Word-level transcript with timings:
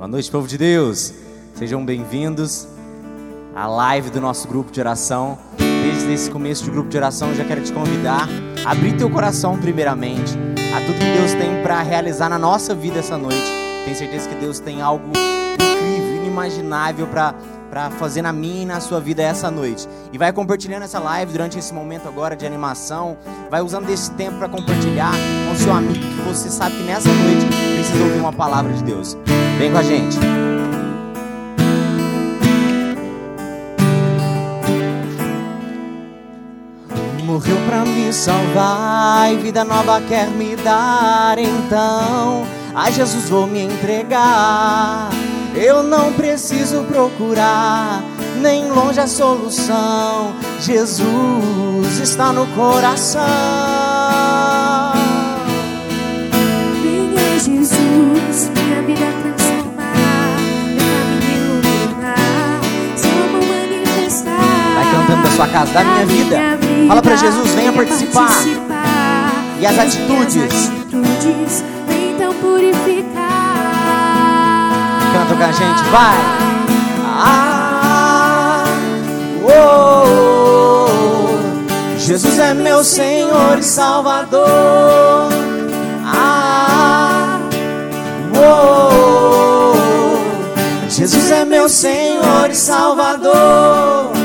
Boa 0.00 0.08
noite, 0.08 0.30
povo 0.30 0.48
de 0.48 0.56
Deus. 0.56 1.12
Sejam 1.54 1.84
bem-vindos 1.84 2.66
à 3.54 3.66
live 3.66 4.08
do 4.08 4.18
nosso 4.18 4.48
grupo 4.48 4.72
de 4.72 4.80
oração. 4.80 5.38
Desde 5.58 6.10
esse 6.10 6.30
começo 6.30 6.64
de 6.64 6.70
grupo 6.70 6.88
de 6.88 6.96
oração, 6.96 7.34
já 7.34 7.44
quero 7.44 7.62
te 7.62 7.70
convidar 7.70 8.26
a 8.64 8.70
abrir 8.70 8.96
teu 8.96 9.10
coração 9.10 9.58
primeiramente 9.58 10.32
a 10.74 10.80
tudo 10.80 10.98
que 10.98 11.18
Deus 11.18 11.34
tem 11.34 11.62
para 11.62 11.82
realizar 11.82 12.30
na 12.30 12.38
nossa 12.38 12.74
vida 12.74 13.00
essa 13.00 13.18
noite. 13.18 13.44
Tenho 13.84 13.94
certeza 13.94 14.26
que 14.26 14.36
Deus 14.36 14.58
tem 14.58 14.80
algo 14.80 15.06
incrível, 15.06 16.16
inimaginável 16.16 17.06
para 17.06 17.34
para 17.68 17.88
fazer 17.88 18.20
na 18.20 18.32
minha 18.32 18.62
e 18.62 18.66
na 18.66 18.80
sua 18.80 19.00
vida 19.00 19.22
essa 19.22 19.48
noite. 19.48 19.88
E 20.12 20.18
vai 20.18 20.32
compartilhando 20.32 20.82
essa 20.82 20.98
live 20.98 21.30
durante 21.30 21.56
esse 21.56 21.72
momento 21.72 22.08
agora 22.08 22.34
de 22.34 22.44
animação. 22.44 23.16
Vai 23.48 23.60
usando 23.60 23.88
esse 23.90 24.10
tempo 24.12 24.38
para 24.38 24.48
compartilhar 24.48 25.12
com 25.48 25.56
seu 25.56 25.72
amigo 25.72 26.00
que 26.00 26.22
você 26.22 26.50
sabe 26.50 26.76
que 26.76 26.82
nessa 26.82 27.08
noite 27.08 27.46
precisa 27.76 28.02
ouvir 28.02 28.18
uma 28.18 28.32
palavra 28.32 28.72
de 28.72 28.82
Deus. 28.82 29.16
Vem 29.60 29.70
com 29.70 29.76
a 29.76 29.82
gente. 29.82 30.18
Morreu 37.26 37.58
pra 37.66 37.84
me 37.84 38.10
salvar 38.10 39.30
e 39.30 39.36
vida 39.36 39.62
nova 39.62 40.00
quer 40.08 40.28
me 40.28 40.56
dar. 40.56 41.38
Então, 41.38 42.46
a 42.74 42.90
Jesus 42.90 43.28
vou 43.28 43.46
me 43.46 43.60
entregar. 43.60 45.10
Eu 45.54 45.82
não 45.82 46.10
preciso 46.14 46.84
procurar 46.84 48.02
nem 48.40 48.72
longe 48.72 48.98
a 48.98 49.06
solução. 49.06 50.32
Jesus 50.58 51.98
está 51.98 52.32
no 52.32 52.46
coração. 52.56 53.79
Cantando 65.10 65.22
da 65.22 65.30
sua 65.30 65.48
casa, 65.48 65.72
da 65.72 65.82
minha 65.84 66.06
vida. 66.06 66.38
Fala 66.86 67.02
pra 67.02 67.16
Jesus, 67.16 67.50
venha 67.54 67.72
participar. 67.72 68.30
E 69.58 69.66
as 69.66 69.78
atitudes? 69.78 70.36
E 70.36 70.42
as 70.42 70.54
atitudes, 70.54 71.64
então 71.88 72.32
purificar. 72.34 73.20
Canta 75.12 75.34
com 75.34 75.42
a 75.42 75.52
gente, 75.52 75.82
vai. 75.90 76.16
Ah, 77.22 78.64
oh, 79.42 79.48
oh, 80.86 81.98
Jesus 81.98 82.38
é 82.38 82.54
meu 82.54 82.82
Senhor 82.84 83.58
e 83.58 83.62
Salvador. 83.62 85.28
Ah, 86.04 87.38
oh, 88.34 89.74
oh, 89.74 90.88
Jesus 90.88 91.30
é 91.30 91.44
meu 91.44 91.68
Senhor 91.68 92.48
e 92.50 92.54
Salvador. 92.54 94.19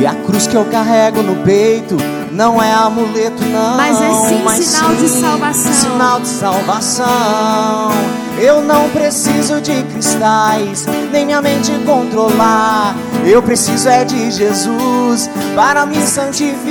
E 0.00 0.06
a 0.06 0.14
cruz 0.14 0.46
que 0.46 0.56
eu 0.56 0.64
carrego 0.64 1.22
no 1.22 1.36
peito 1.44 1.94
não 2.32 2.62
é 2.62 2.72
amuleto, 2.72 3.44
não. 3.44 3.76
Mas 3.76 4.00
é 4.00 4.14
sim 4.28 4.42
mas 4.42 4.64
sinal 4.64 4.94
de 4.94 5.08
sim 5.08 5.20
salvação. 5.20 5.72
Sinal 5.74 6.20
de 6.20 6.28
salvação. 6.28 7.90
Eu 8.38 8.62
não 8.62 8.88
preciso 8.88 9.60
de 9.60 9.82
cristais, 9.82 10.86
nem 11.12 11.26
minha 11.26 11.42
mente 11.42 11.70
controlar. 11.84 12.96
Eu 13.26 13.42
preciso 13.42 13.90
é 13.90 14.02
de 14.02 14.30
Jesus 14.30 15.28
para 15.54 15.84
me 15.84 16.00
santificar. 16.00 16.64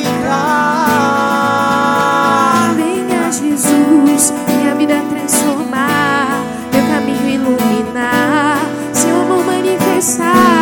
Venha 2.76 3.32
Jesus, 3.32 4.34
minha 4.48 4.74
vida 4.74 4.96
transformar, 5.08 6.42
meu 6.74 6.84
caminho 6.88 7.30
iluminar, 7.30 8.58
seu 8.92 9.22
amor 9.22 9.46
manifestar 9.46 10.59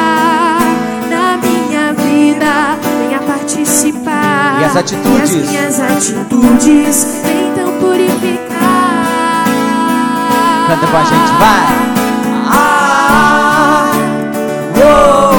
E 4.60 4.64
as 4.64 4.76
atitudes? 4.76 5.34
E 5.34 5.40
as 5.40 5.50
minhas 5.50 5.80
atitudes, 5.80 7.06
então 7.24 7.80
purificar. 7.80 9.46
Canta 10.68 10.88
com 10.88 10.98
a 10.98 11.04
gente, 11.04 11.32
vai. 11.38 11.68
Ah, 12.50 13.92
oh, 14.76 15.32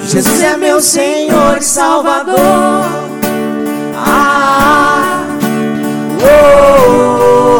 oh, 0.00 0.06
Jesus 0.06 0.42
é 0.42 0.56
meu 0.58 0.80
Senhor 0.82 1.56
e 1.58 1.64
Salvador. 1.64 2.36
Ah, 3.96 5.24
oh, 6.20 7.58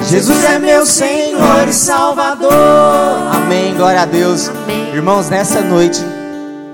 oh, 0.00 0.04
Jesus 0.04 0.42
é 0.42 0.58
meu 0.58 0.86
Senhor 0.86 1.68
e 1.68 1.72
Salvador. 1.72 2.50
Amém, 3.34 3.74
glória 3.74 4.00
a 4.00 4.06
Deus. 4.06 4.48
Amém. 4.48 4.94
Irmãos, 4.94 5.28
nessa 5.28 5.60
noite 5.60 6.13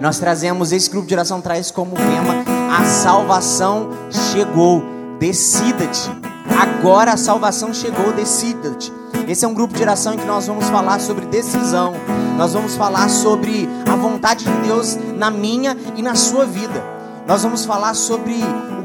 nós 0.00 0.18
trazemos 0.18 0.72
esse 0.72 0.88
grupo 0.88 1.06
de 1.06 1.14
oração 1.14 1.42
traz 1.42 1.70
como 1.70 1.94
tema 1.94 2.42
a 2.74 2.84
salvação 2.86 3.90
chegou. 4.32 4.82
Decida-te. 5.18 6.10
Agora 6.58 7.12
a 7.12 7.16
salvação 7.18 7.74
chegou, 7.74 8.10
decida-te. 8.10 8.90
Esse 9.28 9.44
é 9.44 9.48
um 9.48 9.52
grupo 9.52 9.74
de 9.74 9.82
oração 9.82 10.14
em 10.14 10.16
que 10.16 10.24
nós 10.24 10.46
vamos 10.46 10.70
falar 10.70 10.98
sobre 11.00 11.26
decisão. 11.26 11.92
Nós 12.38 12.54
vamos 12.54 12.74
falar 12.74 13.10
sobre 13.10 13.68
a 13.86 13.94
vontade 13.94 14.46
de 14.46 14.66
Deus 14.66 14.96
na 15.16 15.30
minha 15.30 15.76
e 15.94 16.02
na 16.02 16.14
sua 16.14 16.46
vida. 16.46 16.82
Nós 17.26 17.42
vamos 17.42 17.66
falar 17.66 17.92
sobre 17.92 18.40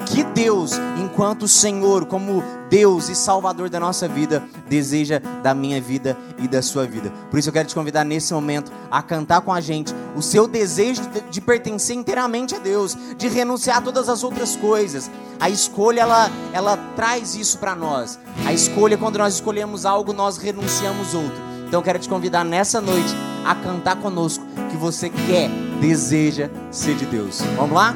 que 0.05 0.23
Deus, 0.23 0.73
enquanto 0.97 1.47
Senhor, 1.47 2.05
como 2.05 2.43
Deus 2.69 3.09
e 3.09 3.15
Salvador 3.15 3.69
da 3.69 3.79
nossa 3.79 4.07
vida, 4.07 4.43
deseja 4.67 5.19
da 5.41 5.53
minha 5.53 5.81
vida 5.81 6.17
e 6.37 6.47
da 6.47 6.61
sua 6.61 6.85
vida. 6.85 7.11
Por 7.29 7.39
isso 7.39 7.49
eu 7.49 7.53
quero 7.53 7.67
te 7.67 7.75
convidar 7.75 8.03
nesse 8.03 8.33
momento 8.33 8.71
a 8.89 9.01
cantar 9.01 9.41
com 9.41 9.51
a 9.51 9.61
gente 9.61 9.93
o 10.15 10.21
seu 10.21 10.47
desejo 10.47 11.01
de, 11.29 11.41
pertencer 11.41 11.95
inteiramente 11.95 12.55
a 12.55 12.59
Deus, 12.59 12.97
de 13.17 13.27
renunciar 13.27 13.77
a 13.77 13.81
todas 13.81 14.09
as 14.09 14.23
outras 14.23 14.55
coisas. 14.55 15.09
A 15.39 15.49
escolha 15.49 16.01
ela, 16.01 16.29
ela 16.53 16.77
traz 16.95 17.35
isso 17.35 17.57
para 17.57 17.75
nós. 17.75 18.19
A 18.45 18.53
escolha 18.53 18.97
quando 18.97 19.17
nós 19.17 19.35
escolhemos 19.35 19.85
algo, 19.85 20.13
nós 20.13 20.37
renunciamos 20.37 21.13
outro. 21.13 21.43
Então 21.67 21.79
eu 21.79 21.83
quero 21.83 21.99
te 21.99 22.07
convidar 22.07 22.43
nessa 22.43 22.79
noite 22.79 23.13
a 23.45 23.55
cantar 23.55 23.97
conosco 23.97 24.45
que 24.69 24.77
você 24.77 25.09
quer, 25.09 25.49
deseja 25.79 26.49
ser 26.71 26.95
de 26.95 27.05
Deus. 27.05 27.41
Vamos 27.57 27.75
lá? 27.75 27.95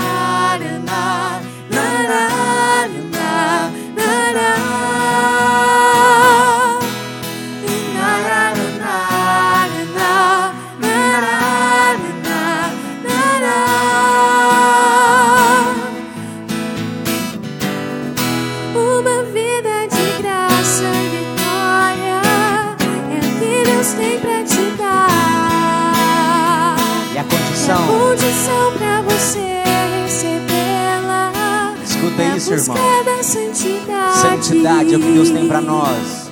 irmão. 32.61 32.77
busca 32.77 33.03
da 33.03 33.23
santidade. 33.23 34.17
Santidade 34.17 34.93
é 34.93 34.97
o 34.97 34.99
que 34.99 35.11
Deus 35.11 35.29
tem 35.29 35.47
para 35.47 35.61
nós. 35.61 36.31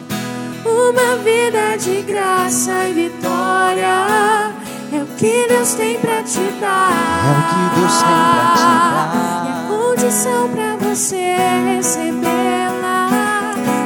Uma 0.65 1.15
vida 1.23 1.77
de 1.77 2.01
graça 2.03 2.71
e 2.87 2.93
vitória 2.93 4.51
é 4.91 5.01
o 5.01 5.05
que 5.17 5.47
Deus 5.47 5.73
tem 5.73 5.99
pra 5.99 6.23
te 6.23 6.39
dar. 6.59 6.91
É 7.25 7.31
o 7.31 7.41
que 7.49 7.79
Deus 7.79 7.97
tem 7.97 8.09
pra 8.33 8.53
te 8.55 8.63
dar. 8.93 9.09
É 9.45 9.51
a 9.51 9.67
condição 9.67 10.49
pra 10.49 10.75
você 10.77 11.35
recebê-la. 11.75 13.09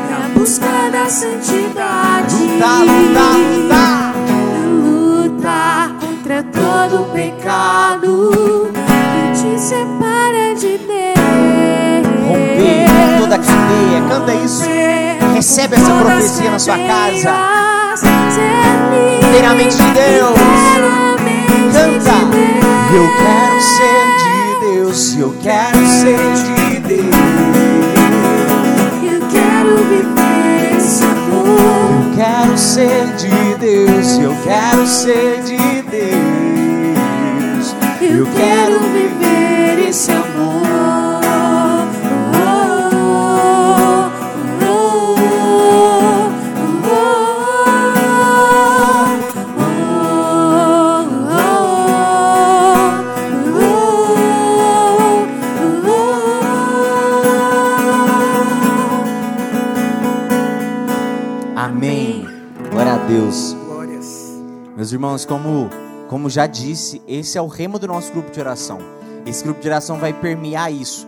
É 0.09 0.25
a 0.25 0.29
busca 0.33 0.89
da 0.91 1.09
santidade. 1.09 2.35
Lutar, 2.35 2.79
lutar, 2.81 3.35
lutar. 3.37 4.13
Lutar 4.85 5.95
contra 5.99 6.43
todo 6.43 7.11
pecado 7.13 8.71
que 8.73 9.41
te 9.41 9.59
separa 9.59 10.55
de 10.55 10.77
Deus. 10.77 11.02
Romper 13.33 13.33
toda 13.33 13.35
a 13.35 13.39
cadeia. 13.39 14.01
Canta 14.07 14.35
isso. 14.35 14.63
Recebe 15.33 15.75
essa 15.75 15.91
profecia 15.93 16.51
na 16.51 16.59
sua 16.59 16.77
casa. 16.77 17.31
Inteiramente 19.29 19.75
de 19.75 19.91
Deus. 19.91 20.37
Canta. 21.73 22.13
Eu 22.93 23.09
quero 23.17 23.61
ser 23.61 24.05
de 24.19 24.75
Deus. 24.75 25.17
Eu 25.17 25.35
quero 25.41 25.87
ser 25.87 26.17
de 26.35 26.79
Deus. 26.79 27.15
Eu 29.03 29.21
quero 29.31 29.77
viver 29.89 30.77
esse 30.77 31.03
amor. 31.03 32.05
Eu 32.05 32.15
quero 32.15 32.57
ser 32.57 33.05
de 33.15 33.55
Deus. 33.59 34.19
Eu 34.19 34.35
quero 34.43 34.85
ser 34.85 35.41
de 35.43 35.57
Deus. 35.89 37.75
Eu 38.01 38.27
quero 38.35 38.79
viver 38.91 39.89
esse 39.89 40.11
amor. 40.11 40.22
Irmãos, 64.93 65.25
como, 65.25 65.69
como 66.07 66.29
já 66.29 66.45
disse, 66.45 67.01
esse 67.07 67.37
é 67.37 67.41
o 67.41 67.47
remo 67.47 67.79
do 67.79 67.87
nosso 67.87 68.11
grupo 68.11 68.31
de 68.31 68.39
oração. 68.39 68.79
Esse 69.25 69.43
grupo 69.43 69.59
de 69.59 69.67
oração 69.67 69.97
vai 69.97 70.13
permear 70.13 70.71
isso. 70.71 71.07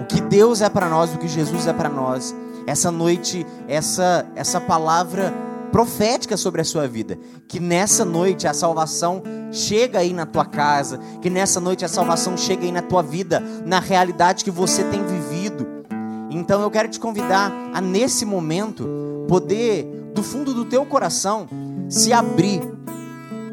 O 0.00 0.04
que 0.06 0.20
Deus 0.20 0.60
é 0.62 0.68
para 0.68 0.88
nós, 0.88 1.14
o 1.14 1.18
que 1.18 1.28
Jesus 1.28 1.66
é 1.66 1.72
para 1.72 1.88
nós. 1.88 2.34
Essa 2.66 2.90
noite, 2.90 3.46
essa, 3.68 4.26
essa 4.34 4.60
palavra 4.60 5.32
profética 5.70 6.36
sobre 6.36 6.60
a 6.60 6.64
sua 6.64 6.88
vida. 6.88 7.18
Que 7.46 7.60
nessa 7.60 8.04
noite 8.04 8.46
a 8.46 8.54
salvação 8.54 9.22
chega 9.50 9.98
aí 9.98 10.12
na 10.12 10.24
tua 10.24 10.44
casa, 10.44 10.98
que 11.20 11.28
nessa 11.28 11.60
noite 11.60 11.84
a 11.84 11.88
salvação 11.88 12.36
chega 12.36 12.64
aí 12.64 12.72
na 12.72 12.82
tua 12.82 13.02
vida, 13.02 13.40
na 13.64 13.80
realidade 13.80 14.44
que 14.44 14.50
você 14.50 14.82
tem 14.84 15.04
vivido. 15.04 15.66
Então 16.30 16.62
eu 16.62 16.70
quero 16.70 16.88
te 16.88 16.98
convidar 16.98 17.52
a 17.74 17.80
nesse 17.80 18.24
momento 18.24 18.88
poder 19.28 19.84
do 20.14 20.22
fundo 20.22 20.54
do 20.54 20.64
teu 20.64 20.84
coração 20.86 21.48
se 21.92 22.10
abrir, 22.12 22.62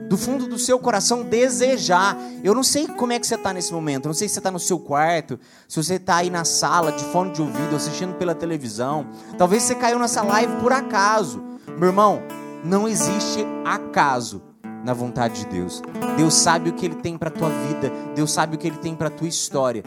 do 0.07 0.17
fundo 0.17 0.47
do 0.47 0.57
seu 0.57 0.79
coração 0.79 1.23
desejar. 1.23 2.17
Eu 2.43 2.55
não 2.55 2.63
sei 2.63 2.87
como 2.87 3.11
é 3.11 3.19
que 3.19 3.27
você 3.27 3.35
está 3.35 3.53
nesse 3.53 3.71
momento, 3.71 4.05
eu 4.05 4.09
não 4.09 4.13
sei 4.13 4.27
se 4.27 4.35
você 4.35 4.39
está 4.39 4.49
no 4.49 4.59
seu 4.59 4.79
quarto, 4.79 5.39
se 5.67 5.81
você 5.81 5.95
está 5.95 6.15
aí 6.15 6.29
na 6.29 6.45
sala, 6.45 6.91
de 6.91 7.03
fone 7.05 7.31
de 7.31 7.41
ouvido, 7.41 7.75
assistindo 7.75 8.15
pela 8.15 8.33
televisão. 8.33 9.05
Talvez 9.37 9.63
você 9.63 9.75
caiu 9.75 9.99
nessa 9.99 10.23
live 10.23 10.55
por 10.61 10.71
acaso. 10.71 11.43
Meu 11.77 11.89
irmão, 11.89 12.23
não 12.63 12.87
existe 12.87 13.45
acaso 13.65 14.41
na 14.83 14.93
vontade 14.93 15.41
de 15.41 15.45
Deus. 15.47 15.81
Deus 16.17 16.33
sabe 16.33 16.69
o 16.69 16.73
que 16.73 16.85
Ele 16.85 16.95
tem 16.95 17.17
para 17.17 17.29
tua 17.29 17.49
vida. 17.49 17.91
Deus 18.15 18.31
sabe 18.31 18.55
o 18.55 18.57
que 18.57 18.67
Ele 18.67 18.77
tem 18.77 18.95
para 18.95 19.09
tua 19.09 19.27
história. 19.27 19.83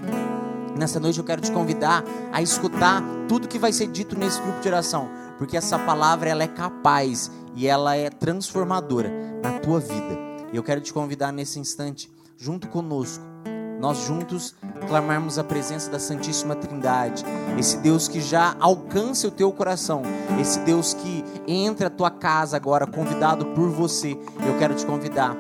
Nessa 0.77 1.01
noite 1.01 1.19
eu 1.19 1.25
quero 1.25 1.41
te 1.41 1.51
convidar 1.51 2.05
a 2.33 2.41
escutar 2.41 3.03
tudo 3.29 3.49
que 3.49 3.59
vai 3.59 3.73
ser 3.73 3.89
dito 3.89 4.17
nesse 4.17 4.41
grupo 4.41 4.61
de 4.61 4.69
oração, 4.69 5.09
porque 5.37 5.57
essa 5.57 5.79
palavra 5.79 6.31
ela 6.31 6.43
é 6.43 6.49
capaz 6.49 7.31
e 7.55 7.67
ela 7.67 7.97
é 7.97 8.11
transformadora 8.11 9.11
na 9.43 9.59
tua 9.59 9.81
vida. 9.81 10.19
E 10.53 10.57
eu 10.57 10.63
quero 10.63 10.81
te 10.81 10.93
convidar 10.93 11.33
nesse 11.33 11.59
instante, 11.59 12.11
junto 12.37 12.69
conosco, 12.69 13.25
nós 13.83 14.05
juntos 14.05 14.55
clamarmos 14.87 15.41
a 15.41 15.45
presença 15.45 15.91
da 15.91 15.99
Santíssima 15.99 16.55
Trindade, 16.55 17.25
esse 17.59 17.79
Deus 17.79 18.07
que 18.07 18.21
já 18.21 18.55
alcança 18.61 19.27
o 19.27 19.31
teu 19.31 19.51
coração, 19.51 20.03
esse 20.41 20.61
Deus 20.61 20.95
que 20.95 21.25
entra 21.49 21.89
a 21.89 21.91
tua 21.91 22.11
casa 22.11 22.57
agora, 22.57 22.87
convidado 22.87 23.47
por 23.47 23.69
você. 23.71 24.13
Eu 24.47 24.57
quero 24.59 24.75
te 24.75 24.87
convidar, 24.87 25.37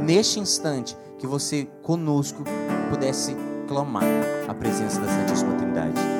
neste 0.00 0.40
instante, 0.40 0.96
que 1.18 1.26
você 1.26 1.68
conosco 1.82 2.42
pudesse 2.90 3.36
clamar 3.68 4.04
a 4.48 4.54
presença 4.54 5.00
da 5.00 5.06
Santíssima 5.06 5.54
Trindade. 5.54 6.17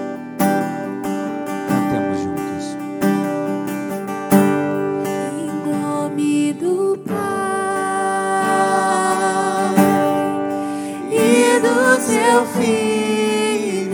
Teu 12.38 12.46
Filho, 12.46 13.90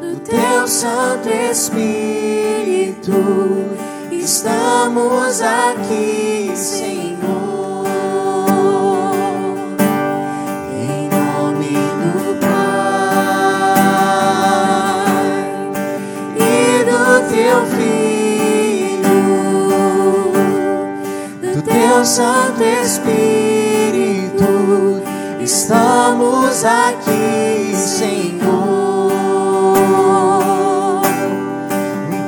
do 0.00 0.18
Teu 0.24 0.66
Santo 0.66 1.28
Espírito, 1.28 3.12
estamos 4.10 5.40
aqui, 5.40 6.50
Senhor. 6.56 7.86
Em 10.72 11.08
nome 11.08 11.78
do 12.02 12.34
Pai 12.40 12.50
e 16.36 16.82
do 16.82 17.22
Teu 17.30 17.58
Filho, 17.76 19.22
do 21.40 21.62
Teu 21.62 22.04
Santo 22.04 22.64
Espírito, 22.64 23.41
estamos 25.42 26.64
aqui, 26.64 27.74
Senhor, 27.76 29.12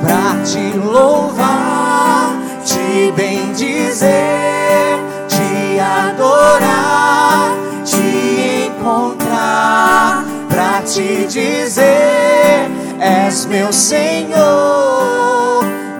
Pra 0.01 0.43
te 0.43 0.77
louvar, 0.77 2.35
te 2.63 3.11
bendizer, 3.15 4.99
te 5.27 5.79
adorar, 5.79 7.51
te 7.83 8.67
encontrar, 8.67 10.23
pra 10.49 10.81
te 10.81 11.25
dizer, 11.25 12.69
és 12.99 13.45
meu 13.45 13.71
Senhor. 13.71 14.35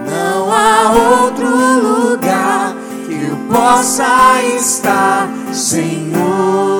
Não 0.07 0.51
há 0.51 0.91
outro 1.21 1.47
lugar 1.47 2.75
que 3.07 3.25
eu 3.25 3.37
possa 3.49 4.43
estar, 4.43 5.27
Senhor. 5.51 6.74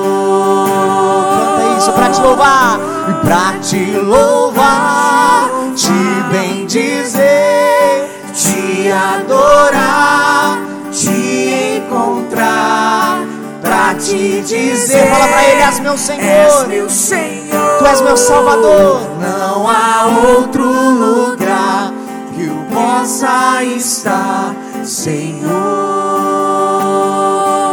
Pra 2.06 2.14
te 2.14 2.20
louvar 2.20 2.96
pra 3.22 3.54
te 3.60 3.98
louvar, 3.98 5.50
te 5.74 5.90
bendizer, 6.30 8.08
te 8.32 8.90
adorar, 8.90 10.58
te 10.92 11.78
encontrar, 11.78 13.18
pra 13.60 13.94
te 13.94 14.40
dizer. 14.42 15.10
Fala 15.10 15.26
pra 15.28 15.44
ele, 15.44 15.62
és 15.62 15.80
meu 15.80 15.98
Senhor. 15.98 16.22
És 16.22 16.66
meu 16.68 16.88
Senhor. 16.88 17.78
Tu 17.78 17.86
és 17.86 18.00
meu 18.00 18.16
Salvador. 18.16 19.00
Não 19.20 19.68
há 19.68 20.06
outro 20.28 20.64
lugar 20.64 21.92
que 22.34 22.46
eu 22.46 22.56
possa 22.72 23.64
estar, 23.64 24.54
Senhor. 24.84 25.50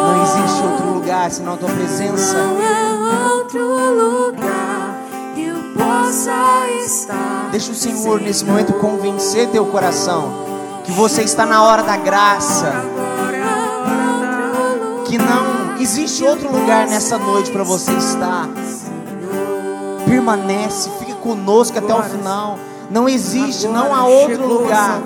Não 0.08 0.24
existe 0.24 0.64
outro 0.64 0.94
lugar 0.94 1.30
senão 1.32 1.54
a 1.54 1.58
tua 1.58 1.70
presença. 1.70 2.38
não 2.38 2.58
há 2.62 3.34
outro 3.36 3.60
lugar 3.62 4.23
Deixa 7.52 7.72
o 7.72 7.76
Senhor 7.76 8.22
nesse 8.22 8.46
momento 8.46 8.74
convencer 8.74 9.50
teu 9.50 9.66
coração 9.66 10.32
que 10.84 10.92
você 10.92 11.24
está 11.24 11.46
na 11.46 11.64
hora 11.64 11.84
da 11.84 11.96
graça, 11.96 12.74
que 15.06 15.18
não 15.18 15.80
existe 15.80 16.24
outro 16.24 16.52
lugar 16.52 16.88
nessa 16.88 17.18
noite 17.18 17.52
para 17.52 17.64
você 17.64 17.92
estar. 17.94 18.50
Permanece, 20.06 20.90
fica 21.00 21.16
conosco 21.16 21.78
até 21.78 21.94
o 21.94 22.04
final. 22.04 22.60
Não 22.90 23.08
existe, 23.08 23.68
não 23.68 23.96
há 23.96 24.06
outro 24.06 24.48
lugar 24.48 25.02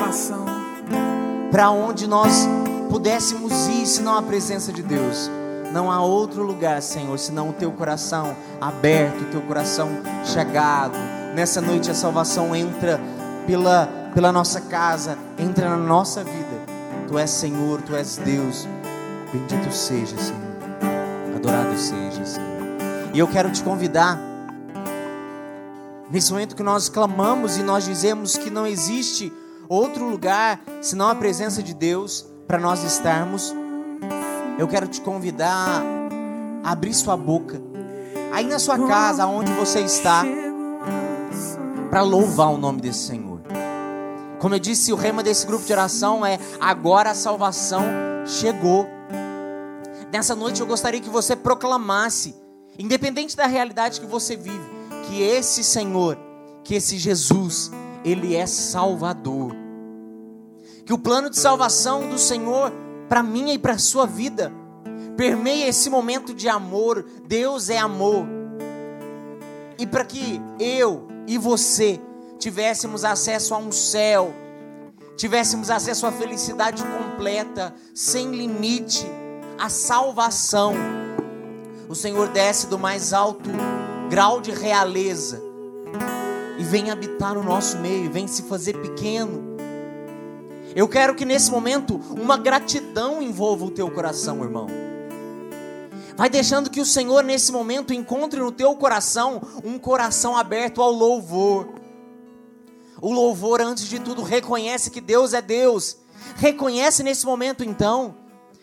para 1.51 1.69
onde 1.69 2.07
nós 2.07 2.47
pudéssemos 2.89 3.67
ir 3.67 3.86
senão 3.86 4.17
a 4.17 4.21
presença 4.21 4.71
de 4.71 4.81
Deus. 4.81 5.29
Não 5.71 5.91
há 5.91 6.01
outro 6.01 6.43
lugar, 6.43 6.81
Senhor, 6.81 7.17
senão 7.19 7.50
o 7.50 7.53
teu 7.53 7.71
coração 7.71 8.36
aberto, 8.59 9.21
o 9.21 9.25
teu 9.25 9.41
coração 9.41 9.89
chegado. 10.24 10.97
Nessa 11.36 11.62
noite 11.62 11.91
a 11.91 11.93
salvação 11.93 12.55
entra 12.55 13.00
pela, 13.45 13.88
pela 14.13 14.31
nossa 14.31 14.62
casa, 14.62 15.17
entra 15.38 15.69
na 15.69 15.77
nossa 15.77 16.24
vida. 16.24 16.77
Tu 17.07 17.17
és 17.17 17.29
Senhor, 17.29 17.81
tu 17.81 17.95
és 17.95 18.17
Deus. 18.17 18.67
Bendito 19.31 19.71
seja, 19.74 20.17
Senhor. 20.17 20.41
Adorado 21.36 21.77
seja, 21.77 22.25
Senhor. 22.25 22.47
E 23.13 23.19
eu 23.19 23.27
quero 23.27 23.51
te 23.51 23.63
convidar, 23.63 24.19
nesse 26.09 26.31
momento 26.31 26.55
que 26.55 26.63
nós 26.63 26.89
clamamos 26.89 27.57
e 27.57 27.63
nós 27.63 27.86
dizemos 27.86 28.38
que 28.38 28.50
não 28.50 28.65
existe 28.65 29.31
outro 29.67 30.07
lugar 30.09 30.62
senão 30.81 31.09
a 31.09 31.15
presença 31.15 31.62
de 31.62 31.74
Deus 31.74 32.25
para 32.47 32.57
nós 32.57 32.83
estarmos, 32.83 33.53
eu 34.58 34.68
quero 34.68 34.88
te 34.88 35.02
convidar 35.02 35.84
a 36.64 36.72
abrir 36.72 36.94
sua 36.94 37.16
boca, 37.16 37.62
aí 38.32 38.46
na 38.46 38.60
sua 38.60 38.88
casa, 38.88 39.26
onde 39.28 39.52
você 39.54 39.82
está, 39.82 40.24
para 41.90 42.02
louvar 42.02 42.52
o 42.52 42.58
nome 42.58 42.82
desse 42.82 43.08
Senhor. 43.08 43.42
Como 44.40 44.54
eu 44.54 44.60
disse, 44.60 44.92
o 44.92 44.96
rema 44.96 45.24
desse 45.24 45.46
grupo 45.46 45.66
de 45.66 45.72
oração 45.72 46.26
é: 46.26 46.40
agora 46.60 47.12
a 47.12 47.16
salvação 47.16 47.84
chegou. 48.26 48.88
Nessa 50.12 50.36
noite 50.36 50.62
eu 50.62 50.68
gostaria 50.68 51.02
que 51.02 51.10
você 51.10 51.36
proclamasse, 51.36 52.36
independente 52.78 53.36
da 53.36 53.46
realidade 53.46 54.00
que 54.00 54.06
você 54.06 54.36
vive, 54.36 54.70
que 55.08 55.22
esse 55.22 55.64
Senhor, 55.64 56.18
que 56.64 56.76
esse 56.76 56.98
Jesus, 56.98 57.72
ele 58.04 58.36
é 58.36 58.46
Salvador. 58.46 59.56
Que 60.86 60.94
o 60.94 60.98
plano 60.98 61.30
de 61.30 61.38
salvação 61.38 62.08
do 62.08 62.18
Senhor 62.18 62.72
para 63.08 63.24
minha 63.24 63.54
e 63.54 63.60
para 63.60 63.74
a 63.74 63.80
sua 63.80 64.06
vida 64.06 64.52
permeia 65.16 65.68
esse 65.68 65.90
momento 65.90 66.34
de 66.34 66.48
amor. 66.48 67.06
Deus 67.28 67.70
é 67.70 67.78
amor. 67.78 68.26
E 69.80 69.86
para 69.86 70.06
que 70.06 70.42
eu 70.60 71.08
e 71.28 71.38
você 71.38 72.00
tivéssemos 72.40 73.04
acesso 73.04 73.54
a 73.54 73.58
um 73.58 73.72
céu, 73.72 74.34
tivéssemos 75.16 75.70
acesso 75.70 76.06
à 76.06 76.12
felicidade 76.12 76.84
completa, 76.84 77.74
sem 77.94 78.32
limite, 78.32 79.06
a 79.58 79.70
salvação. 79.70 80.74
O 81.90 81.96
Senhor 81.96 82.28
desce 82.30 82.68
do 82.68 82.78
mais 82.78 83.14
alto 83.14 83.50
grau 84.10 84.40
de 84.40 84.52
realeza 84.52 85.42
e 86.58 86.64
vem 86.64 86.90
habitar 86.90 87.34
no 87.36 87.44
nosso 87.44 87.78
meio, 87.78 88.12
vem 88.12 88.28
se 88.28 88.44
fazer 88.44 88.74
pequeno. 88.78 89.47
Eu 90.77 90.88
quero 90.88 91.15
que 91.15 91.25
nesse 91.25 91.50
momento 91.50 92.00
uma 92.12 92.38
gratidão 92.38 93.19
envolva 93.19 93.65
o 93.65 93.72
teu 93.72 93.89
coração, 93.89 94.43
irmão. 94.43 94.67
Vai 96.15 96.29
deixando 96.29 96.69
que 96.69 96.79
o 96.79 96.86
Senhor 96.86 97.24
nesse 97.24 97.51
momento 97.51 97.96
encontre 97.96 98.39
no 98.39 98.51
teu 98.51 98.75
coração 98.75 99.41
um 99.63 99.79
coração 99.79 100.38
aberto 100.38 100.79
ao 100.79 100.91
louvor. 100.91 101.67
O 103.01 103.12
louvor, 103.12 103.60
antes 103.60 103.88
de 103.88 103.98
tudo, 103.98 104.22
reconhece 104.22 104.91
que 104.91 105.01
Deus 105.01 105.34
é 105.34 105.41
Deus. 105.41 105.98
Reconhece 106.36 107.01
nesse 107.01 107.25
momento, 107.25 107.63
então, 107.63 108.15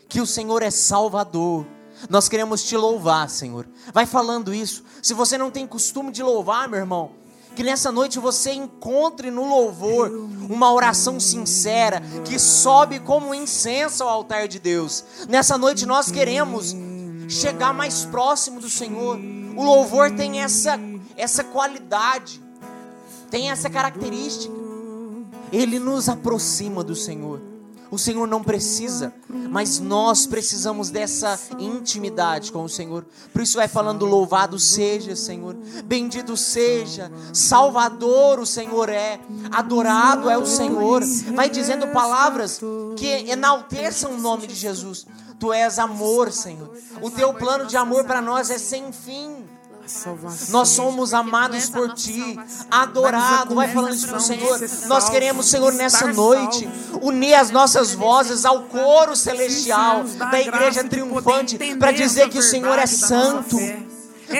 que 0.08 0.20
o 0.20 0.26
Senhor 0.26 0.62
é 0.62 0.70
Salvador. 0.70 1.66
Nós 2.08 2.28
queremos 2.28 2.62
te 2.62 2.76
louvar, 2.76 3.28
Senhor. 3.28 3.66
Vai 3.92 4.06
falando 4.06 4.54
isso. 4.54 4.84
Se 5.02 5.14
você 5.14 5.36
não 5.36 5.50
tem 5.50 5.66
costume 5.66 6.12
de 6.12 6.22
louvar, 6.22 6.68
meu 6.68 6.78
irmão, 6.78 7.10
que 7.54 7.62
nessa 7.62 7.92
noite 7.92 8.18
você 8.18 8.52
encontre 8.52 9.30
no 9.30 9.48
louvor 9.48 10.10
uma 10.48 10.72
oração 10.72 11.20
sincera 11.20 12.02
que 12.24 12.38
sobe 12.38 12.98
como 13.00 13.34
incenso 13.34 14.02
ao 14.02 14.08
altar 14.08 14.48
de 14.48 14.58
Deus. 14.58 15.04
Nessa 15.28 15.56
noite 15.56 15.86
nós 15.86 16.10
queremos 16.10 16.74
chegar 17.28 17.72
mais 17.72 18.04
próximo 18.04 18.60
do 18.60 18.68
Senhor. 18.68 19.18
O 19.56 19.62
louvor 19.62 20.10
tem 20.10 20.40
essa 20.42 20.78
essa 21.16 21.44
qualidade, 21.44 22.42
tem 23.30 23.50
essa 23.50 23.70
característica. 23.70 24.52
Ele 25.52 25.78
nos 25.78 26.08
aproxima 26.08 26.82
do 26.82 26.96
Senhor. 26.96 27.53
O 27.94 27.98
Senhor 27.98 28.26
não 28.26 28.42
precisa, 28.42 29.14
mas 29.28 29.78
nós 29.78 30.26
precisamos 30.26 30.90
dessa 30.90 31.38
intimidade 31.60 32.50
com 32.50 32.64
o 32.64 32.68
Senhor. 32.68 33.06
Por 33.32 33.40
isso 33.40 33.56
vai 33.56 33.68
falando 33.68 34.04
louvado 34.04 34.58
seja, 34.58 35.14
Senhor. 35.14 35.54
Bendito 35.84 36.36
seja, 36.36 37.12
Salvador 37.32 38.40
o 38.40 38.46
Senhor 38.46 38.88
é, 38.88 39.20
adorado 39.52 40.28
é 40.28 40.36
o 40.36 40.44
Senhor. 40.44 41.04
Vai 41.36 41.48
dizendo 41.48 41.86
palavras 41.92 42.60
que 42.96 43.30
enalteçam 43.30 44.14
o 44.14 44.20
nome 44.20 44.48
de 44.48 44.56
Jesus. 44.56 45.06
Tu 45.38 45.52
és 45.52 45.78
amor, 45.78 46.32
Senhor. 46.32 46.76
O 47.00 47.12
teu 47.12 47.32
plano 47.32 47.64
de 47.64 47.76
amor 47.76 48.02
para 48.06 48.20
nós 48.20 48.50
é 48.50 48.58
sem 48.58 48.90
fim. 48.90 49.53
Nós 50.48 50.68
somos 50.68 51.12
amados 51.12 51.68
por 51.68 51.92
ti, 51.94 52.38
adorado. 52.70 53.54
Vai 53.54 53.68
falando 53.68 53.94
isso 53.94 54.08
para 54.08 54.18
o 54.18 54.20
Senhor. 54.20 54.60
Nós 54.86 55.08
queremos, 55.08 55.46
Senhor, 55.46 55.72
nessa 55.72 56.06
noite, 56.12 56.68
unir 57.02 57.34
as 57.34 57.50
nossas 57.50 57.94
vozes 57.94 58.44
ao 58.44 58.62
coro 58.62 59.14
celestial 59.14 60.04
da 60.04 60.40
igreja 60.40 60.84
triunfante 60.84 61.58
para 61.78 61.92
dizer 61.92 62.28
que 62.28 62.38
o 62.38 62.42
Senhor 62.42 62.78
é 62.78 62.86
santo. 62.86 63.58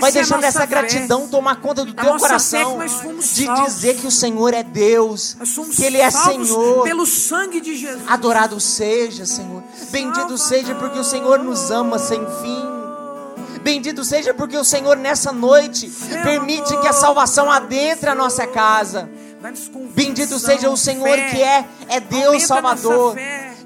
Vai 0.00 0.10
deixando 0.10 0.44
essa 0.44 0.64
gratidão 0.64 1.28
tomar 1.28 1.56
conta 1.56 1.84
do 1.84 1.92
teu 1.92 2.16
coração 2.16 2.78
de 3.34 3.48
dizer 3.64 3.96
que 3.96 4.06
o 4.06 4.10
Senhor 4.10 4.54
é 4.54 4.62
Deus, 4.62 5.36
que 5.74 5.84
Ele 5.84 5.98
é 5.98 6.10
Senhor. 6.10 6.82
Pelo 6.82 7.06
sangue 7.06 7.60
de 7.60 7.76
Jesus. 7.76 8.02
Adorado 8.08 8.58
seja, 8.58 9.26
Senhor. 9.26 9.62
Bendito 9.90 10.38
seja 10.38 10.74
porque 10.74 10.98
o 10.98 11.04
Senhor 11.04 11.38
nos 11.38 11.70
ama 11.70 11.98
sem 11.98 12.20
fim. 12.20 12.73
Bendito 13.64 14.04
seja 14.04 14.34
porque 14.34 14.58
o 14.58 14.62
Senhor 14.62 14.94
nessa 14.94 15.32
noite 15.32 15.90
permite 16.22 16.76
que 16.76 16.86
a 16.86 16.92
salvação 16.92 17.50
adentre 17.50 18.10
a 18.10 18.14
nossa 18.14 18.46
casa. 18.46 19.08
Bendito 19.94 20.38
seja 20.38 20.68
o 20.68 20.76
Senhor 20.76 21.16
que 21.30 21.42
é, 21.42 21.64
é 21.88 21.98
Deus 21.98 22.42
Salvador, 22.44 23.16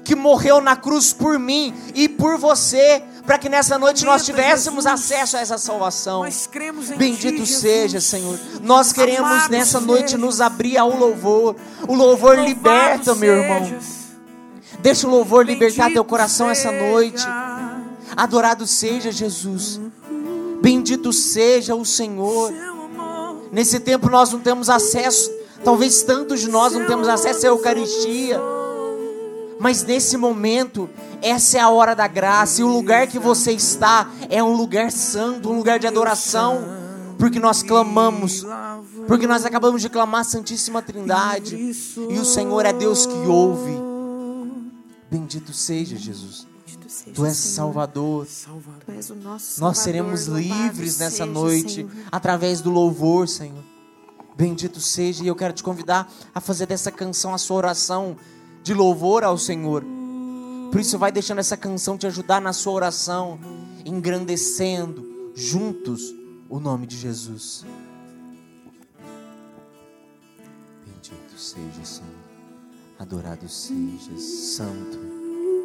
que 0.05 0.15
morreu 0.15 0.61
na 0.61 0.77
cruz 0.77 1.11
por 1.11 1.37
mim 1.37 1.73
e 1.93 2.07
por 2.07 2.37
você, 2.37 3.03
para 3.25 3.37
que 3.37 3.49
nessa 3.49 3.77
noite 3.77 4.05
nós 4.05 4.23
tivéssemos 4.25 4.85
acesso 4.85 5.35
a 5.35 5.41
essa 5.41 5.57
salvação. 5.57 6.23
Bendito 6.97 7.45
seja, 7.45 7.99
Senhor. 7.99 8.39
Nós 8.61 8.93
queremos 8.93 9.49
nessa 9.49 9.81
noite 9.81 10.17
nos 10.17 10.39
abrir 10.39 10.77
ao 10.77 10.95
louvor. 10.95 11.57
O 11.87 11.93
louvor 11.93 12.39
liberta, 12.39 13.13
meu 13.15 13.35
irmão. 13.35 13.77
Deixa 14.79 15.05
o 15.05 15.09
louvor 15.09 15.45
libertar 15.45 15.91
teu 15.91 16.05
coração 16.05 16.49
essa 16.49 16.71
noite. 16.71 17.25
Adorado 18.19 18.67
seja 18.67 19.13
Jesus. 19.13 19.79
Bendito 20.61 21.13
seja 21.13 21.73
o 21.73 21.85
Senhor. 21.85 22.51
Nesse 23.49 23.79
tempo 23.79 24.09
nós 24.09 24.33
não 24.33 24.41
temos 24.41 24.69
acesso, 24.69 25.31
talvez 25.63 26.03
tantos 26.03 26.41
de 26.41 26.49
nós 26.49 26.73
não 26.73 26.85
temos 26.85 27.07
acesso 27.07 27.45
à 27.45 27.49
Eucaristia. 27.49 28.37
Mas 29.57 29.83
nesse 29.83 30.17
momento, 30.17 30.89
essa 31.21 31.59
é 31.59 31.61
a 31.61 31.69
hora 31.69 31.95
da 31.95 32.07
graça, 32.07 32.59
e 32.59 32.63
o 32.65 32.67
lugar 32.67 33.07
que 33.07 33.17
você 33.17 33.53
está 33.53 34.11
é 34.29 34.43
um 34.43 34.53
lugar 34.53 34.91
santo, 34.91 35.49
um 35.49 35.55
lugar 35.55 35.79
de 35.79 35.87
adoração, 35.87 36.61
porque 37.17 37.39
nós 37.39 37.63
clamamos, 37.63 38.45
porque 39.07 39.27
nós 39.27 39.45
acabamos 39.45 39.81
de 39.81 39.87
clamar 39.87 40.21
a 40.21 40.25
Santíssima 40.25 40.81
Trindade, 40.81 41.55
e 41.55 42.19
o 42.19 42.25
Senhor 42.25 42.65
é 42.65 42.73
Deus 42.73 43.05
que 43.05 43.27
ouve. 43.27 43.79
Bendito 45.09 45.53
seja 45.53 45.95
Jesus. 45.95 46.48
Tu 47.13 47.25
és 47.25 47.35
Salvador. 47.37 48.27
Tu 48.85 48.91
és 48.91 49.09
o 49.09 49.15
nosso 49.15 49.61
Nós 49.61 49.77
Salvador. 49.77 49.83
seremos 49.83 50.27
Louvado 50.27 50.63
livres 50.63 50.99
nessa 50.99 51.17
seja, 51.17 51.25
noite 51.25 51.73
Senhor. 51.75 51.91
através 52.11 52.61
do 52.61 52.69
louvor, 52.69 53.27
Senhor. 53.27 53.63
Bendito 54.35 54.79
seja, 54.79 55.23
e 55.23 55.27
eu 55.27 55.35
quero 55.35 55.53
te 55.53 55.63
convidar 55.63 56.11
a 56.33 56.39
fazer 56.39 56.65
dessa 56.65 56.91
canção 56.91 57.33
a 57.33 57.37
sua 57.37 57.57
oração 57.57 58.15
de 58.63 58.73
louvor 58.73 59.23
ao 59.23 59.37
Senhor. 59.37 59.83
Por 60.71 60.79
isso, 60.79 60.97
vai 60.97 61.11
deixando 61.11 61.39
essa 61.39 61.57
canção 61.57 61.97
te 61.97 62.07
ajudar 62.07 62.39
na 62.39 62.53
sua 62.53 62.73
oração, 62.73 63.39
engrandecendo 63.85 65.31
juntos 65.35 66.13
o 66.47 66.59
nome 66.59 66.85
de 66.87 66.97
Jesus. 66.97 67.65
Bendito 70.85 71.37
seja, 71.37 71.83
Senhor. 71.83 72.09
Adorado 72.99 73.47
seja, 73.47 74.17
Santo, 74.17 74.99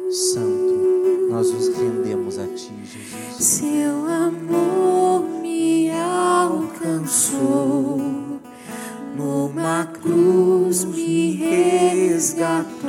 Santo. 0.09 0.73
Nós 1.29 1.51
nos 1.51 1.67
rendemos 1.69 2.37
a 2.37 2.45
Ti, 2.45 2.71
Jesus. 2.83 3.43
Seu 3.43 4.05
amor 4.07 5.23
me 5.41 5.89
alcançou, 5.91 7.99
numa 9.15 9.85
cruz 9.85 10.83
me 10.85 11.33
resgatou, 11.35 12.87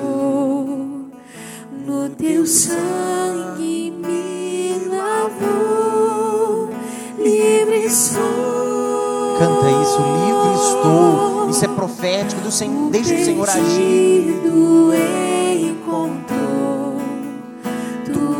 no 1.86 2.10
teu 2.16 2.46
sangue 2.46 3.90
me 3.90 4.86
lavou, 4.88 6.70
livre 7.18 7.90
sou. 7.90 9.36
Canta 9.38 9.70
isso, 9.82 9.98
livre 9.98 10.54
estou. 10.54 11.50
Isso 11.50 11.64
é 11.64 11.68
profético 11.68 12.40
do 12.42 12.52
Senhor. 12.52 12.90
Deixa 12.90 13.14
o 13.14 13.24
Senhor 13.24 13.48
agir. 13.48 14.36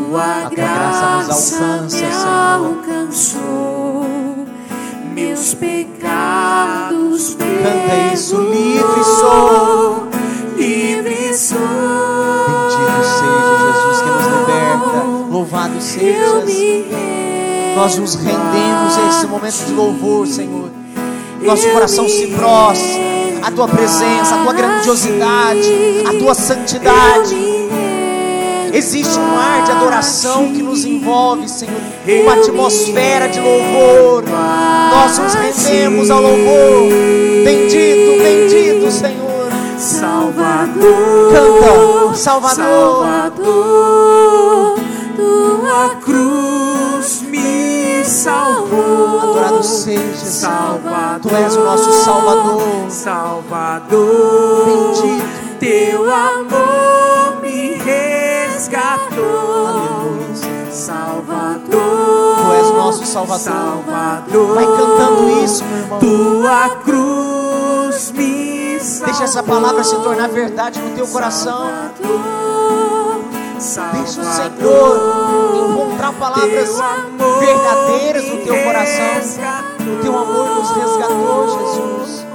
Tua 0.07 0.23
A 0.23 0.41
tua 0.41 0.49
graça 0.49 1.17
nos 1.17 1.53
alcança, 1.53 1.83
me 1.83 1.89
Senhor. 1.89 2.27
alcançou, 2.87 4.05
meus 5.13 5.53
pecados 5.53 7.35
Canta 7.35 8.13
isso, 8.13 8.39
livre 8.39 9.03
sou. 9.03 10.07
livre 10.55 11.33
sou. 11.33 11.57
Bendito 12.77 13.03
seja 13.03 13.73
Jesus 13.73 14.01
que 14.01 14.09
nos 14.09 14.25
liberta. 14.39 15.03
Louvado 15.29 15.73
rendo 15.73 16.45
Nós 17.75 17.97
nos 17.97 18.15
rendemos 18.15 18.97
a 18.97 19.09
esse 19.09 19.27
momento 19.27 19.65
de 19.65 19.73
louvor, 19.73 20.25
Senhor. 20.25 20.69
Nosso 21.41 21.69
coração 21.69 22.07
se 22.07 22.27
prostra. 22.27 23.07
A 23.43 23.51
tua 23.51 23.67
presença, 23.67 24.35
a 24.35 24.43
tua 24.43 24.53
grandiosidade, 24.53 26.03
a 26.05 26.17
tua 26.17 26.33
santidade. 26.33 27.56
Existe 28.73 29.17
um 29.17 29.37
ar 29.37 29.63
de 29.63 29.71
adoração 29.71 30.51
que 30.53 30.61
nos 30.61 30.85
envolve, 30.85 31.47
Senhor. 31.47 31.75
Uma 32.23 32.33
atmosfera 32.33 33.27
de 33.27 33.39
louvor. 33.39 34.23
Nós 34.27 35.17
nos 35.17 35.33
rendemos 35.33 36.09
ao 36.09 36.21
louvor. 36.21 36.89
Bendito, 37.43 38.23
bendito, 38.23 38.91
Senhor. 38.91 39.27
Salvador. 39.77 41.31
Canta, 41.31 42.15
Salvador. 42.15 42.55
Salvador, 43.05 44.79
tua 45.15 45.89
Cruz 46.03 47.21
me 47.23 48.03
salvou. 48.03 49.19
Adorado 49.21 49.63
seja. 49.63 50.25
Salvador. 50.25 51.31
Tu 51.31 51.35
és 51.35 51.55
o 51.55 51.63
nosso 51.63 51.91
Salvador. 52.03 52.61
Salvador. 52.89 54.65
Bendito. 54.65 55.47
Teu 55.59 56.03
amor 56.03 56.76
resgatou. 58.67 59.67
Aleluia, 59.67 60.35
Senhor. 60.35 60.71
Salvador. 60.71 62.37
Tu 62.37 62.53
és 62.53 62.71
nosso 62.71 63.05
Salvador. 63.05 63.39
Salvador. 63.39 64.55
Vai 64.55 64.65
cantando 64.65 65.43
isso, 65.43 65.63
meu 65.63 65.77
irmão. 65.77 65.99
Tua 65.99 66.69
cruz 66.83 68.11
me 68.11 68.79
salvou. 68.79 69.05
Deixa 69.07 69.23
essa 69.23 69.41
palavra 69.43 69.83
se 69.83 69.95
tornar 69.95 70.29
verdade 70.29 70.79
no 70.79 70.95
teu 70.95 71.07
coração. 71.07 71.71
Deixa 73.93 74.21
o 74.21 74.25
Senhor 74.25 75.71
encontrar 75.71 76.13
palavras 76.13 76.77
verdadeiras 77.39 78.27
no 78.27 78.37
teu 78.43 78.63
coração. 78.63 79.05
O 79.79 80.01
teu 80.03 80.17
amor 80.17 80.49
nos 80.57 80.69
resgatou, 80.71 81.47
Jesus. 81.59 82.25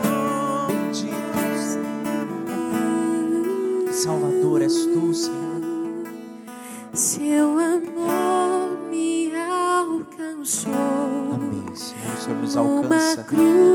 Bendito. 0.68 1.22
Salvador 3.92 4.62
é 4.62 4.68
Seu 6.92 7.58
amor 7.58 8.78
me 8.90 9.32
alcançou. 9.34 10.72
Amém, 11.32 11.64
Senhor. 11.74 12.14
O 12.14 12.20
Senhor 12.20 12.38
nos 12.38 12.56
alcança. 12.56 13.26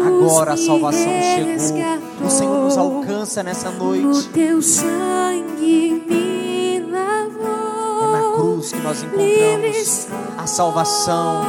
Agora 0.05 0.53
a 0.53 0.57
salvação 0.57 1.12
chegou. 1.36 2.25
O 2.25 2.29
Senhor 2.29 2.63
nos 2.63 2.77
alcança 2.77 3.41
nessa 3.41 3.71
No 3.71 3.95
noite. 3.95 4.29
teu 4.29 4.62
sangue 4.62 6.03
me 6.07 6.86
lavou. 6.91 8.03
É 8.03 8.12
na 8.12 8.36
cruz 8.36 8.71
que 8.71 8.79
nós 8.81 9.01
encontramos 9.03 10.07
a 10.38 10.45
salvação. 10.45 11.41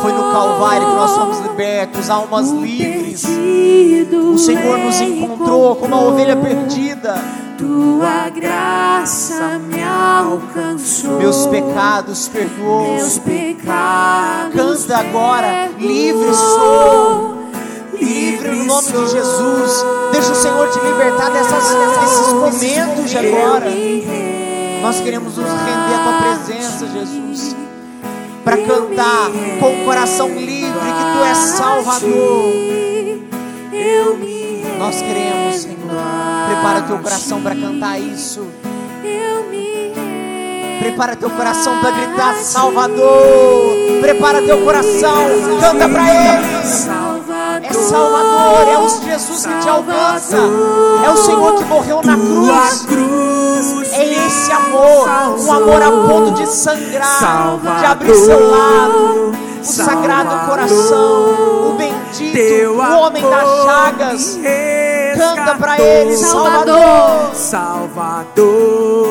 Foi 0.00 0.12
no 0.12 0.32
Calvário 0.32 0.86
que 0.88 0.94
nós 0.94 1.12
fomos 1.12 1.38
libertos, 1.40 2.08
almas 2.08 2.50
livres. 2.50 3.22
O 4.32 4.38
Senhor 4.38 4.78
nos 4.78 4.98
encontrou 5.00 5.76
como 5.76 5.94
uma 5.94 6.04
ovelha 6.08 6.36
perdida. 6.36 7.16
Tua 7.58 8.28
graça 8.30 9.58
me 9.58 9.82
alcançou. 9.82 11.18
Meus 11.18 11.46
pecados 11.46 12.28
perdoou. 12.28 12.94
Meus 12.94 13.18
pecados 13.18 14.86
Canta 14.86 14.98
agora, 14.98 15.70
livre 15.78 16.34
sou. 16.34 17.42
Livre 18.00 18.48
no 18.48 18.64
nome 18.64 18.88
de 18.88 19.08
Jesus. 19.10 19.84
Deixa 20.12 20.32
o 20.32 20.34
Senhor 20.34 20.68
te 20.70 20.78
libertar 20.80 21.30
dessas, 21.30 21.64
desses 22.00 22.32
momentos 22.32 23.10
de 23.10 23.18
agora. 23.18 23.70
Nós 24.82 25.00
queremos 25.00 25.36
nos 25.36 25.48
render 25.48 25.94
à 25.94 26.02
tua 26.02 26.22
presença, 26.22 26.86
Jesus. 26.88 27.56
Para 28.44 28.56
cantar 28.56 29.30
com 29.60 29.82
o 29.82 29.84
coração 29.84 30.28
livre 30.28 30.72
que 30.72 31.18
tu 31.18 31.24
és 31.24 31.38
Salvador. 31.38 32.52
Eu 33.72 34.16
me 34.16 34.41
Nós 34.82 35.00
queremos, 35.00 35.62
Senhor. 35.62 35.78
Prepara 36.48 36.82
teu 36.82 36.98
coração 36.98 37.40
para 37.40 37.54
cantar 37.54 38.00
isso. 38.00 38.44
Prepara 40.80 41.14
teu 41.14 41.30
coração 41.30 41.78
para 41.78 41.92
gritar 41.92 42.34
Salvador. 42.34 43.76
Prepara 44.00 44.42
teu 44.42 44.64
coração. 44.64 45.14
Canta 45.60 45.88
para 45.88 46.02
Ele. 46.02 46.46
É 47.62 47.72
Salvador. 47.72 48.68
É 48.68 48.78
o 48.78 48.88
Jesus 48.88 49.46
que 49.46 49.58
te 49.60 49.68
alcança. 49.68 50.36
É 51.04 51.10
o 51.10 51.16
Senhor 51.16 51.54
que 51.58 51.64
morreu 51.64 52.00
na 52.02 52.16
cruz. 52.16 53.92
É 53.92 54.26
esse 54.26 54.50
amor, 54.50 55.08
um 55.38 55.52
amor 55.52 55.80
a 55.80 55.90
ponto 55.92 56.32
de 56.32 56.46
sangrar, 56.46 57.58
de 57.78 57.86
abrir 57.86 58.14
seu 58.16 58.50
lado, 58.50 59.32
o 59.60 59.64
sagrado 59.64 60.50
coração, 60.50 61.70
o 61.70 61.76
bendito, 61.78 62.72
o 62.72 62.78
homem 62.78 63.22
das 63.22 63.64
chagas. 63.64 64.38
Canta 65.52 65.56
pra 65.58 65.78
ele, 65.78 66.16
Salvador. 66.16 67.34
Salvador. 67.34 69.02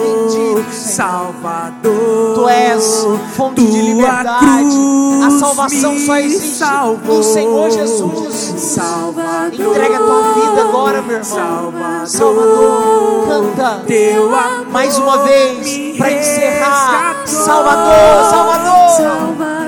Salvador, 0.71 2.33
Tu 2.35 2.49
és 2.49 3.07
fonte 3.35 3.65
de 3.65 3.81
liberdade. 3.81 4.75
A 5.23 5.29
salvação 5.39 5.97
só 5.99 6.15
existe 6.17 6.57
salvou. 6.57 7.17
no 7.17 7.23
Senhor 7.23 7.69
Jesus. 7.69 8.53
Salvador, 8.57 9.53
Entrega 9.53 9.95
a 9.97 9.99
tua 9.99 10.21
vida 10.33 10.61
agora, 10.61 11.01
meu 11.01 11.17
irmão. 11.17 11.23
Salvador, 11.23 12.07
Salvador, 12.07 13.27
canta. 13.27 13.83
Teu 13.85 14.35
amor 14.35 14.65
Mais 14.71 14.97
uma 14.97 15.17
vez, 15.19 15.97
para 15.97 16.11
encerrar. 16.11 17.21
Salvador, 17.25 18.29
Salvador. 18.29 18.89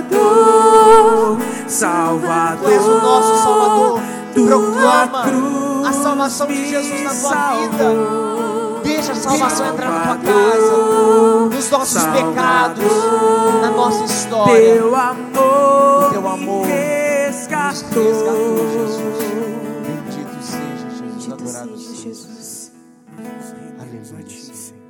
Salvador. 0.10 1.38
Salvador, 1.68 2.58
Tu 2.64 2.70
és 2.72 2.86
o 2.86 3.02
nosso 3.02 3.44
Salvador. 3.44 4.00
Proclama 4.34 5.24
cruz 5.24 5.63
salvação 6.30 6.48
de 6.48 6.70
Jesus 6.70 7.04
na 7.04 7.14
tua 7.30 7.54
vida. 7.68 8.84
Deixa 8.84 9.12
a 9.12 9.16
salvação 9.16 9.74
entrar 9.74 9.90
na 9.90 10.18
tua 10.18 10.34
casa, 10.34 10.78
nos 11.56 11.70
nossos 11.70 12.04
pecados, 12.04 12.94
na 13.62 13.72
nossa 13.72 14.04
história. 14.06 14.76
Teu 14.76 14.96
amor, 14.96 16.08
O 16.08 16.12
teu 16.12 16.28
amor 16.28 16.66
resgatou. 16.66 18.04
resgatou, 18.04 18.58
Jesus. 18.72 19.24
Bendito 19.86 20.44
seja 20.44 20.90
Jesus, 20.90 21.02
Bendito 21.02 21.34
adorado 21.34 21.78
seja 21.78 21.90
seja. 21.96 22.04
Jesus. 22.04 22.72
Aleluia, 23.80 24.30
Senhor. 24.30 24.82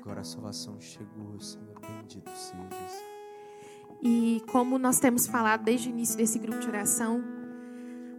Agora 0.00 0.20
a 0.20 0.24
salvação 0.24 0.76
chegou, 0.80 1.38
Senhor. 1.40 1.74
Bendito 1.80 2.30
sejas. 2.30 3.04
E 4.02 4.42
como 4.52 4.78
nós 4.78 4.98
temos 4.98 5.26
falado 5.26 5.62
desde 5.64 5.88
o 5.88 5.90
início 5.90 6.16
desse 6.16 6.38
grupo 6.38 6.58
de 6.58 6.68
oração, 6.68 7.22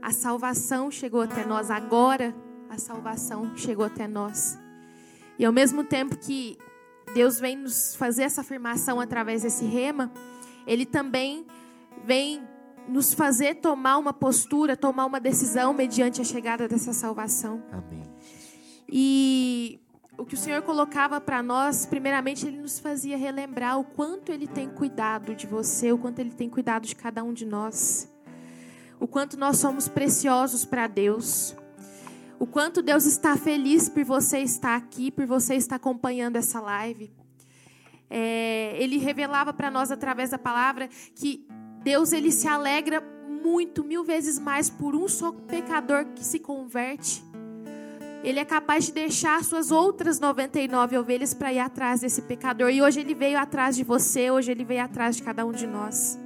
a 0.05 0.11
salvação 0.11 0.91
chegou 0.91 1.21
até 1.21 1.43
nós 1.43 1.71
agora, 1.71 2.31
a 2.69 2.77
salvação 2.77 3.57
chegou 3.57 3.83
até 3.83 4.07
nós. 4.07 4.55
E 5.39 5.43
ao 5.43 5.51
mesmo 5.51 5.83
tempo 5.83 6.15
que 6.15 6.59
Deus 7.15 7.39
vem 7.39 7.55
nos 7.55 7.95
fazer 7.95 8.21
essa 8.21 8.41
afirmação 8.41 8.99
através 9.01 9.41
desse 9.41 9.65
rema, 9.65 10.11
Ele 10.67 10.85
também 10.85 11.43
vem 12.03 12.47
nos 12.87 13.15
fazer 13.15 13.55
tomar 13.55 13.97
uma 13.97 14.13
postura, 14.13 14.77
tomar 14.77 15.07
uma 15.07 15.19
decisão 15.19 15.73
mediante 15.73 16.21
a 16.21 16.23
chegada 16.23 16.67
dessa 16.67 16.93
salvação. 16.93 17.63
Amém. 17.71 18.03
E 18.87 19.79
o 20.19 20.23
que 20.23 20.35
o 20.35 20.37
Senhor 20.37 20.61
colocava 20.61 21.19
para 21.19 21.41
nós, 21.41 21.87
primeiramente, 21.87 22.45
Ele 22.45 22.61
nos 22.61 22.77
fazia 22.77 23.17
relembrar 23.17 23.79
o 23.79 23.83
quanto 23.83 24.31
Ele 24.31 24.45
tem 24.45 24.69
cuidado 24.69 25.33
de 25.33 25.47
você, 25.47 25.91
o 25.91 25.97
quanto 25.97 26.19
Ele 26.19 26.29
tem 26.29 26.47
cuidado 26.47 26.85
de 26.85 26.95
cada 26.95 27.23
um 27.23 27.33
de 27.33 27.43
nós, 27.43 28.07
o 28.99 29.07
quanto 29.07 29.37
nós 29.37 29.57
somos 29.57 29.87
preciosos 29.87 30.65
para 30.65 30.87
Deus, 30.87 31.55
o 32.39 32.45
quanto 32.45 32.81
Deus 32.81 33.05
está 33.05 33.35
feliz 33.37 33.87
por 33.89 34.03
você 34.03 34.39
estar 34.39 34.75
aqui, 34.75 35.11
por 35.11 35.25
você 35.25 35.55
estar 35.55 35.75
acompanhando 35.75 36.35
essa 36.35 36.59
live. 36.59 37.11
É, 38.09 38.75
ele 38.77 38.97
revelava 38.97 39.53
para 39.53 39.71
nós 39.71 39.91
através 39.91 40.29
da 40.29 40.37
palavra 40.37 40.89
que 41.15 41.47
Deus 41.83 42.11
ele 42.11 42.31
se 42.31 42.47
alegra 42.47 43.01
muito, 43.43 43.83
mil 43.83 44.03
vezes 44.03 44.39
mais 44.39 44.69
por 44.69 44.95
um 44.95 45.07
só 45.07 45.31
pecador 45.31 46.05
que 46.15 46.23
se 46.23 46.39
converte. 46.39 47.23
Ele 48.23 48.39
é 48.39 48.45
capaz 48.45 48.85
de 48.85 48.91
deixar 48.91 49.43
suas 49.43 49.69
outras 49.69 50.19
99 50.19 50.97
ovelhas 50.97 51.31
para 51.31 51.53
ir 51.53 51.59
atrás 51.59 52.01
desse 52.01 52.23
pecador. 52.23 52.71
E 52.71 52.81
hoje 52.81 53.01
ele 53.01 53.13
veio 53.13 53.37
atrás 53.37 53.75
de 53.75 53.83
você, 53.83 54.31
hoje 54.31 54.51
ele 54.51 54.65
veio 54.65 54.83
atrás 54.83 55.15
de 55.15 55.21
cada 55.21 55.45
um 55.45 55.51
de 55.51 55.67
nós. 55.67 56.19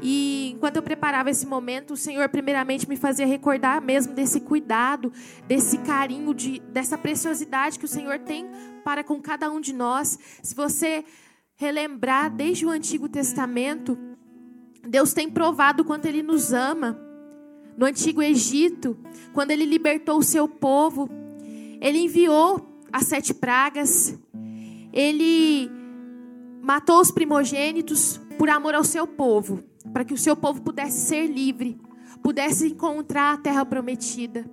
E 0.00 0.52
enquanto 0.54 0.76
eu 0.76 0.82
preparava 0.82 1.28
esse 1.28 1.44
momento, 1.44 1.94
o 1.94 1.96
Senhor 1.96 2.28
primeiramente 2.28 2.88
me 2.88 2.96
fazia 2.96 3.26
recordar 3.26 3.82
mesmo 3.82 4.14
desse 4.14 4.40
cuidado, 4.40 5.12
desse 5.46 5.78
carinho, 5.78 6.32
de, 6.32 6.60
dessa 6.60 6.96
preciosidade 6.96 7.78
que 7.78 7.84
o 7.84 7.88
Senhor 7.88 8.18
tem 8.20 8.46
para 8.84 9.02
com 9.02 9.20
cada 9.20 9.50
um 9.50 9.60
de 9.60 9.72
nós. 9.72 10.18
Se 10.40 10.54
você 10.54 11.04
relembrar 11.56 12.30
desde 12.30 12.64
o 12.64 12.70
Antigo 12.70 13.08
Testamento, 13.08 13.98
Deus 14.86 15.12
tem 15.12 15.28
provado 15.28 15.84
quanto 15.84 16.06
Ele 16.06 16.22
nos 16.22 16.52
ama. 16.52 16.96
No 17.76 17.84
Antigo 17.84 18.22
Egito, 18.22 18.96
quando 19.32 19.50
Ele 19.50 19.64
libertou 19.64 20.18
o 20.18 20.22
seu 20.22 20.48
povo, 20.48 21.10
Ele 21.80 21.98
enviou 21.98 22.84
as 22.92 23.06
sete 23.06 23.34
pragas, 23.34 24.16
Ele 24.92 25.68
matou 26.62 27.00
os 27.00 27.10
primogênitos 27.10 28.20
por 28.38 28.48
amor 28.48 28.74
ao 28.74 28.84
seu 28.84 29.06
povo, 29.06 29.64
para 29.92 30.04
que 30.04 30.14
o 30.14 30.18
seu 30.18 30.36
povo 30.36 30.62
pudesse 30.62 31.06
ser 31.06 31.26
livre, 31.26 31.78
pudesse 32.22 32.68
encontrar 32.68 33.34
a 33.34 33.38
terra 33.38 33.64
prometida. 33.64 34.48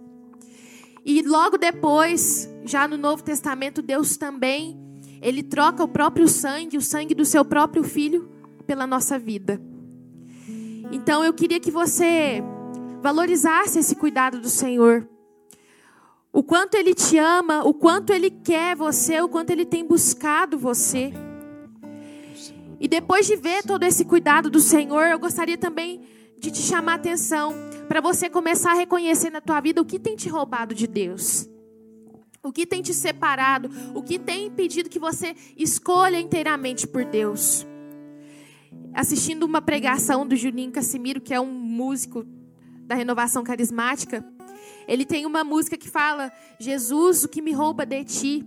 E 1.06 1.22
logo 1.22 1.58
depois, 1.58 2.50
já 2.64 2.88
no 2.88 2.98
Novo 2.98 3.24
Testamento, 3.24 3.82
Deus 3.82 4.18
também, 4.18 4.80
ele 5.22 5.44
troca 5.44 5.84
o 5.84 5.88
próprio 5.88 6.28
sangue, 6.28 6.78
o 6.78 6.82
sangue 6.82 7.14
do 7.14 7.26
seu 7.26 7.46
próprio 7.46 7.84
filho, 7.84 8.30
pela 8.66 8.88
nossa 8.88 9.18
vida. 9.20 9.62
Então 10.92 11.24
eu 11.24 11.34
queria 11.34 11.60
que 11.60 11.72
você 11.72 12.44
valorizasse 13.02 13.80
esse 13.80 13.96
cuidado 13.96 14.40
do 14.40 14.50
Senhor. 14.50 15.08
O 16.34 16.44
quanto 16.44 16.76
ele 16.76 16.94
te 16.94 17.18
ama, 17.18 17.64
o 17.64 17.74
quanto 17.74 18.12
ele 18.12 18.30
quer 18.30 18.76
você, 18.76 19.22
o 19.22 19.30
quanto 19.30 19.52
ele 19.52 19.66
tem 19.66 19.86
buscado 19.86 20.58
você. 20.58 21.14
E 22.80 22.88
depois 22.88 23.26
de 23.26 23.36
ver 23.36 23.64
todo 23.64 23.84
esse 23.84 24.06
cuidado 24.06 24.50
do 24.50 24.60
Senhor, 24.60 25.08
eu 25.08 25.20
gostaria 25.20 25.58
também 25.58 26.02
de 26.38 26.52
te 26.52 26.62
chamar 26.62 26.94
a 26.94 26.96
atenção 26.96 27.54
para 27.88 28.02
você 28.02 28.30
começar 28.30 28.72
a 28.72 28.76
reconhecer 28.76 29.30
na 29.30 29.42
tua 29.42 29.60
vida 29.62 29.82
o 29.82 29.86
que 29.86 30.00
tem 30.00 30.16
te 30.16 30.28
roubado 30.30 30.76
de 30.76 30.88
Deus. 30.88 31.48
O 32.44 32.52
que 32.52 32.66
tem 32.66 32.82
te 32.82 32.94
separado, 32.94 33.70
o 33.96 34.04
que 34.04 34.20
tem 34.20 34.48
impedido 34.48 34.90
que 34.90 35.00
você 35.00 35.36
escolha 35.58 36.20
inteiramente 36.20 36.86
por 36.86 37.04
Deus. 37.04 37.66
Assistindo 38.94 39.44
uma 39.44 39.62
pregação 39.62 40.28
do 40.28 40.36
Juninho 40.36 40.72
Cassimiro, 40.72 41.20
que 41.20 41.34
é 41.34 41.42
um 41.42 41.52
músico 41.52 42.26
da 42.82 42.94
renovação 42.94 43.44
carismática, 43.44 44.24
ele 44.88 45.06
tem 45.06 45.26
uma 45.26 45.44
música 45.44 45.76
que 45.78 45.90
fala: 45.90 46.32
Jesus, 46.60 47.24
o 47.24 47.30
que 47.30 47.42
me 47.42 47.52
rouba 47.52 47.86
de 47.86 48.04
ti? 48.04 48.46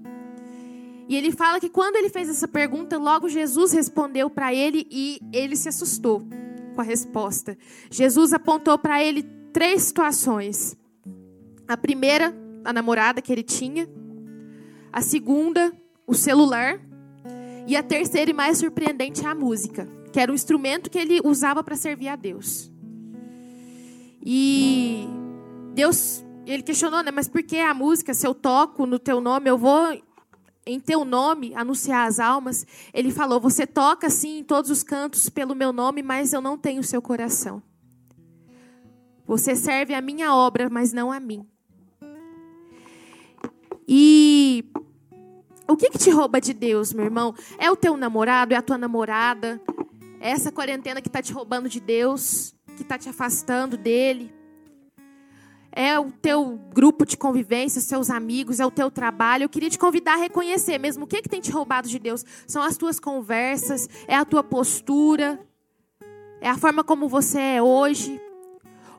E 1.09 1.17
ele 1.17 1.33
fala 1.33 1.59
que 1.59 1.71
quando 1.71 1.97
ele 1.97 2.11
fez 2.11 2.29
essa 2.29 2.47
pergunta, 2.47 2.99
logo 2.99 3.31
Jesus 3.31 3.73
respondeu 3.73 4.29
para 4.29 4.53
ele 4.53 4.87
e 4.91 5.19
ele 5.33 5.57
se 5.57 5.69
assustou 5.69 6.23
com 6.75 6.81
a 6.83 6.85
resposta. 6.85 7.57
Jesus 7.91 8.35
apontou 8.35 8.79
para 8.79 9.03
ele 9.03 9.23
três 9.51 9.85
situações. 9.85 10.77
A 11.67 11.79
primeira, 11.79 12.37
a 12.63 12.75
namorada 12.75 13.23
que 13.23 13.33
ele 13.33 13.43
tinha. 13.43 13.89
A 14.93 15.01
segunda, 15.01 15.73
o 16.07 16.13
celular. 16.13 16.79
E 17.67 17.75
a 17.75 17.83
terceira 17.83 18.31
e 18.31 18.35
mais 18.35 18.59
surpreendente 18.59 19.27
a 19.27 19.35
música, 19.35 19.89
que 20.13 20.21
era 20.21 20.33
o 20.33 20.35
instrumento 20.35 20.91
que 20.91 20.99
ele 20.99 21.21
usava 21.25 21.63
para 21.63 21.77
servir 21.77 22.09
a 22.09 22.17
Deus. 22.17 22.71
E 24.25 25.07
Deus, 25.75 26.25
ele 26.47 26.63
questionou, 26.63 27.03
né? 27.03 27.11
Mas 27.11 27.29
por 27.29 27.43
que 27.43 27.59
a 27.59 27.73
música? 27.73 28.15
Se 28.15 28.27
eu 28.27 28.35
toco 28.35 28.87
no 28.87 28.99
teu 28.99 29.21
nome, 29.21 29.51
eu 29.51 29.59
vou 29.59 30.01
em 30.69 30.79
teu 30.79 31.05
nome 31.05 31.55
anunciar 31.55 32.07
as 32.07 32.21
almas. 32.21 32.67
Ele 32.93 33.11
falou: 33.11 33.41
Você 33.41 33.67
toca 33.67 34.11
sim 34.11 34.39
em 34.39 34.45
todos 34.45 34.71
os 34.71 34.83
cantos 34.83 35.29
pelo 35.29 35.55
meu 35.55 35.73
nome, 35.73 36.03
mas 36.03 36.33
eu 36.33 36.41
não 36.41 36.59
tenho 36.59 36.83
seu 36.83 37.01
coração. 37.01 37.63
Você 39.27 39.57
serve 39.57 39.95
a 39.95 40.01
minha 40.01 40.35
obra, 40.35 40.69
mas 40.71 40.93
não 40.93 41.11
a 41.11 41.19
mim. 41.19 41.47
E 43.87 44.71
o 45.67 45.77
que, 45.77 45.91
que 45.91 45.99
te 45.99 46.11
rouba 46.11 46.41
de 46.41 46.53
Deus, 46.53 46.93
meu 46.93 47.05
irmão? 47.05 47.35
É 47.59 47.71
o 47.71 47.77
teu 47.77 47.97
namorado? 47.97 48.53
É 48.53 48.57
a 48.57 48.63
tua 48.63 48.79
namorada? 48.79 49.61
É 50.21 50.31
essa 50.31 50.53
quarentena 50.53 51.01
que 51.01 51.09
está 51.09 51.23
te 51.23 51.33
roubando 51.33 51.69
de 51.69 51.81
Deus? 51.81 52.55
Que 52.77 52.83
está 52.83 52.99
te 52.99 53.09
afastando 53.09 53.77
dele? 53.77 54.38
É 55.71 55.99
o 55.99 56.11
teu 56.11 56.59
grupo 56.75 57.05
de 57.05 57.17
convivência, 57.17 57.81
seus 57.81 58.11
amigos, 58.11 58.61
é 58.61 58.67
o 58.67 58.71
teu 58.71 58.91
trabalho. 58.91 59.45
Eu 59.45 59.49
queria 59.49 59.71
te 59.71 59.79
convidar 59.79 60.15
a 60.15 60.17
reconhecer 60.17 60.79
mesmo 60.79 61.05
o 61.05 61.07
que, 61.07 61.23
que 61.23 61.29
tem 61.29 61.41
te 61.41 61.51
roubado 61.51 61.89
de 61.89 61.99
Deus. 61.99 62.25
São 62.47 62.63
as 62.63 62.77
tuas 62.77 62.99
conversas, 62.99 63.89
é 64.07 64.17
a 64.17 64.25
tua 64.25 64.43
postura, 64.43 65.39
é 66.41 66.49
a 66.49 66.57
forma 66.57 66.83
como 66.83 67.09
você 67.09 67.39
é 67.39 67.63
hoje. 67.63 68.21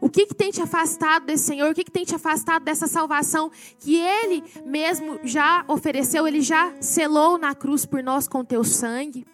O 0.01 0.09
que, 0.09 0.25
que 0.27 0.33
tem 0.33 0.49
te 0.49 0.61
afastado 0.61 1.25
desse 1.25 1.43
Senhor? 1.43 1.71
O 1.71 1.75
que, 1.75 1.83
que 1.83 1.91
tem 1.91 2.05
te 2.05 2.15
afastado 2.15 2.63
dessa 2.63 2.87
salvação 2.87 3.51
que 3.79 3.97
Ele 3.97 4.43
mesmo 4.65 5.19
já 5.23 5.65
ofereceu, 5.67 6.25
Ele 6.27 6.41
já 6.41 6.73
selou 6.79 7.37
na 7.37 7.53
cruz 7.53 7.85
por 7.85 8.01
nós 8.01 8.27
com 8.27 8.43
teu 8.45 8.63
sangue? 8.63 9.25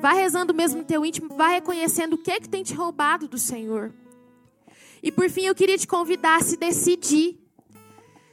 Vai 0.00 0.16
rezando 0.16 0.54
mesmo 0.54 0.78
no 0.78 0.84
teu 0.84 1.04
íntimo, 1.04 1.28
vai 1.36 1.54
reconhecendo 1.54 2.14
o 2.14 2.18
que, 2.18 2.40
que 2.40 2.48
tem 2.48 2.62
te 2.62 2.74
roubado 2.74 3.26
do 3.26 3.38
Senhor. 3.38 3.92
E 5.02 5.10
por 5.10 5.28
fim, 5.28 5.46
eu 5.46 5.54
queria 5.54 5.76
te 5.76 5.86
convidar 5.86 6.36
a 6.36 6.42
se 6.42 6.56
decidir. 6.56 7.38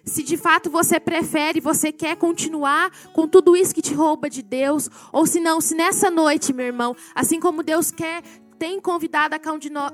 Se 0.06 0.24
de 0.24 0.38
fato 0.38 0.70
você 0.70 1.00
prefere, 1.00 1.60
você 1.60 1.92
quer 1.92 2.16
continuar 2.16 2.92
com 3.14 3.28
tudo 3.28 3.56
isso 3.56 3.74
que 3.76 3.82
te 3.82 3.94
rouba 3.94 4.30
de 4.30 4.42
Deus, 4.42 4.90
ou 5.12 5.26
se 5.26 5.40
não, 5.40 5.62
se 5.62 5.76
nessa 5.76 6.10
noite, 6.10 6.52
meu 6.52 6.66
irmão, 6.66 6.96
assim 7.14 7.40
como 7.40 7.64
Deus 7.64 7.92
quer 7.92 8.24
tem 8.60 8.80
convidado 8.82 9.36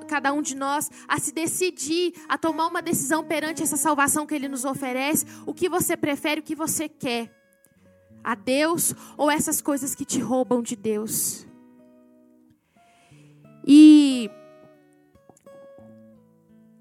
cada 0.08 0.34
um 0.34 0.42
de 0.42 0.56
nós 0.56 0.90
a 1.08 1.20
se 1.20 1.32
decidir, 1.32 2.14
a 2.28 2.36
tomar 2.36 2.66
uma 2.66 2.82
decisão 2.82 3.24
perante 3.24 3.62
essa 3.62 3.78
salvação 3.78 4.26
que 4.26 4.34
Ele 4.34 4.48
nos 4.48 4.66
oferece. 4.66 5.26
O 5.46 5.54
que 5.54 5.70
você 5.70 5.96
prefere, 5.96 6.42
o 6.42 6.44
que 6.44 6.56
você 6.56 6.90
quer? 6.90 7.32
A 8.24 8.34
Deus 8.34 8.96
ou 9.16 9.30
essas 9.30 9.62
coisas 9.62 9.94
que 9.94 10.04
te 10.04 10.20
roubam 10.20 10.64
de 10.64 10.76
Deus? 10.76 11.46
E 13.68 14.32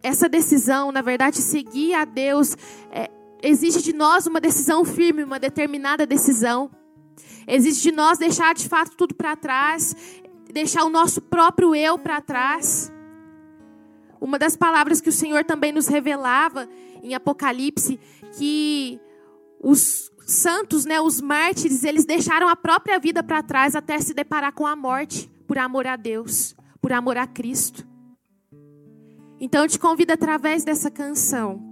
essa 0.05 0.29
decisão, 0.29 0.93
na 0.93 1.03
verdade, 1.03 1.39
seguir 1.39 1.95
a 1.95 2.05
Deus, 2.05 2.57
é, 2.93 3.11
exige 3.43 3.83
de 3.83 3.93
nós 3.93 4.27
uma 4.27 4.41
decisão 4.41 4.85
firme, 4.85 5.25
uma 5.25 5.41
determinada 5.41 6.07
decisão. 6.07 6.71
Exige 7.47 7.83
de 7.83 7.93
nós 7.93 8.19
deixar 8.19 8.55
de 8.55 8.69
fato 8.69 8.97
tudo 8.97 9.15
para 9.15 9.35
trás 9.35 9.97
deixar 10.55 10.85
o 10.85 10.89
nosso 10.89 11.21
próprio 11.21 11.75
eu 11.75 11.99
para 11.99 12.21
trás. 12.21 12.91
Uma 14.21 14.39
das 14.39 14.57
palavras 14.57 15.01
que 15.01 15.09
o 15.09 15.13
Senhor 15.13 15.45
também 15.45 15.73
nos 15.73 15.89
revelava 15.89 16.69
em 17.03 17.13
Apocalipse, 17.13 17.99
que 18.39 19.01
os 19.61 20.13
santos, 20.25 20.85
né, 20.85 21.01
os 21.01 21.21
mártires, 21.21 21.83
eles 21.83 22.07
deixaram 22.07 22.49
a 22.49 22.55
própria 22.55 23.01
vida 23.01 23.23
para 23.23 23.43
trás 23.43 23.75
até 23.75 23.99
se 23.99 24.15
deparar 24.15 24.53
com 24.53 24.65
a 24.65 24.77
morte, 24.77 25.29
por 25.47 25.59
amor 25.59 25.89
a 25.89 25.97
Deus, 25.97 26.55
por 26.81 26.93
amor 26.93 27.19
a 27.19 27.27
Cristo. 27.27 27.85
Então 29.45 29.63
eu 29.63 29.69
te 29.69 29.79
convido 29.79 30.11
através 30.11 30.65
dessa 30.65 30.91
canção 30.91 31.63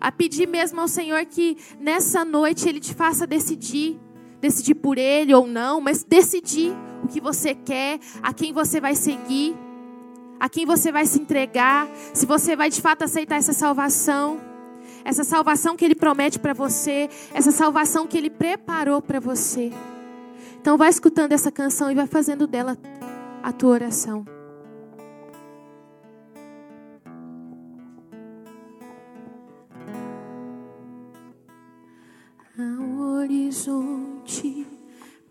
a 0.00 0.12
pedir 0.12 0.46
mesmo 0.46 0.80
ao 0.80 0.86
Senhor 0.86 1.24
que 1.26 1.56
nessa 1.80 2.24
noite 2.24 2.68
ele 2.68 2.78
te 2.78 2.94
faça 2.94 3.26
decidir 3.26 3.98
decidir 4.40 4.76
por 4.76 4.96
ele 4.96 5.34
ou 5.34 5.48
não, 5.48 5.80
mas 5.80 6.04
decidir 6.04 6.72
o 7.02 7.08
que 7.08 7.20
você 7.20 7.56
quer, 7.56 7.98
a 8.22 8.32
quem 8.32 8.52
você 8.52 8.80
vai 8.80 8.94
seguir, 8.94 9.56
a 10.38 10.48
quem 10.48 10.64
você 10.64 10.92
vai 10.92 11.06
se 11.06 11.18
entregar, 11.18 11.88
se 12.14 12.24
você 12.24 12.54
vai 12.54 12.70
de 12.70 12.80
fato 12.80 13.02
aceitar 13.02 13.34
essa 13.34 13.52
salvação, 13.52 14.38
essa 15.04 15.24
salvação 15.24 15.74
que 15.74 15.84
ele 15.84 15.96
promete 15.96 16.38
para 16.38 16.52
você, 16.52 17.10
essa 17.34 17.50
salvação 17.50 18.06
que 18.06 18.16
ele 18.16 18.30
preparou 18.30 19.02
para 19.02 19.18
você. 19.18 19.72
Então 20.60 20.76
vai 20.76 20.90
escutando 20.90 21.32
essa 21.32 21.50
canção 21.50 21.90
e 21.90 21.96
vai 21.96 22.06
fazendo 22.06 22.46
dela 22.46 22.78
a 23.42 23.50
tua 23.50 23.70
oração. 23.70 24.35
Ao 32.58 32.98
horizonte 33.18 34.66